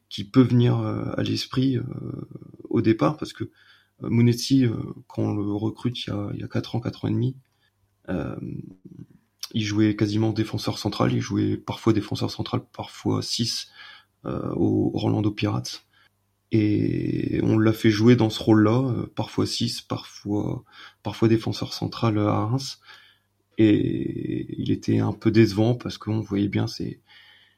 qui 0.08 0.24
peut 0.24 0.42
venir 0.42 0.76
à 0.78 1.22
l'esprit 1.22 1.78
au 2.64 2.82
départ 2.82 3.16
parce 3.16 3.32
que 3.32 3.50
Munetsi 4.02 4.66
quand 5.06 5.22
on 5.22 5.34
le 5.34 5.52
recrute 5.52 6.06
il 6.06 6.10
y 6.10 6.12
a 6.12 6.30
il 6.34 6.44
ans 6.44 6.80
quatre 6.80 7.04
ans 7.04 7.08
et 7.08 7.12
demi 7.12 7.36
il 9.54 9.64
jouait 9.64 9.96
quasiment 9.96 10.32
défenseur 10.32 10.78
central, 10.78 11.12
il 11.12 11.20
jouait 11.20 11.56
parfois 11.56 11.92
défenseur 11.92 12.30
central, 12.30 12.62
parfois 12.72 13.22
6 13.22 13.68
euh, 14.24 14.52
au 14.54 14.92
Orlando 14.94 15.30
Pirates. 15.30 15.84
Et 16.52 17.40
on 17.42 17.58
l'a 17.58 17.72
fait 17.72 17.90
jouer 17.90 18.14
dans 18.14 18.30
ce 18.30 18.42
rôle-là, 18.42 18.90
euh, 18.90 19.06
parfois 19.14 19.46
6, 19.46 19.82
parfois, 19.82 20.64
parfois 21.02 21.28
défenseur 21.28 21.72
central 21.72 22.18
à 22.18 22.44
Reims. 22.44 22.80
Et 23.58 24.54
il 24.58 24.70
était 24.70 24.98
un 24.98 25.12
peu 25.12 25.30
décevant 25.30 25.74
parce 25.74 25.98
qu'on 25.98 26.20
voyait 26.20 26.48
bien 26.48 26.66
ses, 26.66 27.00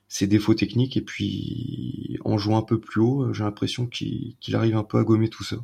ses 0.08 0.26
défauts 0.26 0.54
techniques. 0.54 0.96
Et 0.96 1.02
puis, 1.02 2.18
en 2.24 2.38
jouant 2.38 2.58
un 2.58 2.62
peu 2.62 2.80
plus 2.80 3.00
haut, 3.00 3.32
j'ai 3.32 3.44
l'impression 3.44 3.86
qu'il 3.86 4.36
qu'il 4.40 4.56
arrive 4.56 4.76
un 4.76 4.84
peu 4.84 4.98
à 4.98 5.04
gommer 5.04 5.28
tout 5.28 5.44
ça. 5.44 5.56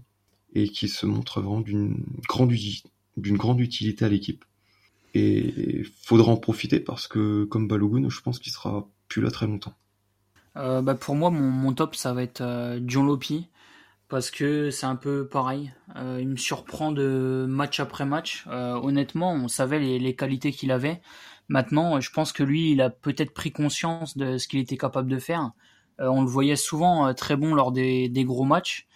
Et 0.55 0.69
qu'il 0.69 0.89
se 0.89 1.07
montre 1.07 1.41
vraiment 1.41 1.61
d'une 1.61 2.05
grande, 2.29 2.53
d'une 3.17 3.37
grande 3.37 3.61
utilité 3.61 4.05
à 4.05 4.09
l'équipe. 4.09 4.45
Et 5.15 5.85
faudra 6.03 6.33
en 6.33 6.37
profiter 6.37 6.81
parce 6.81 7.09
que, 7.09 7.45
comme 7.45 7.69
Balogun, 7.69 8.09
je 8.09 8.21
pense 8.21 8.39
qu'il 8.39 8.53
sera 8.53 8.89
plus 9.09 9.23
là 9.23 9.31
très 9.31 9.47
longtemps. 9.47 9.75
Euh, 10.57 10.83
bah 10.83 10.95
pour 10.95 11.15
moi, 11.15 11.31
mon, 11.31 11.73
top, 11.73 11.95
ça 11.95 12.13
va 12.13 12.23
être 12.23 12.41
euh, 12.41 12.81
John 12.87 13.07
Lopi. 13.07 13.49
Parce 14.11 14.33
que 14.33 14.71
c'est 14.71 14.87
un 14.87 14.97
peu 14.97 15.29
pareil. 15.29 15.73
Euh, 15.95 16.19
il 16.21 16.29
me 16.29 16.37
surprend 16.37 16.91
de 16.91 17.47
match 17.49 17.79
après 17.79 18.05
match. 18.05 18.45
Euh, 18.49 18.75
honnêtement, 18.75 19.33
on 19.33 19.47
savait 19.47 19.79
les, 19.79 20.17
qualités 20.17 20.51
qu'il 20.51 20.73
avait. 20.73 21.01
Maintenant, 21.49 22.01
je 22.01 22.11
pense 22.11 22.33
que 22.33 22.43
lui, 22.43 22.73
il 22.73 22.81
a 22.83 22.91
peut-être 22.91 23.33
pris 23.33 23.53
conscience 23.53 24.17
de 24.17 24.37
ce 24.37 24.49
qu'il 24.49 24.59
était 24.59 24.77
capable 24.77 25.09
de 25.09 25.21
faire. 25.21 25.53
Euh, 26.01 26.09
on 26.09 26.23
le 26.23 26.27
voyait 26.27 26.57
souvent 26.57 27.15
très 27.15 27.37
bon 27.37 27.55
lors 27.55 27.71
des 27.71 28.25
gros 28.27 28.45
matchs. 28.45 28.89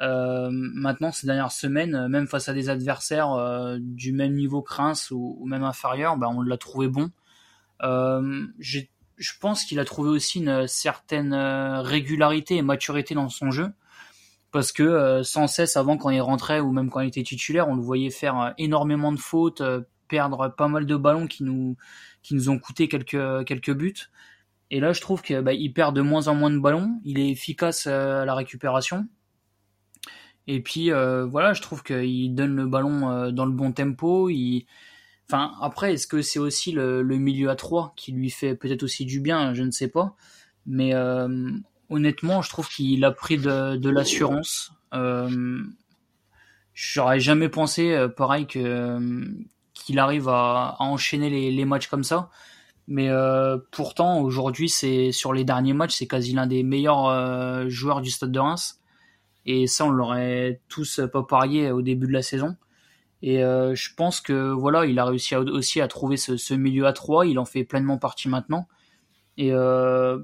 Euh, 0.00 0.48
maintenant, 0.50 1.12
ces 1.12 1.26
dernières 1.26 1.52
semaines, 1.52 2.08
même 2.08 2.26
face 2.26 2.48
à 2.48 2.52
des 2.52 2.68
adversaires 2.68 3.32
euh, 3.32 3.78
du 3.80 4.12
même 4.12 4.34
niveau 4.34 4.62
que 4.62 4.74
Reims 4.74 5.10
ou, 5.10 5.36
ou 5.38 5.46
même 5.46 5.62
inférieur, 5.62 6.16
ben, 6.16 6.28
on 6.28 6.42
l'a 6.42 6.58
trouvé 6.58 6.88
bon. 6.88 7.10
Euh, 7.82 8.46
je 8.58 9.32
pense 9.40 9.64
qu'il 9.64 9.78
a 9.78 9.84
trouvé 9.84 10.10
aussi 10.10 10.40
une 10.40 10.66
certaine 10.66 11.34
régularité 11.34 12.56
et 12.56 12.62
maturité 12.62 13.14
dans 13.14 13.28
son 13.28 13.50
jeu. 13.50 13.68
parce 14.52 14.72
que 14.72 15.22
sans 15.22 15.46
cesse 15.46 15.76
avant 15.76 15.96
quand 15.96 16.10
il 16.10 16.20
rentrait 16.20 16.60
ou 16.60 16.72
même 16.72 16.90
quand 16.90 17.00
il 17.00 17.08
était 17.08 17.22
titulaire, 17.22 17.68
on 17.68 17.76
le 17.76 17.82
voyait 17.82 18.10
faire 18.10 18.54
énormément 18.58 19.12
de 19.12 19.18
fautes, 19.18 19.62
perdre 20.08 20.48
pas 20.56 20.68
mal 20.68 20.86
de 20.86 20.96
ballons 20.96 21.26
qui 21.26 21.44
nous 21.44 21.76
qui 22.22 22.34
nous 22.34 22.48
ont 22.48 22.58
coûté 22.58 22.88
quelques 22.88 23.44
quelques 23.46 23.72
buts. 23.72 23.94
Et 24.70 24.80
là, 24.80 24.92
je 24.92 25.00
trouve 25.00 25.22
qu'il 25.22 25.40
bah, 25.40 25.52
perd 25.74 25.94
de 25.94 26.02
moins 26.02 26.26
en 26.28 26.34
moins 26.34 26.50
de 26.50 26.58
ballons. 26.58 27.00
Il 27.04 27.20
est 27.20 27.30
efficace 27.30 27.86
à 27.86 28.24
la 28.24 28.34
récupération. 28.34 29.06
Et 30.46 30.60
puis 30.60 30.92
euh, 30.92 31.24
voilà, 31.24 31.52
je 31.54 31.62
trouve 31.62 31.82
qu'il 31.82 32.34
donne 32.34 32.54
le 32.54 32.66
ballon 32.66 33.10
euh, 33.10 33.30
dans 33.30 33.46
le 33.46 33.52
bon 33.52 33.72
tempo. 33.72 34.30
Enfin, 35.28 35.52
après, 35.60 35.94
est-ce 35.94 36.06
que 36.06 36.20
c'est 36.20 36.38
aussi 36.38 36.72
le, 36.72 37.02
milieu 37.02 37.48
à 37.50 37.56
3 37.56 37.94
qui 37.96 38.12
lui 38.12 38.30
fait 38.30 38.54
peut-être 38.54 38.82
aussi 38.82 39.06
du 39.06 39.20
bien? 39.20 39.54
Je 39.54 39.62
ne 39.62 39.70
sais 39.70 39.88
pas. 39.88 40.16
Mais 40.66 40.94
euh, 40.94 41.50
honnêtement, 41.88 42.42
je 42.42 42.50
trouve 42.50 42.68
qu'il 42.68 43.04
a 43.04 43.10
pris 43.10 43.38
de, 43.38 43.88
l'assurance. 43.88 44.72
J'aurais 46.74 47.20
jamais 47.20 47.48
pensé, 47.48 48.06
pareil, 48.16 48.46
qu'il 48.46 49.98
arrive 49.98 50.28
à, 50.28 50.76
enchaîner 50.80 51.30
les, 51.30 51.52
les, 51.52 51.64
matchs 51.64 51.86
comme 51.86 52.04
ça. 52.04 52.30
Mais 52.86 53.08
pourtant, 53.70 54.20
aujourd'hui, 54.20 54.68
c'est 54.68 55.10
sur 55.10 55.32
les 55.32 55.44
derniers 55.44 55.72
matchs, 55.72 55.94
c'est 55.94 56.06
quasi 56.06 56.34
l'un 56.34 56.46
des 56.46 56.62
meilleurs 56.62 57.70
joueurs 57.70 58.02
du 58.02 58.10
Stade 58.10 58.32
de 58.32 58.40
Reims. 58.40 58.83
Et 59.46 59.66
ça, 59.66 59.84
on 59.84 59.90
l'aurait 59.90 60.60
tous 60.68 61.00
pas 61.12 61.22
parié 61.22 61.70
au 61.70 61.82
début 61.82 62.06
de 62.06 62.12
la 62.12 62.22
saison. 62.22 62.56
Et 63.26 63.42
euh, 63.42 63.74
je 63.74 63.88
pense 63.94 64.20
que 64.20 64.50
voilà, 64.50 64.84
il 64.84 64.98
a 64.98 65.04
réussi 65.06 65.34
aussi 65.34 65.80
à 65.80 65.88
trouver 65.88 66.18
ce, 66.18 66.54
milieu 66.54 66.86
à 66.86 66.92
3. 66.92 67.26
Il 67.26 67.38
en 67.38 67.46
fait 67.46 67.64
pleinement 67.64 67.96
partie 67.96 68.28
maintenant. 68.28 68.68
Et 69.38 69.50
euh, 69.50 70.18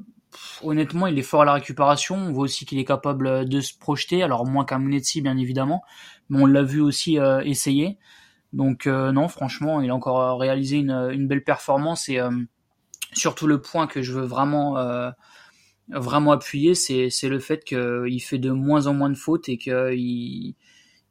honnêtement, 0.63 1.07
il 1.07 1.19
est 1.19 1.23
fort 1.23 1.41
à 1.41 1.45
la 1.47 1.55
récupération. 1.55 2.17
On 2.17 2.33
voit 2.33 2.45
aussi 2.45 2.67
qu'il 2.67 2.79
est 2.79 2.85
capable 2.85 3.49
de 3.49 3.61
se 3.63 3.73
projeter. 3.73 4.23
Alors 4.23 4.47
moins 4.47 4.67
qu'un 4.67 4.79
Munetsi, 4.79 5.23
bien 5.23 5.39
évidemment, 5.39 5.83
mais 6.29 6.43
on 6.43 6.47
l'a 6.47 6.63
vu 6.63 6.83
aussi 6.83 7.19
euh, 7.19 7.41
essayer. 7.41 7.97
Donc 8.53 8.87
non, 8.87 9.29
franchement, 9.29 9.81
il 9.81 9.91
a 9.91 9.95
encore 9.95 10.39
réalisé 10.39 10.77
une, 10.77 10.91
une 10.91 11.29
belle 11.29 11.45
performance 11.45 12.09
et 12.09 12.19
surtout 13.13 13.47
le 13.47 13.63
point 13.63 13.87
que 13.87 14.03
je 14.03 14.13
veux 14.13 14.27
vraiment 14.27 14.75
vraiment 15.93 16.33
appuyé, 16.33 16.75
c'est 16.75 17.11
le 17.23 17.39
fait 17.39 17.65
qu'il 17.65 18.23
fait 18.23 18.39
de 18.39 18.51
moins 18.51 18.87
en 18.87 18.95
moins 18.95 19.11
de 19.11 19.17
fautes 19.17 19.49
et 19.49 19.59
qu'il 19.59 20.55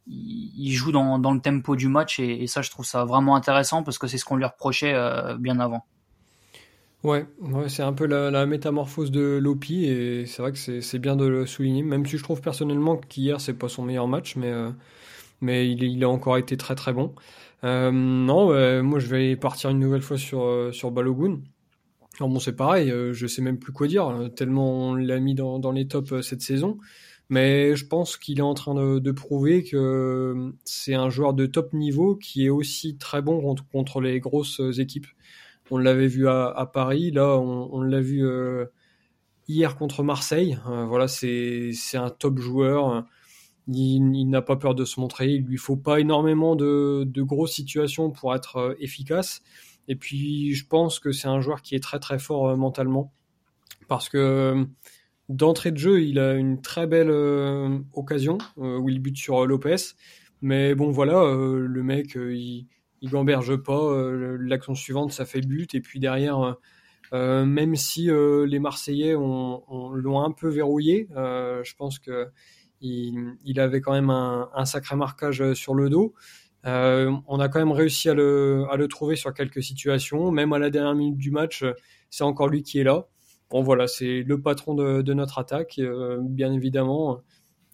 il 0.07 0.71
joue 0.71 0.91
dans, 0.91 1.19
dans, 1.19 1.33
le 1.33 1.39
tempo 1.39 1.75
du 1.75 1.87
match 1.87 2.19
et, 2.19 2.47
ça 2.47 2.61
je 2.61 2.71
trouve 2.71 2.85
ça 2.85 3.05
vraiment 3.05 3.35
intéressant 3.35 3.83
parce 3.83 3.97
que 3.97 4.07
c'est 4.07 4.17
ce 4.17 4.25
qu'on 4.25 4.37
lui 4.37 4.45
reprochait 4.45 4.93
euh, 4.93 5.37
bien 5.37 5.59
avant. 5.59 5.85
Ouais, 7.03 7.25
ouais 7.39 7.69
c'est 7.69 7.83
un 7.83 7.93
peu 7.93 8.05
la, 8.05 8.45
métamorphose 8.45 9.11
de 9.11 9.37
Lopi 9.41 9.85
et 9.85 10.25
c'est 10.25 10.41
vrai 10.41 10.51
que 10.51 10.81
c'est 10.81 10.99
bien 10.99 11.15
de 11.15 11.25
le 11.25 11.45
souligner, 11.45 11.83
même 11.83 12.05
si 12.05 12.17
je 12.17 12.23
trouve 12.23 12.41
personnellement 12.41 12.97
qu'hier 12.97 13.39
c'est 13.39 13.53
pas 13.53 13.69
son 13.69 13.83
meilleur 13.83 14.07
match, 14.07 14.35
mais, 14.35 14.51
euh, 14.51 14.71
mais 15.41 15.69
il, 15.69 15.83
il, 15.83 16.03
a 16.03 16.09
encore 16.09 16.37
été 16.37 16.57
très 16.57 16.75
très 16.75 16.91
bon. 16.91 17.13
Euh, 17.63 17.91
non, 17.91 18.47
moi 18.83 18.99
je 18.99 19.07
vais 19.07 19.35
partir 19.35 19.69
une 19.69 19.79
nouvelle 19.79 20.01
fois 20.01 20.17
sur, 20.17 20.69
sur 20.73 20.91
Balogun. 20.91 21.39
Alors 22.19 22.29
bon, 22.29 22.39
c'est 22.39 22.55
pareil, 22.55 22.91
euh, 22.91 23.13
je 23.13 23.27
sais 23.27 23.41
même 23.41 23.59
plus 23.59 23.71
quoi 23.71 23.87
dire, 23.87 24.07
euh, 24.07 24.27
tellement 24.27 24.89
on 24.89 24.95
l'a 24.95 25.19
mis 25.21 25.35
dans, 25.35 25.57
dans, 25.57 25.71
les 25.71 25.87
tops 25.87 26.11
euh, 26.11 26.21
cette 26.21 26.41
saison. 26.41 26.77
Mais 27.29 27.75
je 27.77 27.85
pense 27.85 28.17
qu'il 28.17 28.39
est 28.39 28.41
en 28.41 28.55
train 28.55 28.75
de, 28.75 28.99
de 28.99 29.11
prouver 29.11 29.63
que 29.63 30.51
c'est 30.65 30.95
un 30.95 31.09
joueur 31.09 31.33
de 31.33 31.45
top 31.45 31.73
niveau 31.73 32.15
qui 32.15 32.45
est 32.45 32.49
aussi 32.49 32.97
très 32.97 33.21
bon 33.21 33.39
contre, 33.39 33.65
contre 33.69 34.01
les 34.01 34.19
grosses 34.19 34.61
équipes. 34.79 35.07
On 35.71 35.77
l'avait 35.77 36.07
vu 36.07 36.27
à, 36.27 36.47
à, 36.47 36.65
Paris, 36.65 37.11
là 37.11 37.37
on, 37.37 37.69
on 37.71 37.81
l'a 37.81 38.01
vu 38.01 38.25
hier 39.47 39.75
contre 39.77 40.03
Marseille. 40.03 40.57
voilà, 40.65 41.07
c'est 41.07 41.71
un 41.93 42.09
top 42.09 42.39
joueur. 42.39 43.05
Il, 43.67 44.15
il 44.15 44.25
n'a 44.25 44.41
pas 44.41 44.55
peur 44.55 44.73
de 44.73 44.83
se 44.83 44.99
montrer. 44.99 45.29
Il 45.29 45.43
lui 45.43 45.57
faut 45.57 45.77
pas 45.77 45.99
énormément 45.99 46.55
de, 46.55 47.03
de 47.05 47.21
grosses 47.21 47.53
situations 47.53 48.09
pour 48.09 48.33
être 48.35 48.75
efficace. 48.79 49.43
Et 49.89 49.95
puis, 49.95 50.53
je 50.53 50.67
pense 50.67 50.99
que 50.99 51.11
c'est 51.11 51.27
un 51.27 51.41
joueur 51.41 51.63
qui 51.63 51.75
est 51.75 51.79
très 51.79 51.99
très 51.99 52.19
fort 52.19 52.49
euh, 52.49 52.55
mentalement. 52.55 53.11
Parce 53.87 54.07
que 54.07 54.17
euh, 54.17 54.65
d'entrée 55.29 55.71
de 55.71 55.77
jeu, 55.77 56.03
il 56.03 56.19
a 56.19 56.35
une 56.35 56.61
très 56.61 56.85
belle 56.85 57.09
euh, 57.09 57.79
occasion 57.93 58.37
où 58.55 58.87
il 58.87 58.99
bute 58.99 59.17
sur 59.17 59.45
Lopez. 59.47 59.95
Mais 60.41 60.75
bon, 60.75 60.91
voilà, 60.91 61.21
le 61.35 61.83
mec, 61.83 62.15
il, 62.15 62.67
il 63.01 63.09
gamberge 63.09 63.57
pas. 63.57 64.11
L'action 64.39 64.75
suivante, 64.75 65.11
ça 65.11 65.25
fait 65.25 65.41
but. 65.41 65.75
Et 65.75 65.81
puis 65.81 65.99
derrière, 65.99 66.55
même 67.11 67.75
si 67.75 68.09
les 68.09 68.59
Marseillais 68.59 69.15
ont, 69.15 69.63
l'ont 69.93 70.21
un 70.21 70.31
peu 70.31 70.47
verrouillé, 70.47 71.09
je 71.11 71.75
pense 71.75 71.99
que 71.99 72.29
il, 72.79 73.59
avait 73.59 73.81
quand 73.81 73.91
même 73.91 74.09
un, 74.09 74.65
sacré 74.65 74.95
marquage 74.95 75.53
sur 75.55 75.75
le 75.75 75.89
dos. 75.89 76.13
Euh, 76.65 77.15
on 77.27 77.39
a 77.39 77.47
quand 77.49 77.59
même 77.59 77.71
réussi 77.71 78.09
à 78.09 78.13
le, 78.13 78.65
à 78.69 78.77
le 78.77 78.87
trouver 78.87 79.15
sur 79.15 79.33
quelques 79.33 79.63
situations. 79.63 80.31
Même 80.31 80.53
à 80.53 80.59
la 80.59 80.69
dernière 80.69 80.95
minute 80.95 81.17
du 81.17 81.31
match, 81.31 81.63
c'est 82.09 82.23
encore 82.23 82.49
lui 82.49 82.63
qui 82.63 82.79
est 82.79 82.83
là. 82.83 83.07
Bon 83.49 83.63
voilà, 83.63 83.87
c'est 83.87 84.21
le 84.23 84.41
patron 84.41 84.75
de, 84.75 85.01
de 85.01 85.13
notre 85.13 85.39
attaque. 85.39 85.79
Euh, 85.79 86.19
bien 86.21 86.53
évidemment, 86.53 87.21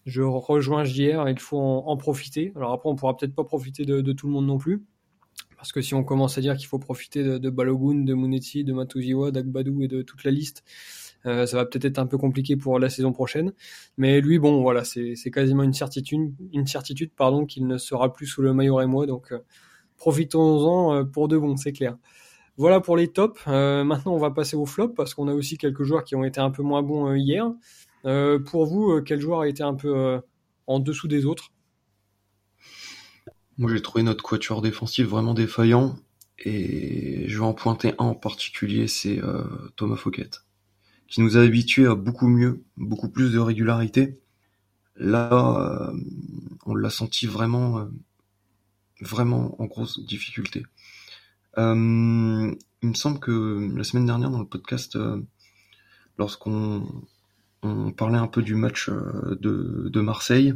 je 0.06 0.22
rejoins 0.22 0.84
JR, 0.84 1.28
il 1.28 1.38
faut 1.38 1.58
en, 1.58 1.96
profiter. 1.96 2.52
Alors 2.56 2.72
après, 2.72 2.88
on 2.88 2.96
pourra 2.96 3.16
peut-être 3.16 3.34
pas 3.34 3.44
profiter 3.44 3.84
de, 3.84 4.00
de, 4.00 4.12
tout 4.12 4.26
le 4.26 4.32
monde 4.32 4.46
non 4.46 4.58
plus. 4.58 4.84
Parce 5.56 5.72
que 5.72 5.82
si 5.82 5.94
on 5.94 6.04
commence 6.04 6.38
à 6.38 6.40
dire 6.40 6.56
qu'il 6.56 6.66
faut 6.66 6.78
profiter 6.78 7.24
de, 7.24 7.38
de 7.38 7.50
Balogun, 7.50 8.04
de 8.04 8.14
Munetsi, 8.14 8.64
de 8.64 8.72
Matuziwa, 8.72 9.32
d'Agbadou 9.32 9.82
et 9.82 9.88
de 9.88 10.02
toute 10.02 10.24
la 10.24 10.30
liste, 10.30 10.64
euh, 11.26 11.46
ça 11.46 11.56
va 11.56 11.64
peut-être 11.64 11.84
être 11.84 11.98
un 11.98 12.06
peu 12.06 12.18
compliqué 12.18 12.56
pour 12.56 12.78
la 12.78 12.88
saison 12.88 13.12
prochaine. 13.12 13.52
Mais 13.96 14.20
lui, 14.20 14.38
bon, 14.38 14.62
voilà, 14.62 14.84
c'est 14.84 15.30
quasiment 15.32 15.62
une 15.62 15.72
certitude, 15.72 16.34
une 16.52 16.66
certitude 16.66 17.10
pardon, 17.16 17.46
qu'il 17.46 17.66
ne 17.66 17.78
sera 17.78 18.12
plus 18.12 18.26
sous 18.26 18.42
le 18.42 18.52
maillot 18.52 18.80
et 18.80 18.86
moi. 18.86 19.06
Donc, 19.06 19.32
euh, 19.32 19.40
profitons-en 19.96 20.94
euh, 20.94 21.04
pour 21.04 21.28
de 21.28 21.36
bon, 21.36 21.56
c'est 21.56 21.72
clair. 21.72 21.96
Voilà 22.56 22.80
pour 22.80 22.96
les 22.96 23.08
tops. 23.08 23.46
maintenant, 23.46 24.14
on 24.14 24.18
va 24.18 24.30
passer 24.30 24.56
au 24.56 24.64
flop 24.64 24.88
parce 24.90 25.12
qu'on 25.12 25.28
a 25.28 25.34
aussi 25.34 25.58
quelques 25.58 25.82
joueurs 25.82 26.04
qui 26.04 26.16
ont 26.16 26.24
été 26.24 26.40
un 26.40 26.50
peu 26.50 26.62
moins 26.62 26.82
bons 26.82 27.14
hier. 27.14 27.52
pour 28.02 28.64
vous, 28.64 29.02
quel 29.04 29.20
joueur 29.20 29.40
a 29.40 29.48
été 29.48 29.62
un 29.62 29.74
peu 29.74 30.22
en 30.66 30.80
dessous 30.80 31.06
des 31.06 31.26
autres? 31.26 31.50
Moi, 33.58 33.70
j'ai 33.70 33.82
trouvé 33.82 34.02
notre 34.02 34.24
quatuor 34.24 34.62
défensif 34.62 35.06
vraiment 35.06 35.34
défaillant. 35.34 35.96
Et 36.38 37.28
je 37.28 37.38
vais 37.38 37.44
en 37.44 37.52
pointer 37.52 37.92
un 37.98 38.06
en 38.06 38.14
particulier, 38.14 38.88
c'est 38.88 39.20
Thomas 39.76 39.96
Fouquet 39.96 40.30
qui 41.08 41.20
nous 41.20 41.36
a 41.36 41.42
habitués 41.42 41.86
à 41.86 41.94
beaucoup 41.94 42.28
mieux, 42.28 42.62
beaucoup 42.76 43.08
plus 43.08 43.32
de 43.32 43.38
régularité. 43.38 44.18
Là, 44.96 45.90
euh, 45.92 46.00
on 46.64 46.74
l'a 46.74 46.90
senti 46.90 47.26
vraiment, 47.26 47.78
euh, 47.78 47.84
vraiment 49.00 49.60
en 49.60 49.66
grosse 49.66 50.04
difficulté. 50.04 50.64
Euh, 51.58 52.54
il 52.82 52.88
me 52.88 52.94
semble 52.94 53.18
que 53.18 53.70
la 53.74 53.84
semaine 53.84 54.06
dernière 54.06 54.30
dans 54.30 54.40
le 54.40 54.46
podcast, 54.46 54.98
lorsqu'on 56.18 56.86
on 57.62 57.90
parlait 57.90 58.18
un 58.18 58.26
peu 58.26 58.42
du 58.42 58.54
match 58.54 58.90
de, 58.90 59.88
de 59.88 60.00
Marseille, 60.00 60.54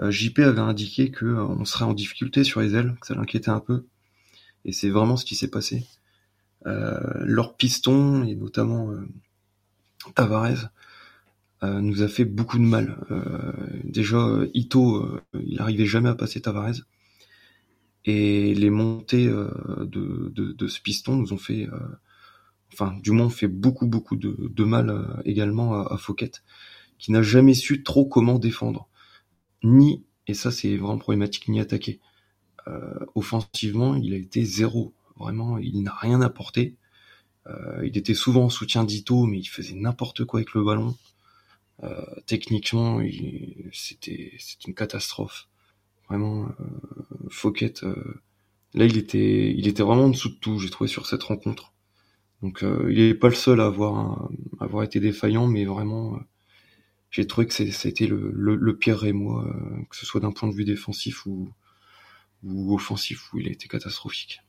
JP 0.00 0.38
avait 0.38 0.60
indiqué 0.60 1.10
que 1.10 1.26
on 1.26 1.64
serait 1.64 1.84
en 1.84 1.92
difficulté 1.92 2.44
sur 2.44 2.60
les 2.60 2.74
ailes, 2.74 2.96
que 3.00 3.06
ça 3.06 3.14
l'inquiétait 3.14 3.50
un 3.50 3.60
peu, 3.60 3.84
et 4.64 4.72
c'est 4.72 4.88
vraiment 4.88 5.16
ce 5.16 5.24
qui 5.24 5.34
s'est 5.34 5.50
passé. 5.50 5.84
leur 6.64 7.56
piston 7.56 8.22
et 8.24 8.36
notamment 8.36 8.94
Tavares 10.14 10.70
euh, 11.62 11.80
nous 11.80 12.02
a 12.02 12.08
fait 12.08 12.24
beaucoup 12.24 12.58
de 12.58 12.64
mal. 12.64 13.04
Euh, 13.10 13.52
déjà, 13.84 14.40
Ito, 14.54 14.96
euh, 14.96 15.22
il 15.44 15.60
arrivait 15.60 15.86
jamais 15.86 16.08
à 16.08 16.14
passer 16.14 16.40
Tavares. 16.40 16.82
Et 18.06 18.54
les 18.54 18.70
montées 18.70 19.26
de, 19.26 20.68
ce 20.68 20.80
piston 20.80 21.16
nous 21.16 21.34
ont 21.34 21.38
fait, 21.38 21.68
enfin, 22.72 22.96
du 23.02 23.10
moins, 23.10 23.28
fait 23.28 23.46
beaucoup, 23.46 23.86
beaucoup 23.86 24.16
de, 24.16 24.64
mal 24.64 25.20
également 25.26 25.74
à, 25.74 25.92
à 25.92 25.98
Fouquet, 25.98 26.30
qui 26.96 27.12
n'a 27.12 27.20
jamais 27.20 27.52
su 27.52 27.82
trop 27.82 28.06
comment 28.06 28.38
défendre. 28.38 28.88
Ni, 29.62 30.02
et 30.26 30.32
ça 30.32 30.50
c'est 30.50 30.78
vraiment 30.78 30.96
problématique, 30.96 31.48
ni 31.48 31.60
attaquer. 31.60 32.00
offensivement, 33.14 33.94
il 33.96 34.14
a 34.14 34.16
été 34.16 34.46
zéro. 34.46 34.94
Vraiment, 35.18 35.58
il 35.58 35.82
n'a 35.82 35.92
rien 35.92 36.22
apporté. 36.22 36.78
Euh, 37.46 37.86
il 37.86 37.96
était 37.96 38.14
souvent 38.14 38.44
en 38.44 38.50
soutien 38.50 38.84
d'Ito, 38.84 39.26
mais 39.26 39.38
il 39.38 39.46
faisait 39.46 39.74
n'importe 39.74 40.24
quoi 40.24 40.40
avec 40.40 40.52
le 40.54 40.64
ballon. 40.64 40.96
Euh, 41.82 42.04
techniquement, 42.26 43.00
c'était 43.72 44.36
une 44.66 44.74
catastrophe. 44.74 45.48
Vraiment, 46.08 46.48
euh, 46.48 46.64
Fouquet, 47.30 47.72
là, 48.74 48.84
il 48.84 48.96
était, 48.96 49.54
il 49.56 49.68
était 49.68 49.82
vraiment 49.82 50.04
en 50.04 50.10
dessous 50.10 50.30
de 50.30 50.34
tout. 50.34 50.58
J'ai 50.58 50.70
trouvé 50.70 50.88
sur 50.88 51.06
cette 51.06 51.22
rencontre. 51.22 51.72
Donc, 52.42 52.62
il 52.62 52.96
n'est 52.96 53.14
pas 53.14 53.28
le 53.28 53.34
seul 53.34 53.60
à 53.60 53.66
avoir, 53.66 54.30
avoir 54.60 54.82
été 54.82 54.98
défaillant, 54.98 55.46
mais 55.46 55.66
vraiment, 55.66 56.18
j'ai 57.10 57.26
trouvé 57.26 57.46
que 57.46 57.52
c'était 57.52 58.06
le, 58.06 58.32
le, 58.34 58.56
le 58.56 58.76
pire 58.76 58.98
Rémois, 58.98 59.44
que 59.90 59.96
ce 59.96 60.06
soit 60.06 60.20
d'un 60.20 60.32
point 60.32 60.48
de 60.48 60.54
vue 60.54 60.64
défensif 60.64 61.26
ou, 61.26 61.52
ou 62.42 62.74
offensif, 62.74 63.32
où 63.32 63.38
il 63.38 63.48
a 63.48 63.50
été 63.50 63.68
catastrophique. 63.68 64.40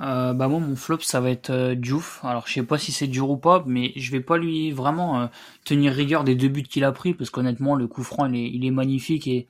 Euh, 0.00 0.32
bah 0.32 0.48
moi 0.48 0.60
mon 0.60 0.76
flop 0.76 1.00
ça 1.00 1.20
va 1.20 1.30
être 1.30 1.50
euh. 1.50 1.74
Alors 2.22 2.46
je 2.46 2.54
sais 2.54 2.62
pas 2.62 2.78
si 2.78 2.90
c'est 2.90 3.06
dur 3.06 3.28
ou 3.28 3.36
pas, 3.36 3.62
mais 3.66 3.92
je 3.96 4.10
vais 4.10 4.20
pas 4.20 4.38
lui 4.38 4.72
vraiment 4.72 5.20
euh, 5.20 5.26
tenir 5.64 5.92
rigueur 5.92 6.24
des 6.24 6.34
deux 6.34 6.48
buts 6.48 6.62
qu'il 6.62 6.84
a 6.84 6.92
pris 6.92 7.12
parce 7.12 7.28
qu'honnêtement 7.28 7.74
le 7.74 7.86
coup 7.86 8.02
franc 8.02 8.26
il 8.26 8.36
est, 8.36 8.50
il 8.50 8.64
est 8.64 8.70
magnifique 8.70 9.26
et, 9.26 9.46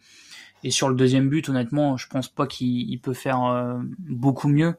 et 0.65 0.73
sur 0.73 0.89
le 0.89 0.97
deuxième 0.97 1.29
but 1.29 1.49
honnêtement 1.49 1.97
je 1.97 2.09
pense 2.09 2.27
pas 2.29 2.49
qu'il 2.49 3.01
peut 3.01 3.13
faire 3.13 3.45
euh, 3.45 3.79
beaucoup 3.99 4.49
mieux. 4.49 4.75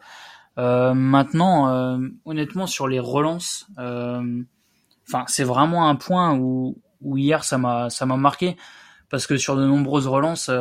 maintenant 0.58 2.00
honnêtement 2.26 2.68
sur 2.68 2.90
les 2.90 3.00
relances, 3.00 3.68
enfin 3.78 5.24
c'est 5.28 5.46
vraiment 5.46 5.88
un 5.88 5.96
point 5.96 6.36
où, 6.36 6.78
où 7.00 7.18
hier 7.18 7.46
ça 7.46 7.58
m'a 7.58 7.90
ça 7.90 8.06
m'a 8.06 8.18
marqué 8.18 8.58
parce 9.10 9.26
que 9.26 9.38
sur 9.38 9.56
de 9.56 9.66
nombreuses 9.66 10.08
relances 10.08 10.52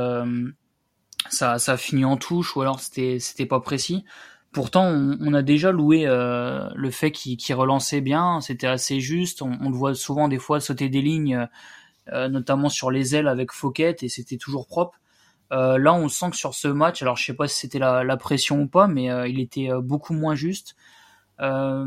ça 1.29 1.59
ça 1.59 1.77
finit 1.77 2.05
en 2.05 2.17
touche 2.17 2.57
ou 2.57 2.61
alors 2.61 2.79
c'était 2.79 3.19
c'était 3.19 3.47
pas 3.47 3.61
précis. 3.61 4.05
Pourtant, 4.53 4.85
on, 4.85 5.33
a 5.33 5.43
déjà 5.43 5.71
loué 5.71 6.07
euh, 6.07 6.69
le 6.75 6.91
fait 6.91 7.13
qu'il 7.13 7.55
relançait 7.55 8.01
bien, 8.01 8.41
c'était 8.41 8.67
assez 8.67 8.99
juste. 8.99 9.43
On, 9.43 9.71
le 9.71 9.77
voit 9.77 9.95
souvent 9.95 10.27
des 10.27 10.39
fois 10.39 10.59
sauter 10.61 10.89
des 10.89 11.03
lignes, 11.03 11.49
euh, 12.13 12.29
notamment 12.29 12.69
sur 12.69 12.91
les 12.91 13.15
ailes 13.15 13.29
avec 13.29 13.53
Fouquet, 13.53 13.97
et 14.03 14.09
c'était 14.09 14.39
toujours 14.39 14.67
propre. 14.67 14.99
Euh, 15.53 15.79
là, 15.79 15.95
on 15.95 16.09
sent 16.09 16.31
que 16.31 16.37
sur 16.37 16.55
ce 16.55 16.67
match, 16.67 17.01
alors 17.03 17.17
je 17.17 17.27
sais 17.27 17.35
pas 17.35 17.47
si 17.47 17.61
c'était 17.61 17.79
la, 17.79 18.17
pression 18.17 18.63
ou 18.63 18.67
pas, 18.67 18.89
mais 18.89 19.07
il 19.31 19.39
était 19.39 19.69
beaucoup 19.83 20.15
moins 20.15 20.35
juste. 20.35 20.75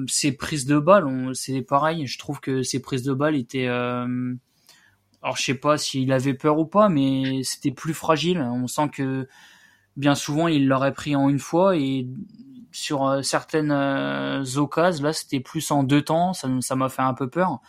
ses 0.07 0.31
prises 0.31 0.65
de 0.65 0.79
balles, 0.79 1.31
c'est 1.33 1.63
pareil. 1.63 2.07
Je 2.07 2.17
trouve 2.17 2.39
que 2.39 2.63
ses 2.63 2.81
prises 2.81 3.03
de 3.03 3.13
balles 3.13 3.35
étaient, 3.35 3.67
alors 3.67 5.35
je 5.35 5.43
sais 5.43 5.55
pas 5.55 5.77
s'il 5.77 6.13
avait 6.13 6.33
peur 6.33 6.59
ou 6.59 6.65
pas, 6.65 6.87
mais 6.87 7.41
c'était 7.43 7.71
plus 7.71 7.93
fragile. 7.93 8.39
On 8.39 8.67
sent 8.67 8.89
que 8.89 9.27
bien 9.97 10.15
souvent 10.15 10.47
il 10.47 10.67
l'aurait 10.67 10.93
pris 10.93 11.15
en 11.15 11.29
une 11.29 11.39
fois 11.39 11.77
et 11.77 12.07
sur 12.73 13.07
euh, 13.07 13.21
certaines 13.21 13.71
euh, 13.71 14.43
occasions, 14.57 15.03
là, 15.03 15.13
c'était 15.13 15.39
plus 15.39 15.71
en 15.71 15.83
deux 15.83 16.01
temps. 16.01 16.33
Ça, 16.33 16.49
ça 16.59 16.75
m'a 16.75 16.89
fait 16.89 17.03
un 17.03 17.13
peu 17.13 17.29
peur. 17.29 17.61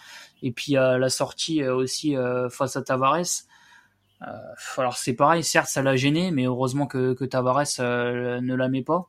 Et 0.42 0.50
puis 0.50 0.76
à 0.76 0.98
la 0.98 1.10
sortie 1.10 1.62
euh, 1.62 1.74
aussi 1.74 2.16
face 2.50 2.76
à 2.76 2.82
Tavares. 2.82 3.44
alors 4.76 4.96
c'est 4.96 5.14
pareil, 5.14 5.44
certes 5.44 5.68
ça 5.68 5.82
l'a 5.82 5.96
gêné, 5.96 6.30
mais 6.30 6.44
heureusement 6.44 6.86
que, 6.86 7.14
que 7.14 7.24
Tavares 7.24 7.66
ne 7.78 8.54
la 8.54 8.68
met 8.68 8.82
pas. 8.82 9.08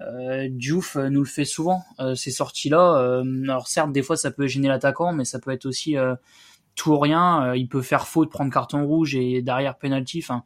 Euh, 0.00 0.48
nous 0.48 1.20
le 1.20 1.24
fait 1.24 1.44
souvent, 1.44 1.84
ces 2.14 2.30
sorties-là. 2.30 3.22
alors 3.44 3.68
certes, 3.68 3.92
des 3.92 4.02
fois 4.02 4.16
ça 4.16 4.30
peut 4.30 4.46
gêner 4.46 4.68
l'attaquant, 4.68 5.12
mais 5.12 5.24
ça 5.24 5.38
peut 5.38 5.50
être 5.50 5.66
aussi 5.66 5.96
tout 6.76 6.90
ou 6.92 6.98
rien. 6.98 7.54
il 7.54 7.68
peut 7.68 7.82
faire 7.82 8.06
faute, 8.06 8.30
prendre 8.30 8.52
carton 8.52 8.84
rouge 8.86 9.14
et 9.14 9.42
derrière 9.42 9.76
penalty. 9.76 10.20
Enfin, 10.22 10.44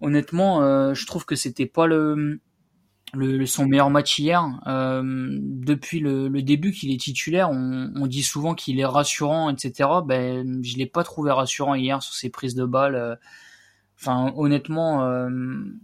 honnêtement, 0.00 0.94
je 0.94 1.06
trouve 1.06 1.24
que 1.24 1.34
c'était 1.34 1.66
pas 1.66 1.86
le 1.86 2.40
le, 3.14 3.46
son 3.46 3.66
meilleur 3.66 3.90
match 3.90 4.18
hier. 4.18 4.44
Euh, 4.66 5.02
depuis 5.40 6.00
le, 6.00 6.28
début 6.42 6.72
qu'il 6.72 6.92
est 6.92 7.00
titulaire, 7.00 7.50
on, 7.50 8.06
dit 8.06 8.22
souvent 8.22 8.54
qu'il 8.54 8.80
est 8.80 8.84
rassurant, 8.84 9.50
etc. 9.50 9.88
Ben, 10.04 10.62
je 10.62 10.76
l'ai 10.76 10.86
pas 10.86 11.04
trouvé 11.04 11.30
rassurant 11.30 11.74
hier 11.74 12.02
sur 12.02 12.14
ses 12.14 12.30
prises 12.30 12.54
de 12.54 12.64
balles. 12.64 12.94
Euh. 12.94 13.16
Enfin, 13.98 14.32
honnêtement, 14.36 15.04
euh, 15.04 15.28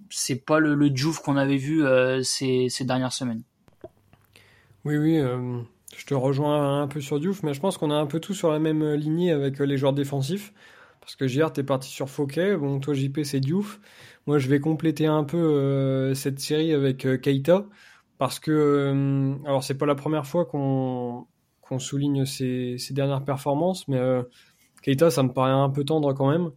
c'est 0.09 0.45
pas 0.45 0.59
le, 0.59 0.75
le 0.75 0.91
qu'on 1.23 1.37
avait 1.37 1.59
vu 1.59 1.85
ces, 2.23 2.69
dernières 2.81 3.13
semaines. 3.13 3.43
Oui, 4.87 4.97
oui. 4.97 5.21
je 5.97 6.07
te 6.07 6.15
rejoins 6.15 6.81
un 6.81 6.87
peu 6.87 7.01
sur 7.01 7.21
Diouf, 7.21 7.43
mais 7.43 7.53
je 7.53 7.61
pense 7.61 7.77
qu'on 7.77 7.91
a 7.91 7.95
un 7.95 8.07
peu 8.07 8.19
tout 8.19 8.33
sur 8.33 8.51
la 8.51 8.59
même 8.59 8.95
lignée 8.95 9.33
avec 9.33 9.59
les 9.59 9.77
joueurs 9.77 9.93
défensifs. 9.93 10.55
Parce 11.07 11.15
que 11.15 11.25
hier, 11.25 11.53
tu 11.53 11.61
es 11.61 11.63
parti 11.63 11.89
sur 11.89 12.11
Fouquet. 12.11 12.57
Bon, 12.57 12.81
toi, 12.81 12.93
JP, 12.93 13.21
c'est 13.23 13.39
Diouf. 13.39 13.79
Moi, 14.27 14.39
je 14.41 14.49
vais 14.49 14.59
compléter 14.59 15.07
un 15.07 15.23
peu 15.23 15.37
euh, 15.37 16.15
cette 16.15 16.41
série 16.41 16.73
avec 16.73 17.07
euh, 17.07 17.17
Keita. 17.17 17.65
Parce 18.19 18.41
que, 18.41 18.51
euh, 18.51 19.35
alors, 19.45 19.63
c'est 19.63 19.79
pas 19.79 19.87
la 19.87 19.95
première 19.95 20.27
fois 20.27 20.47
qu'on 20.47 21.29
souligne 21.79 22.25
ses, 22.27 22.77
dernières 22.91 23.23
performances, 23.23 23.87
mais 23.87 24.01
Keita, 24.83 25.11
ça 25.11 25.23
me 25.23 25.33
paraît 25.33 25.53
un 25.53 25.71
peu 25.71 25.85
tendre 25.85 26.13
quand 26.13 26.29
même. 26.29 26.51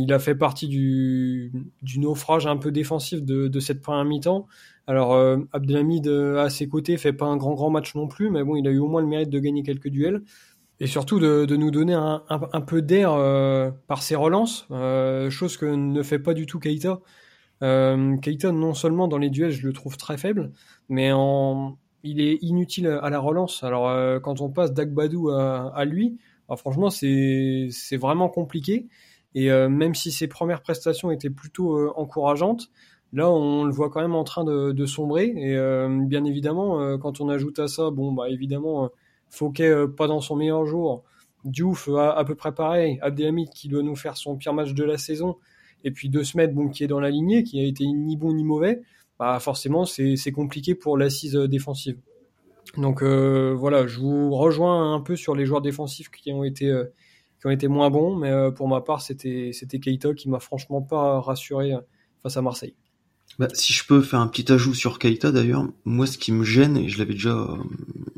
il 0.00 0.12
a 0.12 0.18
fait 0.18 0.34
partie 0.34 0.66
du, 0.66 1.52
du 1.82 2.00
naufrage 2.00 2.48
un 2.48 2.56
peu 2.56 2.72
défensif 2.72 3.22
de, 3.22 3.46
de 3.46 3.60
cette 3.60 3.80
première 3.80 4.04
mi-temps. 4.04 4.48
Alors, 4.88 5.14
Abdelhamid 5.52 6.08
à 6.08 6.50
ses 6.50 6.68
côtés 6.68 6.96
fait 6.96 7.12
pas 7.12 7.26
un 7.26 7.36
grand 7.36 7.54
grand 7.54 7.70
match 7.70 7.94
non 7.94 8.08
plus, 8.08 8.28
mais 8.30 8.42
bon, 8.42 8.56
il 8.56 8.66
a 8.66 8.72
eu 8.72 8.78
au 8.78 8.88
moins 8.88 9.02
le 9.02 9.06
mérite 9.06 9.30
de 9.30 9.38
gagner 9.38 9.62
quelques 9.62 9.88
duels 9.88 10.22
et 10.80 10.86
surtout 10.86 11.20
de, 11.20 11.44
de, 11.44 11.56
nous 11.56 11.70
donner 11.70 11.92
un, 11.92 12.22
un, 12.28 12.60
peu 12.62 12.80
d'air 12.80 13.12
euh, 13.12 13.70
par 13.86 14.02
ses 14.02 14.16
relances, 14.16 14.66
euh, 14.70 15.28
chose 15.28 15.58
que 15.58 15.66
ne 15.66 16.02
fait 16.02 16.18
pas 16.18 16.32
du 16.32 16.46
tout 16.46 16.58
Keita. 16.58 17.00
Euh, 17.62 18.16
Keita, 18.16 18.50
non 18.50 18.72
seulement 18.72 19.06
dans 19.06 19.18
les 19.18 19.28
duels, 19.28 19.50
je 19.50 19.66
le 19.66 19.74
trouve 19.74 19.98
très 19.98 20.16
faible, 20.16 20.52
mais 20.88 21.12
en, 21.12 21.76
il 22.02 22.22
est 22.22 22.38
inutile 22.40 22.86
à 22.86 23.10
la 23.10 23.18
relance. 23.18 23.62
Alors 23.62 23.88
euh, 23.90 24.20
quand 24.20 24.40
on 24.40 24.48
passe 24.48 24.72
d'Agbadou 24.72 25.28
à, 25.28 25.70
à, 25.76 25.84
lui, 25.84 26.18
franchement 26.56 26.88
c'est 26.88 27.68
vraiment 27.98 28.30
compliqué. 28.30 28.88
Et 29.34 29.52
euh, 29.52 29.68
même 29.68 29.94
si 29.94 30.10
ses 30.10 30.28
premières 30.28 30.62
prestations 30.62 31.10
étaient 31.10 31.30
plutôt 31.30 31.94
encourageantes, 31.94 32.70
là 33.12 33.30
on 33.30 33.64
le 33.64 33.70
voit 33.70 33.90
quand 33.90 34.00
même 34.00 34.14
en 34.14 34.24
train 34.24 34.44
de, 34.44 34.72
de 34.72 34.86
sombrer. 34.86 35.26
Et 35.36 35.56
bien 36.06 36.24
évidemment, 36.24 36.96
quand 36.96 37.20
on 37.20 37.28
ajoute 37.28 37.58
à 37.58 37.68
ça, 37.68 37.90
bon 37.90 38.12
bah 38.12 38.30
évidemment 38.30 38.90
Fouquet 39.30 39.68
euh, 39.68 39.86
pas 39.86 40.06
dans 40.06 40.20
son 40.20 40.36
meilleur 40.36 40.66
jour, 40.66 41.04
Diouf 41.44 41.88
à, 41.88 42.12
à 42.12 42.24
peu 42.24 42.34
près 42.34 42.52
pareil, 42.52 42.98
Abdelhamid 43.00 43.48
qui 43.50 43.68
doit 43.68 43.82
nous 43.82 43.96
faire 43.96 44.16
son 44.16 44.36
pire 44.36 44.52
match 44.52 44.74
de 44.74 44.84
la 44.84 44.98
saison, 44.98 45.36
et 45.84 45.90
puis 45.90 46.10
De 46.10 46.22
Smet 46.22 46.48
bon, 46.48 46.68
qui 46.68 46.84
est 46.84 46.88
dans 46.88 47.00
la 47.00 47.10
lignée, 47.10 47.42
qui 47.42 47.60
a 47.60 47.64
été 47.64 47.86
ni 47.86 48.16
bon 48.16 48.32
ni 48.34 48.44
mauvais, 48.44 48.82
bah 49.18 49.38
forcément 49.40 49.84
c'est 49.84 50.32
compliqué 50.32 50.74
pour 50.74 50.98
l'assise 50.98 51.36
euh, 51.36 51.48
défensive. 51.48 51.98
Donc 52.76 53.02
euh, 53.02 53.54
voilà, 53.56 53.86
je 53.86 53.98
vous 53.98 54.30
rejoins 54.34 54.94
un 54.94 55.00
peu 55.00 55.16
sur 55.16 55.34
les 55.34 55.46
joueurs 55.46 55.62
défensifs 55.62 56.10
qui 56.10 56.32
ont 56.32 56.44
été 56.44 56.72
qui 57.40 57.46
ont 57.46 57.50
été 57.50 57.68
moins 57.68 57.90
bons, 57.90 58.14
mais 58.16 58.32
pour 58.54 58.68
ma 58.68 58.80
part 58.80 59.00
c'était 59.00 59.50
c'était 59.52 59.80
Keita 59.80 60.14
qui 60.14 60.28
m'a 60.28 60.40
franchement 60.40 60.82
pas 60.82 61.20
rassuré 61.20 61.72
face 62.22 62.36
à 62.36 62.42
Marseille. 62.42 62.74
Bah, 63.38 63.48
si 63.54 63.72
je 63.72 63.84
peux 63.86 64.02
faire 64.02 64.20
un 64.20 64.26
petit 64.26 64.52
ajout 64.52 64.74
sur 64.74 64.98
Keita 64.98 65.32
d'ailleurs, 65.32 65.66
moi 65.84 66.06
ce 66.06 66.18
qui 66.18 66.30
me 66.32 66.44
gêne, 66.44 66.76
et 66.76 66.88
je 66.88 66.98
l'avais 66.98 67.14
déjà 67.14 67.36
euh, 67.36 67.56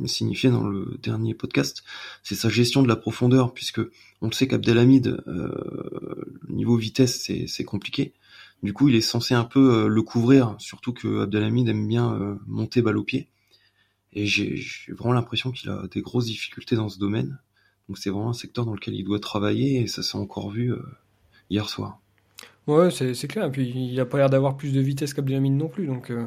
signifié 0.09 0.51
dans 0.51 0.67
le 0.67 0.99
dernier 1.03 1.35
podcast, 1.35 1.85
c'est 2.23 2.35
sa 2.35 2.49
gestion 2.49 2.83
de 2.83 2.89
la 2.89 2.97
profondeur, 2.97 3.55
puisque 3.55 3.81
on 4.21 4.27
le 4.27 4.33
sait 4.33 4.47
qu'Abdelhamid, 4.49 5.23
euh, 5.27 6.25
niveau 6.49 6.77
vitesse, 6.77 7.31
c'est 7.47 7.65
compliqué. 7.65 8.15
Du 8.63 8.73
coup, 8.73 8.89
il 8.89 8.95
est 8.95 9.01
censé 9.01 9.35
un 9.35 9.45
peu 9.45 9.75
euh, 9.75 9.89
le 9.89 10.03
couvrir, 10.03 10.55
surtout 10.59 10.93
que 10.93 11.23
Abdelhamid 11.23 11.69
aime 11.69 11.89
bien 11.89 12.15
euh, 12.15 12.37
monter 12.47 12.83
balle 12.83 12.99
au 12.99 13.05
pied. 13.05 13.29
Et 14.13 14.27
j'ai 14.27 14.63
vraiment 14.89 15.15
l'impression 15.15 15.51
qu'il 15.53 15.71
a 15.71 15.87
des 15.91 16.03
grosses 16.03 16.27
difficultés 16.27 16.77
dans 16.77 16.89
ce 16.89 16.99
domaine. 16.99 17.39
Donc 17.89 17.99
c'est 17.99 18.11
vraiment 18.11 18.31
un 18.31 18.35
secteur 18.35 18.67
dans 18.67 18.75
lequel 18.75 18.95
il 18.95 19.05
doit 19.05 19.21
travailler, 19.21 19.81
et 19.81 19.87
ça 19.87 20.03
s'est 20.03 20.19
encore 20.19 20.51
vu 20.51 20.73
hier 21.51 21.69
soir. 21.69 22.02
Ouais, 22.67 22.91
c'est 22.91 23.29
clair. 23.29 23.47
Et 23.47 23.51
puis, 23.51 23.69
il 23.69 23.99
a 24.01 24.07
pas 24.07 24.19
l'air 24.19 24.31
d'avoir 24.31 24.57
plus 24.57 24.73
de 24.73 24.81
vitesse 24.81 25.15
qu'Abdelhamid 25.15 25.53
non 25.53 25.69
plus. 25.69 25.87
Donc, 25.87 26.11
euh, 26.11 26.27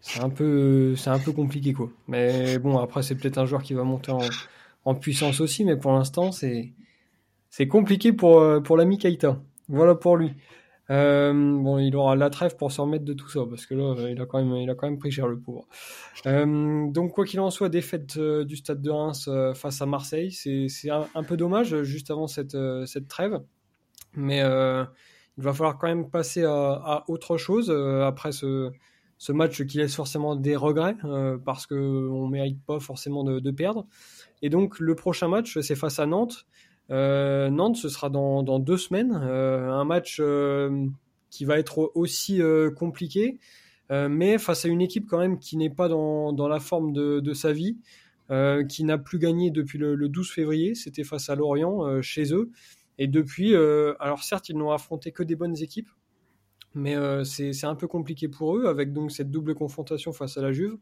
c'est 0.00 0.22
un, 0.22 0.30
peu, 0.30 0.94
un 1.06 1.18
peu 1.18 1.32
compliqué, 1.32 1.72
quoi. 1.72 1.90
Mais 2.06 2.58
bon, 2.58 2.78
après, 2.78 3.02
c'est 3.02 3.16
peut-être 3.16 3.38
un 3.38 3.46
joueur 3.46 3.62
qui 3.62 3.74
va 3.74 3.82
monter 3.82 4.12
en, 4.84 4.94
puissance 4.94 5.40
aussi. 5.40 5.64
Mais 5.64 5.76
pour 5.76 5.92
l'instant, 5.92 6.30
c'est 6.30 7.68
compliqué 7.68 8.12
pour, 8.12 8.40
euh, 8.40 8.60
pour 8.60 8.76
l'ami 8.76 8.98
Keita. 8.98 9.40
Voilà 9.68 9.94
pour 9.94 10.16
lui. 10.16 10.32
Euh, 10.90 11.32
bon, 11.32 11.78
il 11.78 11.96
aura 11.96 12.16
la 12.16 12.28
trêve 12.30 12.56
pour 12.56 12.70
se 12.70 12.80
remettre 12.80 13.04
de 13.04 13.14
tout 13.14 13.28
ça, 13.28 13.40
parce 13.48 13.66
que 13.66 13.74
là, 13.74 13.94
il 14.10 14.20
a 14.20 14.26
quand 14.26 14.42
même, 14.44 14.54
il 14.56 14.68
a 14.68 14.74
quand 14.74 14.86
même 14.86 14.98
pris 14.98 15.10
cher 15.10 15.26
le 15.26 15.38
pauvre. 15.38 15.66
Donc, 16.24 17.12
quoi 17.12 17.24
qu'il 17.24 17.40
en 17.40 17.50
soit, 17.50 17.70
défaite 17.70 18.18
du 18.18 18.56
Stade 18.56 18.82
de 18.82 18.90
Reims 18.90 19.28
face 19.54 19.80
à 19.80 19.86
Marseille, 19.86 20.30
c'est 20.30 20.90
un, 20.90 21.08
un, 21.14 21.22
peu 21.22 21.36
dommage 21.36 21.82
juste 21.82 22.10
avant 22.10 22.26
cette, 22.26 22.56
cette 22.84 23.08
trêve, 23.08 23.40
mais 24.14 24.42
il 25.38 25.44
va 25.44 25.52
falloir 25.52 25.78
quand 25.78 25.88
même 25.88 26.10
passer 26.10 26.44
à, 26.44 27.04
autre 27.08 27.36
chose 27.36 27.70
euh, 27.70 28.04
après 28.04 28.32
ce, 28.32 28.70
match 29.30 29.64
qui 29.64 29.78
laisse 29.78 29.94
forcément 29.94 30.36
des 30.36 30.56
regrets 30.56 30.96
euh, 31.04 31.38
parce 31.42 31.66
qu'on 31.66 32.26
ne 32.26 32.30
mérite 32.30 32.60
pas 32.66 32.80
forcément 32.80 33.24
de, 33.24 33.50
perdre. 33.50 33.86
Et 34.42 34.50
donc 34.50 34.78
le 34.78 34.94
prochain 34.94 35.28
match, 35.28 35.58
c'est 35.60 35.76
face 35.76 35.98
à 35.98 36.06
Nantes. 36.06 36.46
Euh, 36.90 37.48
Nantes, 37.48 37.76
ce 37.76 37.88
sera 37.88 38.10
dans, 38.10 38.42
dans 38.42 38.58
deux 38.58 38.76
semaines. 38.76 39.12
un 39.12 39.84
match 39.84 40.20
qui 41.30 41.44
va 41.44 41.58
être 41.58 41.92
aussi 41.94 42.40
compliqué, 42.76 43.38
mais 43.90 44.38
face 44.38 44.64
à 44.64 44.68
une 44.68 44.82
équipe 44.82 45.06
quand 45.08 45.18
même 45.18 45.38
qui 45.38 45.56
n'est 45.56 45.70
pas 45.70 45.88
dans, 45.88 46.32
dans, 46.32 46.48
la 46.48 46.60
forme 46.60 46.92
de, 46.92 47.32
sa 47.32 47.52
vie, 47.52 47.78
qui 48.68 48.84
n'a 48.84 48.98
plus 48.98 49.18
gagné 49.18 49.50
depuis 49.50 49.78
le 49.78 50.08
12 50.08 50.30
février. 50.30 50.74
C'était 50.74 51.04
face 51.04 51.30
à 51.30 51.36
Lorient 51.36 52.02
chez 52.02 52.34
eux. 52.34 52.50
Et 52.98 53.06
depuis, 53.06 53.54
euh, 53.54 53.94
alors 54.00 54.22
certes, 54.22 54.48
ils 54.48 54.56
n'ont 54.56 54.70
affronté 54.70 55.12
que 55.12 55.22
des 55.22 55.36
bonnes 55.36 55.56
équipes, 55.60 55.88
mais 56.74 56.96
euh, 56.96 57.24
c'est 57.24 57.64
un 57.64 57.74
peu 57.74 57.86
compliqué 57.86 58.28
pour 58.28 58.56
eux, 58.56 58.66
avec 58.66 58.92
donc 58.92 59.10
cette 59.10 59.30
double 59.30 59.54
confrontation 59.54 60.12
face 60.12 60.36
à 60.36 60.42
la 60.42 60.52
Juve, 60.52 60.76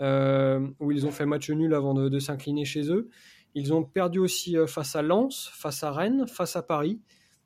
euh, 0.00 0.66
où 0.80 0.92
ils 0.92 1.06
ont 1.06 1.10
fait 1.10 1.26
match 1.26 1.50
nul 1.50 1.74
avant 1.74 1.94
de, 1.94 2.18
s'incliner 2.18 2.64
chez 2.64 2.90
eux. 2.90 3.08
Ils 3.54 3.72
ont 3.72 3.82
perdu 3.82 4.20
aussi 4.20 4.56
face 4.68 4.94
à 4.94 5.02
Lens, 5.02 5.50
face 5.52 5.82
à 5.82 5.90
Rennes, 5.90 6.26
face 6.28 6.54
à 6.54 6.62
Paris. 6.62 7.00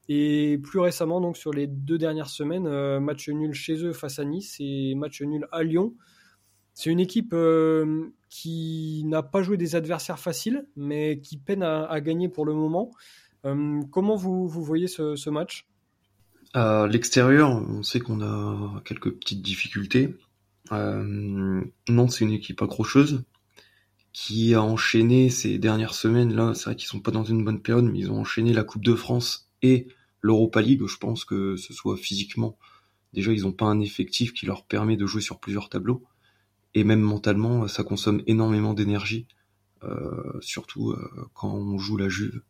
Et 0.07 0.59
plus 0.63 0.81
récemment, 0.81 1.19
donc 1.23 1.39
sur 1.39 1.51
les 1.51 1.67
deux 1.67 1.97
dernières 1.97 2.29
semaines, 2.29 2.99
match 2.99 3.31
nul 3.31 3.55
chez 3.55 3.83
eux 3.85 3.95
face 3.95 4.19
à 4.19 4.25
Nice 4.25 4.57
et 4.61 4.95
match 4.95 5.23
nul 5.23 5.49
à 5.51 5.63
Lyon. 5.63 5.95
c'est 6.75 6.91
une 6.91 7.01
équipe 7.01 7.35
qui 8.29 9.03
n'a 9.07 9.23
pas 9.23 9.43
joué 9.43 9.57
des 9.57 9.77
adversaires 9.77 10.19
faciles, 10.19 10.67
mais 10.77 11.21
qui 11.21 11.39
peine 11.39 11.63
à, 11.63 12.01
gagner 12.01 12.29
pour 12.29 12.45
le 12.45 12.53
moment. 12.53 12.91
Comment 13.91 14.17
vous, 14.17 14.49
vous 14.49 14.63
voyez 14.63 14.87
ce, 14.89 15.31
match? 15.31 15.67
À 16.53 16.87
l'extérieur, 16.87 17.51
on 17.51 17.83
sait 17.83 18.01
qu'on 18.01 18.21
a 18.21 18.83
quelques 18.85 19.11
petites 19.11 19.43
difficultés. 19.43 20.15
Euh, 20.73 21.63
Nantes, 21.89 22.13
c'est 22.13 22.25
une 22.25 22.33
équipe 22.33 22.63
accrocheuse 22.63 23.25
qui 24.13 24.55
a 24.55 24.63
enchaîné 24.63 25.29
ces 25.29 25.59
dernières 25.59 25.95
semaines. 25.95 26.35
Là, 26.35 26.55
c'est 26.55 26.67
vrai 26.67 26.77
qu'ils 26.77 26.89
sont 26.89 27.01
pas 27.01 27.11
dans 27.11 27.25
une 27.25 27.45
bonne 27.45 27.61
période, 27.61 27.85
mais 27.85 27.99
ils 27.99 28.11
ont 28.11 28.21
enchaîné 28.21 28.53
la 28.53 28.63
Coupe 28.63 28.85
de 28.85 28.95
France 28.95 29.51
et 29.61 29.89
l'Europa 30.21 30.63
League. 30.63 30.87
Je 30.87 30.97
pense 30.97 31.25
que 31.25 31.57
ce 31.57 31.75
soit 31.75 31.97
physiquement, 31.97 32.57
déjà, 33.13 33.33
ils 33.33 33.43
n'ont 33.43 33.53
pas 33.53 33.67
un 33.67 33.81
effectif 33.81 34.33
qui 34.33 34.47
leur 34.47 34.65
permet 34.65 34.97
de 34.97 35.07
jouer 35.07 35.21
sur 35.21 35.41
plusieurs 35.41 35.69
tableaux. 35.69 36.05
Et 36.75 36.85
même 36.85 37.01
mentalement, 37.01 37.69
ça 37.69 37.85
consomme 37.85 38.23
énormément 38.27 38.75
d'énergie, 38.75 39.27
euh, 39.85 40.41
surtout 40.41 40.91
euh, 40.91 41.29
quand 41.35 41.53
on 41.53 41.79
joue 41.79 41.97
la 41.97 42.09
Juve 42.09 42.43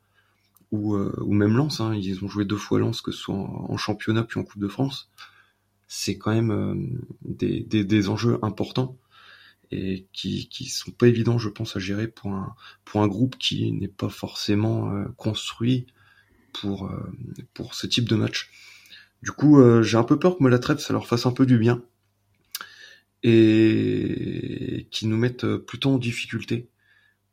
ou, 0.71 0.95
euh, 0.95 1.15
ou 1.21 1.33
même 1.33 1.57
Lens. 1.57 1.81
Hein. 1.81 1.95
Ils 1.95 2.25
ont 2.25 2.29
joué 2.29 2.45
deux 2.45 2.57
fois 2.57 2.79
Lens, 2.79 3.01
que 3.01 3.13
ce 3.13 3.19
soit 3.19 3.35
en 3.35 3.77
championnat 3.77 4.25
puis 4.25 4.41
en 4.41 4.45
Coupe 4.45 4.61
de 4.61 4.69
France 4.69 5.11
c'est 5.97 6.19
quand 6.19 6.33
même 6.33 6.51
euh, 6.51 6.75
des, 7.23 7.61
des, 7.61 7.85
des, 7.85 8.09
enjeux 8.09 8.39
importants 8.43 8.99
et 9.71 10.07
qui, 10.13 10.49
qui 10.49 10.67
sont 10.67 10.91
pas 10.91 11.07
évidents, 11.07 11.39
je 11.39 11.49
pense, 11.49 11.77
à 11.77 11.81
gérer 11.81 12.09
pour 12.09 12.33
un, 12.33 12.55
pour 12.85 13.03
un 13.03 13.09
groupe 13.09 13.37
qui 13.39 13.71
n'est 13.73 13.89
pas 13.89 14.09
forcément 14.09 14.91
euh, 14.91 15.05
construit 15.17 15.87
pour, 16.53 16.87
euh, 16.87 17.13
pour 17.55 17.75
ce 17.75 17.87
type 17.87 18.09
de 18.09 18.17
match. 18.17 18.51
Du 19.23 19.31
coup, 19.31 19.59
j'ai 19.83 19.97
un 19.97 20.05
peu 20.05 20.19
peur 20.19 20.37
que 20.37 20.45
me 20.45 20.51
la 20.51 20.59
traite, 20.59 20.81
ça 20.81 20.93
leur 20.93 21.07
fasse 21.07 21.25
un 21.25 21.33
peu 21.33 21.47
du 21.47 21.57
bien 21.57 21.83
et 23.23 24.87
qui 24.91 25.07
nous 25.07 25.17
mettent 25.17 25.47
plutôt 25.57 25.93
en 25.93 25.99
difficulté. 25.99 26.69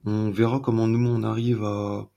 On 0.05 0.31
verra 0.31 0.61
comment 0.61 0.87
nous 0.87 1.05
on 1.05 1.23
arrive 1.23 1.65
à, 1.65 2.09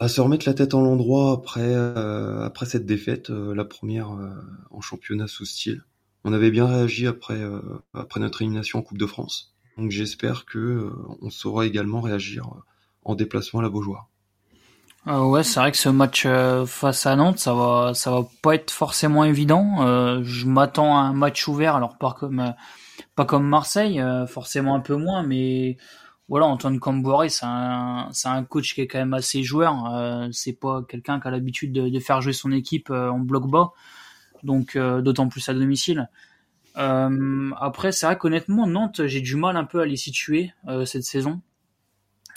à 0.00 0.08
se 0.08 0.20
remettre 0.20 0.48
la 0.48 0.54
tête 0.54 0.74
en 0.74 0.80
l'endroit 0.80 1.32
après 1.32 1.74
euh, 1.74 2.44
après 2.44 2.66
cette 2.66 2.86
défaite, 2.86 3.30
euh, 3.30 3.54
la 3.54 3.64
première 3.64 4.12
euh, 4.12 4.30
en 4.70 4.80
championnat 4.80 5.26
sous 5.26 5.44
style. 5.44 5.82
On 6.24 6.32
avait 6.32 6.50
bien 6.50 6.66
réagi 6.66 7.06
après 7.06 7.40
après 7.94 8.20
notre 8.20 8.42
élimination 8.42 8.80
en 8.80 8.82
Coupe 8.82 8.98
de 8.98 9.06
France. 9.06 9.54
Donc 9.76 9.92
j'espère 9.92 10.44
que 10.44 10.92
on 11.22 11.30
saura 11.30 11.64
également 11.64 12.00
réagir 12.00 12.50
en 13.04 13.14
déplacement 13.14 13.60
à 13.60 13.62
la 13.62 13.68
Beaujoire. 13.68 14.08
ouais, 15.06 15.44
c'est 15.44 15.60
vrai 15.60 15.70
que 15.70 15.78
ce 15.78 15.88
match 15.88 16.26
face 16.66 17.06
à 17.06 17.14
Nantes, 17.14 17.38
ça 17.38 17.54
va 17.54 17.94
ça 17.94 18.10
va 18.10 18.26
pas 18.42 18.56
être 18.56 18.72
forcément 18.72 19.24
évident. 19.24 20.22
je 20.22 20.46
m'attends 20.46 20.98
à 20.98 21.02
un 21.02 21.12
match 21.12 21.46
ouvert, 21.46 21.76
alors 21.76 21.96
pas 21.96 22.14
comme 22.18 22.52
pas 23.14 23.24
comme 23.24 23.46
Marseille, 23.46 24.02
forcément 24.26 24.74
un 24.74 24.80
peu 24.80 24.96
moins, 24.96 25.22
mais 25.22 25.78
voilà, 26.28 26.44
Antoine 26.46 26.78
Camboire, 26.78 27.30
c'est 27.30 27.46
un, 27.46 28.08
c'est 28.12 28.28
un 28.28 28.44
coach 28.44 28.74
qui 28.74 28.82
est 28.82 28.86
quand 28.86 28.98
même 28.98 29.14
assez 29.14 29.42
joueur. 29.42 29.94
Euh, 29.94 30.28
c'est 30.30 30.52
pas 30.52 30.82
quelqu'un 30.82 31.20
qui 31.20 31.28
a 31.28 31.30
l'habitude 31.30 31.72
de, 31.72 32.00
faire 32.00 32.20
jouer 32.20 32.34
son 32.34 32.52
équipe 32.52 32.90
euh, 32.90 33.08
en 33.08 33.18
bloc 33.18 33.48
bas, 33.48 33.72
donc 34.42 34.76
euh, 34.76 35.00
d'autant 35.00 35.28
plus 35.28 35.48
à 35.48 35.54
domicile. 35.54 36.08
après, 36.74 37.92
c'est 37.92 38.06
vrai 38.06 38.18
qu'honnêtement, 38.18 38.66
Nantes, 38.66 39.06
j'ai 39.06 39.20
du 39.22 39.36
mal 39.36 39.56
un 39.56 39.64
peu 39.64 39.80
à 39.80 39.86
les 39.86 39.96
situer 39.96 40.52
cette 40.84 41.02
saison. 41.02 41.40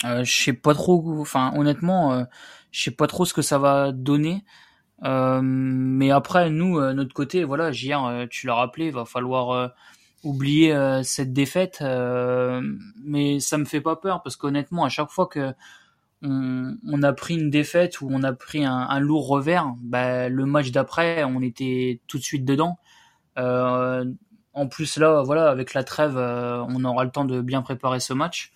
je 0.02 0.24
sais 0.24 0.52
pas 0.54 0.74
trop, 0.74 1.20
enfin 1.20 1.52
honnêtement, 1.54 2.26
je 2.72 2.82
sais 2.82 2.90
pas 2.90 3.06
trop 3.06 3.24
ce 3.24 3.34
que 3.34 3.42
ça 3.42 3.58
va 3.58 3.92
donner. 3.92 4.44
mais 5.02 6.10
après, 6.10 6.50
nous, 6.50 6.80
notre 6.92 7.14
côté, 7.14 7.44
voilà, 7.44 7.70
JR, 7.72 8.26
tu 8.30 8.46
l'as 8.46 8.54
rappelé, 8.54 8.86
il 8.86 8.92
va 8.92 9.04
falloir 9.04 9.72
oublier 10.22 10.72
euh, 10.72 11.02
cette 11.02 11.32
défaite, 11.32 11.78
euh, 11.82 12.60
mais 13.04 13.40
ça 13.40 13.58
me 13.58 13.64
fait 13.64 13.80
pas 13.80 13.96
peur 13.96 14.22
parce 14.22 14.36
qu'honnêtement, 14.36 14.84
à 14.84 14.88
chaque 14.88 15.10
fois 15.10 15.26
que 15.26 15.52
on, 16.24 17.02
a 17.02 17.12
pris 17.12 17.34
une 17.34 17.50
défaite 17.50 18.00
ou 18.00 18.06
on 18.08 18.22
a 18.22 18.32
pris 18.32 18.64
un, 18.64 19.00
lourd 19.00 19.26
revers, 19.26 19.74
bah, 19.80 20.28
le 20.28 20.46
match 20.46 20.70
d'après, 20.70 21.24
on 21.24 21.42
était 21.42 22.00
tout 22.06 22.16
de 22.16 22.22
suite 22.22 22.44
dedans. 22.44 22.78
Euh, 23.38 24.04
en 24.52 24.68
plus 24.68 24.98
là, 24.98 25.22
voilà, 25.22 25.50
avec 25.50 25.74
la 25.74 25.82
trêve, 25.82 26.16
on 26.16 26.84
aura 26.84 27.02
le 27.02 27.10
temps 27.10 27.24
de 27.24 27.40
bien 27.40 27.60
préparer 27.60 27.98
ce 27.98 28.12
match. 28.12 28.52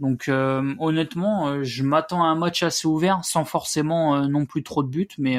Donc 0.00 0.28
honnêtement, 0.28 1.64
je 1.64 1.82
m'attends 1.82 2.22
à 2.24 2.26
un 2.26 2.34
match 2.34 2.62
assez 2.62 2.86
ouvert, 2.86 3.24
sans 3.24 3.46
forcément 3.46 4.28
non 4.28 4.44
plus 4.44 4.62
trop 4.62 4.82
de 4.82 4.88
buts, 4.88 5.08
mais 5.16 5.38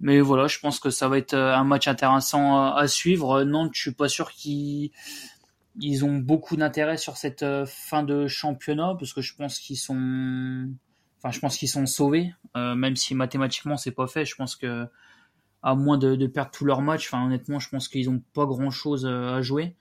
mais 0.00 0.20
voilà, 0.20 0.46
je 0.48 0.58
pense 0.58 0.80
que 0.80 0.90
ça 0.90 1.08
va 1.08 1.18
être 1.18 1.34
euh, 1.34 1.54
un 1.54 1.64
match 1.64 1.88
intéressant 1.88 2.72
à 2.74 2.86
suivre. 2.88 3.40
Euh, 3.40 3.44
Nantes, 3.44 3.70
je 3.74 3.80
suis 3.82 3.92
pas 3.92 4.08
sûr 4.08 4.30
qu'ils 4.32 4.90
ils 5.80 6.04
ont 6.04 6.16
beaucoup 6.18 6.56
d'intérêt 6.56 6.96
sur 6.96 7.16
cette 7.16 7.42
euh, 7.42 7.66
fin 7.66 8.02
de 8.02 8.26
championnat 8.28 8.94
parce 8.98 9.12
que 9.12 9.22
je 9.22 9.34
pense 9.34 9.58
qu'ils 9.58 9.76
sont, 9.78 10.68
enfin, 11.18 11.30
je 11.32 11.40
pense 11.40 11.56
qu'ils 11.56 11.68
sont 11.68 11.86
sauvés, 11.86 12.32
même 12.54 12.96
si 12.96 13.14
mathématiquement 13.14 13.76
c'est 13.76 13.92
pas 13.92 14.06
fait. 14.06 14.24
Je 14.24 14.36
pense 14.36 14.56
que 14.56 14.86
à 15.62 15.74
moins 15.74 15.98
de, 15.98 16.26
perdre 16.26 16.50
tous 16.50 16.64
leurs 16.64 16.82
matchs, 16.82 17.08
enfin, 17.08 17.24
honnêtement, 17.26 17.58
je 17.58 17.68
pense 17.70 17.88
qu'ils 17.88 18.10
ont 18.10 18.22
pas 18.34 18.46
grand 18.46 18.70
chose 18.70 19.06
à 19.06 19.40
jouer. 19.42 19.76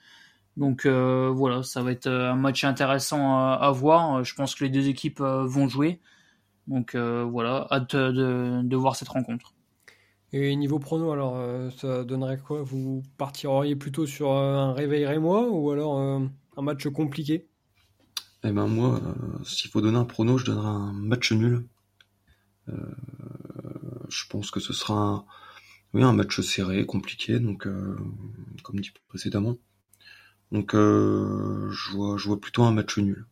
Donc 0.57 0.85
voilà, 0.87 1.63
ça 1.63 1.83
va 1.83 1.91
être 1.91 2.07
un 2.07 2.35
match 2.35 2.63
intéressant 2.63 3.37
à, 3.37 3.71
voir. 3.71 4.23
Je 4.23 4.33
pense 4.35 4.55
que 4.55 4.63
les 4.63 4.69
deux 4.69 4.87
équipes 4.87 5.19
vont 5.21 5.67
jouer. 5.67 5.99
Donc 6.67 6.95
voilà, 6.95 7.67
hâte 7.71 7.95
de 7.95 8.75
voir 8.75 8.95
cette 8.95 9.09
rencontre. 9.09 9.53
Et 10.35 10.55
niveau 10.55 10.79
prono, 10.79 11.11
alors, 11.11 11.35
euh, 11.37 11.69
ça 11.77 12.03
donnerait 12.03 12.39
quoi? 12.39 12.63
Vous 12.63 13.03
partiriez 13.19 13.75
plutôt 13.75 14.07
sur 14.07 14.31
euh, 14.31 14.55
un 14.55 14.73
réveil 14.73 15.05
rémois 15.05 15.47
ou 15.47 15.69
alors 15.69 15.99
euh, 15.99 16.25
un 16.57 16.61
match 16.63 16.87
compliqué? 16.87 17.47
Eh 18.43 18.51
ben 18.51 18.65
moi, 18.65 18.99
s'il 19.45 19.69
faut 19.69 19.79
donner 19.79 19.97
un 19.97 20.05
prono, 20.05 20.39
je 20.39 20.45
donnerais 20.45 20.67
un 20.67 20.91
match 20.91 21.31
nul. 21.31 21.65
je 22.67 24.27
pense 24.27 24.51
que 24.51 24.59
ce 24.59 24.73
sera 24.73 24.95
un, 24.95 25.25
oui, 25.93 26.03
un 26.03 26.11
match 26.11 26.41
serré, 26.41 26.85
compliqué, 26.85 27.39
donc 27.39 27.69
comme 28.63 28.79
dit 28.81 28.91
précédemment. 29.07 29.55
Donc 30.51 30.73
je 30.73 31.91
vois, 31.91 32.17
je 32.17 32.27
vois 32.27 32.41
plutôt 32.41 32.63
un 32.63 32.71
match 32.71 32.97
nul. 32.97 33.25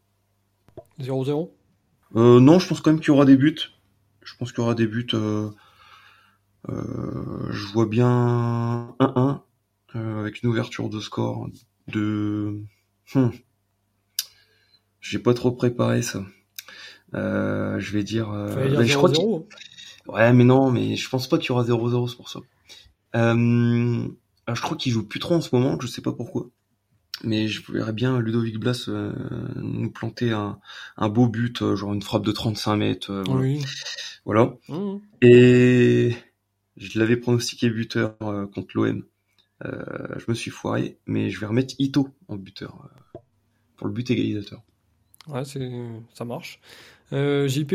0-0 1.02 1.50
Non, 2.14 2.60
je 2.60 2.68
pense 2.70 2.80
quand 2.80 2.92
même 2.92 3.02
qu'il 3.02 3.10
y 3.10 3.12
aura 3.12 3.26
des 3.26 3.36
buts. 3.36 3.60
Je 4.24 4.36
pense 4.38 4.52
qu'il 4.54 4.62
y 4.62 4.64
aura 4.64 4.76
des 4.76 4.88
buts. 4.88 5.08
Euh, 5.14 5.50
je 6.68 7.74
vois 7.74 7.86
bien 7.86 8.96
1-1 9.00 9.42
euh, 9.96 10.20
avec 10.22 10.42
une 10.42 10.50
ouverture 10.50 10.90
de 10.90 11.00
score 11.00 11.50
de. 11.88 12.62
Hmm. 13.14 13.30
J'ai 15.02 15.20
pas 15.20 15.34
trop 15.34 15.52
préparé 15.52 16.02
ça. 16.02 16.24
Euh, 17.14 17.80
je 17.80 17.92
vais 17.92 18.04
dire. 18.04 18.30
Bah, 18.30 18.84
je 18.86 18.96
crois 18.96 19.12
Ouais, 20.08 20.34
mais 20.34 20.44
non, 20.44 20.72
mais 20.72 20.96
je 20.96 21.10
pense 21.10 21.28
pas 21.28 21.38
qu'il 21.38 21.50
y 21.50 21.52
aura 21.52 21.64
0-0, 21.64 22.10
c'est 22.10 22.16
pour 22.16 22.30
ça. 22.30 22.40
Euh, 23.16 24.08
je 24.52 24.62
crois 24.62 24.78
qu'il 24.78 24.92
joue 24.92 25.08
plus 25.08 25.20
trop 25.20 25.36
en 25.36 25.42
ce 25.42 25.54
moment, 25.54 25.78
je 25.80 25.88
sais 25.88 26.02
pas 26.02 26.14
pourquoi. 26.14 26.48
Mais 27.24 27.48
je 27.48 27.72
verrais 27.72 27.94
bien 27.94 28.20
Ludovic 28.20 28.58
Blas 28.58 28.90
nous 29.56 29.92
planter 29.92 30.32
un, 30.32 30.60
un 30.98 31.10
beau 31.10 31.28
but, 31.28 31.76
genre 31.76 31.94
une 31.94 32.02
frappe 32.02 32.26
de 32.26 32.32
35 32.32 32.76
mètres. 32.78 33.24
voilà. 33.28 33.42
Oui. 33.42 33.64
Voilà. 34.26 34.56
Mmh. 34.70 34.98
Et 35.22 36.16
je 36.78 37.00
l'avais 37.00 37.18
pronostiqué 37.18 37.70
buteur 37.70 38.16
euh, 38.22 38.48
contre 38.48 38.70
l'OM. 38.76 39.04
Euh, 39.66 39.84
je 40.18 40.26
me 40.28 40.34
suis 40.34 40.52
foiré, 40.52 40.98
mais 41.06 41.30
je 41.30 41.40
vais 41.40 41.46
remettre 41.46 41.76
Ito 41.78 42.10
en 42.28 42.36
buteur 42.36 42.90
euh, 43.16 43.20
pour 43.76 43.88
le 43.88 43.94
but 43.94 44.10
égalisateur. 44.10 44.62
Ouais, 45.28 45.46
c'est 45.46 45.70
ça 46.14 46.26
marche. 46.26 46.60
JP, 47.12 47.74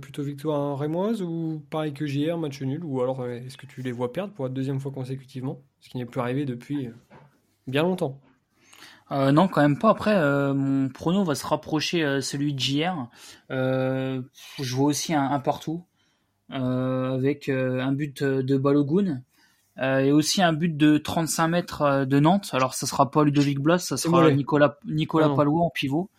plutôt 0.00 0.22
victoire 0.22 0.78
rémoise 0.78 1.22
ou 1.22 1.64
pareil 1.70 1.94
que 1.94 2.06
JR, 2.06 2.36
match 2.36 2.60
nul? 2.60 2.84
Ou 2.84 3.00
alors 3.00 3.26
est-ce 3.26 3.56
que 3.56 3.64
tu 3.64 3.80
les 3.80 3.90
vois 3.90 4.12
perdre 4.12 4.34
pour 4.34 4.44
la 4.44 4.50
deuxième 4.50 4.78
fois 4.78 4.92
consécutivement? 4.92 5.62
Ce 5.80 5.88
qui 5.88 5.96
n'est 5.96 6.04
plus 6.04 6.20
arrivé 6.20 6.44
depuis 6.44 6.90
bien 7.66 7.82
longtemps. 7.82 8.20
non, 9.10 9.48
quand 9.48 9.62
même 9.62 9.78
pas. 9.78 9.88
Après, 9.88 10.14
mon 10.52 10.90
prono 10.90 11.24
va 11.24 11.34
se 11.34 11.46
rapprocher 11.46 12.20
celui 12.20 12.52
de 12.52 12.60
JR. 12.60 13.08
je 13.48 14.74
vois 14.74 14.86
aussi 14.90 15.14
un, 15.14 15.24
un 15.24 15.40
partout. 15.40 15.86
Euh, 16.52 17.14
avec 17.14 17.48
euh, 17.48 17.80
un 17.80 17.92
but 17.92 18.24
de 18.24 18.56
Balogun 18.56 19.22
euh, 19.78 19.98
et 19.98 20.10
aussi 20.10 20.42
un 20.42 20.52
but 20.52 20.76
de 20.76 20.98
35 20.98 21.48
mètres 21.48 22.04
de 22.04 22.18
Nantes. 22.18 22.50
Alors 22.52 22.74
ça 22.74 22.86
sera 22.86 23.10
pas 23.10 23.22
Ludovic 23.22 23.60
Blas, 23.60 23.78
ça 23.78 23.96
sera 23.96 24.30
Nicolas 24.32 24.78
Nicolas 24.84 25.28
Palou 25.28 25.60
en 25.60 25.70
pivot. 25.70 26.10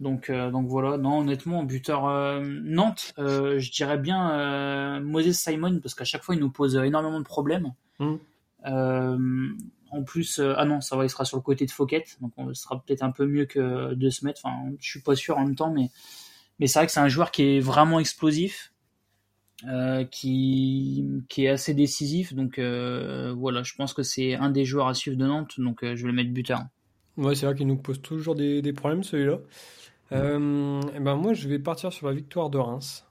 donc 0.00 0.30
donc 0.30 0.66
voilà, 0.66 0.98
non 0.98 1.20
honnêtement 1.20 1.62
buteur 1.62 2.02
Nantes, 2.42 3.14
je 3.16 3.70
dirais 3.70 3.96
bien 3.96 5.00
Moses 5.00 5.36
Simon 5.36 5.80
parce 5.80 5.94
qu'à 5.94 6.04
chaque 6.04 6.24
fois 6.24 6.34
il 6.34 6.42
nous 6.42 6.50
pose 6.50 6.76
énormément 6.76 7.20
de 7.20 7.24
problèmes. 7.24 7.72
Mmh. 8.00 8.16
en 8.66 10.02
plus, 10.04 10.40
ah 10.40 10.64
non, 10.66 10.82
ça 10.82 10.96
va, 10.96 11.04
il 11.04 11.08
sera 11.08 11.24
sur 11.24 11.38
le 11.38 11.42
côté 11.42 11.64
de 11.64 11.70
Fouquet, 11.70 12.04
donc 12.20 12.32
on 12.36 12.52
sera 12.52 12.82
peut-être 12.84 13.02
un 13.02 13.12
peu 13.12 13.24
mieux 13.24 13.46
que 13.46 13.94
de 13.94 14.10
se 14.10 14.26
mettre. 14.26 14.42
Enfin, 14.44 14.72
je 14.78 14.90
suis 14.90 15.00
pas 15.00 15.14
sûr 15.14 15.38
en 15.38 15.44
même 15.46 15.56
temps, 15.56 15.70
mais 15.70 15.90
mais 16.58 16.66
c'est 16.66 16.78
vrai 16.78 16.86
que 16.86 16.92
c'est 16.92 17.00
un 17.00 17.08
joueur 17.08 17.30
qui 17.30 17.42
est 17.42 17.60
vraiment 17.60 18.00
explosif. 18.00 18.72
qui, 20.10 21.04
qui 21.28 21.44
est 21.44 21.48
assez 21.48 21.74
décisif. 21.74 22.34
Donc 22.34 22.58
voilà, 22.58 23.62
je 23.62 23.74
pense 23.74 23.94
que 23.94 24.02
c'est 24.02 24.34
un 24.34 24.50
des 24.50 24.64
joueurs 24.64 24.88
à 24.88 24.94
suivre 24.94 25.16
de 25.16 25.26
Nantes, 25.26 25.54
donc 25.58 25.80
je 25.82 26.02
vais 26.02 26.08
le 26.08 26.12
mettre 26.12 26.30
buteur. 26.30 26.62
Ouais, 27.16 27.34
c'est 27.34 27.46
vrai 27.46 27.54
qu'il 27.54 27.66
nous 27.66 27.76
pose 27.76 28.02
toujours 28.02 28.34
des, 28.34 28.60
des 28.60 28.72
problèmes 28.72 29.04
celui-là. 29.04 29.38
et 30.12 31.00
ben 31.00 31.16
moi, 31.16 31.32
je 31.32 31.48
vais 31.48 31.58
partir 31.58 31.92
sur 31.92 32.06
la 32.08 32.12
victoire 32.12 32.50
de 32.50 32.58
Reims 32.58 33.06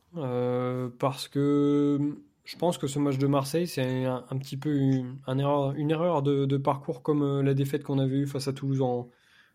parce 1.00 1.28
que 1.28 2.16
je 2.44 2.58
pense 2.58 2.78
que 2.78 2.88
ce 2.88 3.00
match 3.00 3.18
de 3.18 3.28
Marseille, 3.28 3.68
c'est 3.68 4.06
un, 4.06 4.38
petit 4.38 4.58
peu 4.58 4.76
une, 4.76 5.18
erreur, 5.28 5.74
une 5.76 5.92
erreur 5.92 6.22
de, 6.22 6.58
parcours 6.58 7.02
comme 7.02 7.24
euh, 7.24 7.42
la 7.42 7.54
défaite 7.54 7.84
qu'on 7.84 8.00
avait 8.00 8.18
eue 8.18 8.28
face 8.28 8.48
à 8.48 8.54
Toulouse 8.54 8.82
en, 8.82 9.10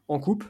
en 0.08 0.18
Coupe. 0.18 0.44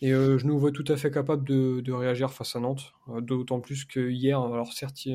Et 0.00 0.12
euh, 0.12 0.38
je 0.38 0.46
nous 0.46 0.58
vois 0.58 0.72
tout 0.72 0.84
à 0.88 0.96
fait 0.96 1.10
capable 1.10 1.44
de, 1.44 1.92
réagir 1.92 2.32
face 2.32 2.56
à 2.56 2.60
Nantes. 2.60 2.92
Euh, 3.08 3.20
d'autant 3.20 3.60
plus 3.60 3.84
que 3.84 4.10
hier, 4.10 4.40
alors 4.40 4.72
certes, 4.72 5.06
il 5.06 5.14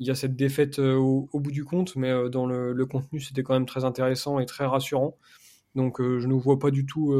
y 0.00 0.10
a 0.10 0.14
cette 0.14 0.36
défaite 0.36 0.78
au, 0.78 1.28
bout 1.34 1.50
du 1.50 1.64
compte, 1.64 1.96
mais 1.96 2.12
dans 2.30 2.46
le, 2.46 2.86
contenu, 2.86 3.20
c'était 3.20 3.42
quand 3.42 3.54
même 3.54 3.66
très 3.66 3.84
intéressant 3.84 4.38
et 4.38 4.46
très 4.46 4.66
rassurant. 4.66 5.16
Donc 5.74 6.00
je 6.00 6.26
ne 6.26 6.34
vois 6.34 6.58
pas 6.58 6.70
du 6.70 6.86
tout 6.86 7.14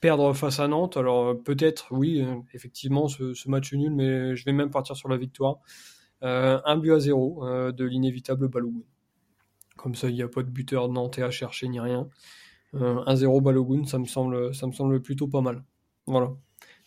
perdre 0.00 0.32
face 0.32 0.60
à 0.60 0.68
Nantes. 0.68 0.96
Alors 0.96 1.38
peut-être, 1.42 1.88
oui, 1.90 2.24
effectivement, 2.54 3.08
ce, 3.08 3.48
match 3.48 3.72
nul, 3.74 3.92
mais 3.94 4.36
je 4.36 4.44
vais 4.46 4.52
même 4.52 4.70
partir 4.70 4.96
sur 4.96 5.08
la 5.08 5.18
victoire. 5.18 5.58
Euh, 6.24 6.60
un 6.64 6.76
but 6.76 6.92
à 6.92 6.98
zéro 6.98 7.46
euh, 7.46 7.72
de 7.72 7.84
l'inévitable 7.84 8.48
Balogun. 8.48 8.82
Comme 9.76 9.94
ça, 9.94 10.08
il 10.08 10.14
n'y 10.14 10.22
a 10.22 10.28
pas 10.28 10.42
de 10.42 10.50
buteur 10.50 10.88
nantais 10.88 11.22
à 11.22 11.30
chercher 11.30 11.68
ni 11.68 11.78
rien. 11.78 12.08
1-0 12.74 13.36
euh, 13.36 13.40
Balogun, 13.40 13.84
ça 13.84 13.98
me, 13.98 14.04
semble, 14.04 14.54
ça 14.54 14.66
me 14.66 14.72
semble 14.72 15.00
plutôt 15.00 15.28
pas 15.28 15.40
mal. 15.40 15.62
Voilà. 16.08 16.30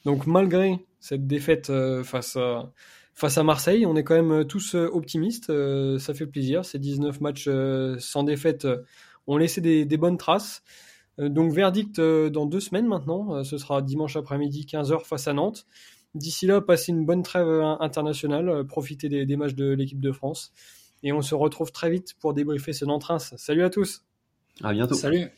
Donc 0.06 0.28
malgré 0.28 0.86
cette 1.00 1.28
défaite 1.28 1.72
face 2.04 2.36
à, 2.36 2.72
face 3.14 3.38
à 3.38 3.44
Marseille, 3.44 3.86
on 3.86 3.96
est 3.96 4.04
quand 4.04 4.22
même 4.22 4.46
tous 4.46 4.76
optimistes. 4.76 5.52
ça 6.00 6.14
fait 6.14 6.28
plaisir. 6.28 6.66
Ces 6.66 6.80
19 6.80 7.22
matchs 7.22 7.50
sans 8.00 8.24
défaite 8.24 8.68
ont 9.28 9.38
laissé 9.38 9.62
des, 9.62 9.86
des 9.86 9.98
bonnes 9.98 10.18
traces. 10.18 10.64
donc 11.18 11.54
verdict 11.54 12.00
dans 12.02 12.46
deux 12.46 12.60
semaines 12.60 12.88
maintenant. 12.88 13.44
ce 13.44 13.58
sera 13.58 13.82
dimanche 13.82 14.16
après-midi 14.16 14.66
15h 14.70 15.06
face 15.06 15.28
à 15.28 15.34
Nantes. 15.34 15.66
D'ici 16.14 16.46
là, 16.46 16.60
passez 16.60 16.92
une 16.92 17.06
bonne 17.06 17.24
trêve 17.24 17.48
euh, 17.48 17.76
internationale, 17.80 18.50
euh, 18.50 18.64
profitez 18.64 19.08
des, 19.08 19.36
matchs 19.38 19.56
de 19.56 19.72
l'équipe 19.72 20.02
de 20.02 20.12
France. 20.12 20.52
Et 21.04 21.14
on 21.14 21.22
se 21.22 21.36
retrouve 21.36 21.72
très 21.72 21.90
vite 21.90 22.16
pour 22.20 22.34
débriefer 22.34 22.74
ce 22.74 22.86
nantes 22.86 23.10
Salut 23.38 23.64
à 23.64 23.70
tous. 23.70 24.04
À 24.62 24.74
bientôt. 24.74 24.96
Salut. 24.96 25.30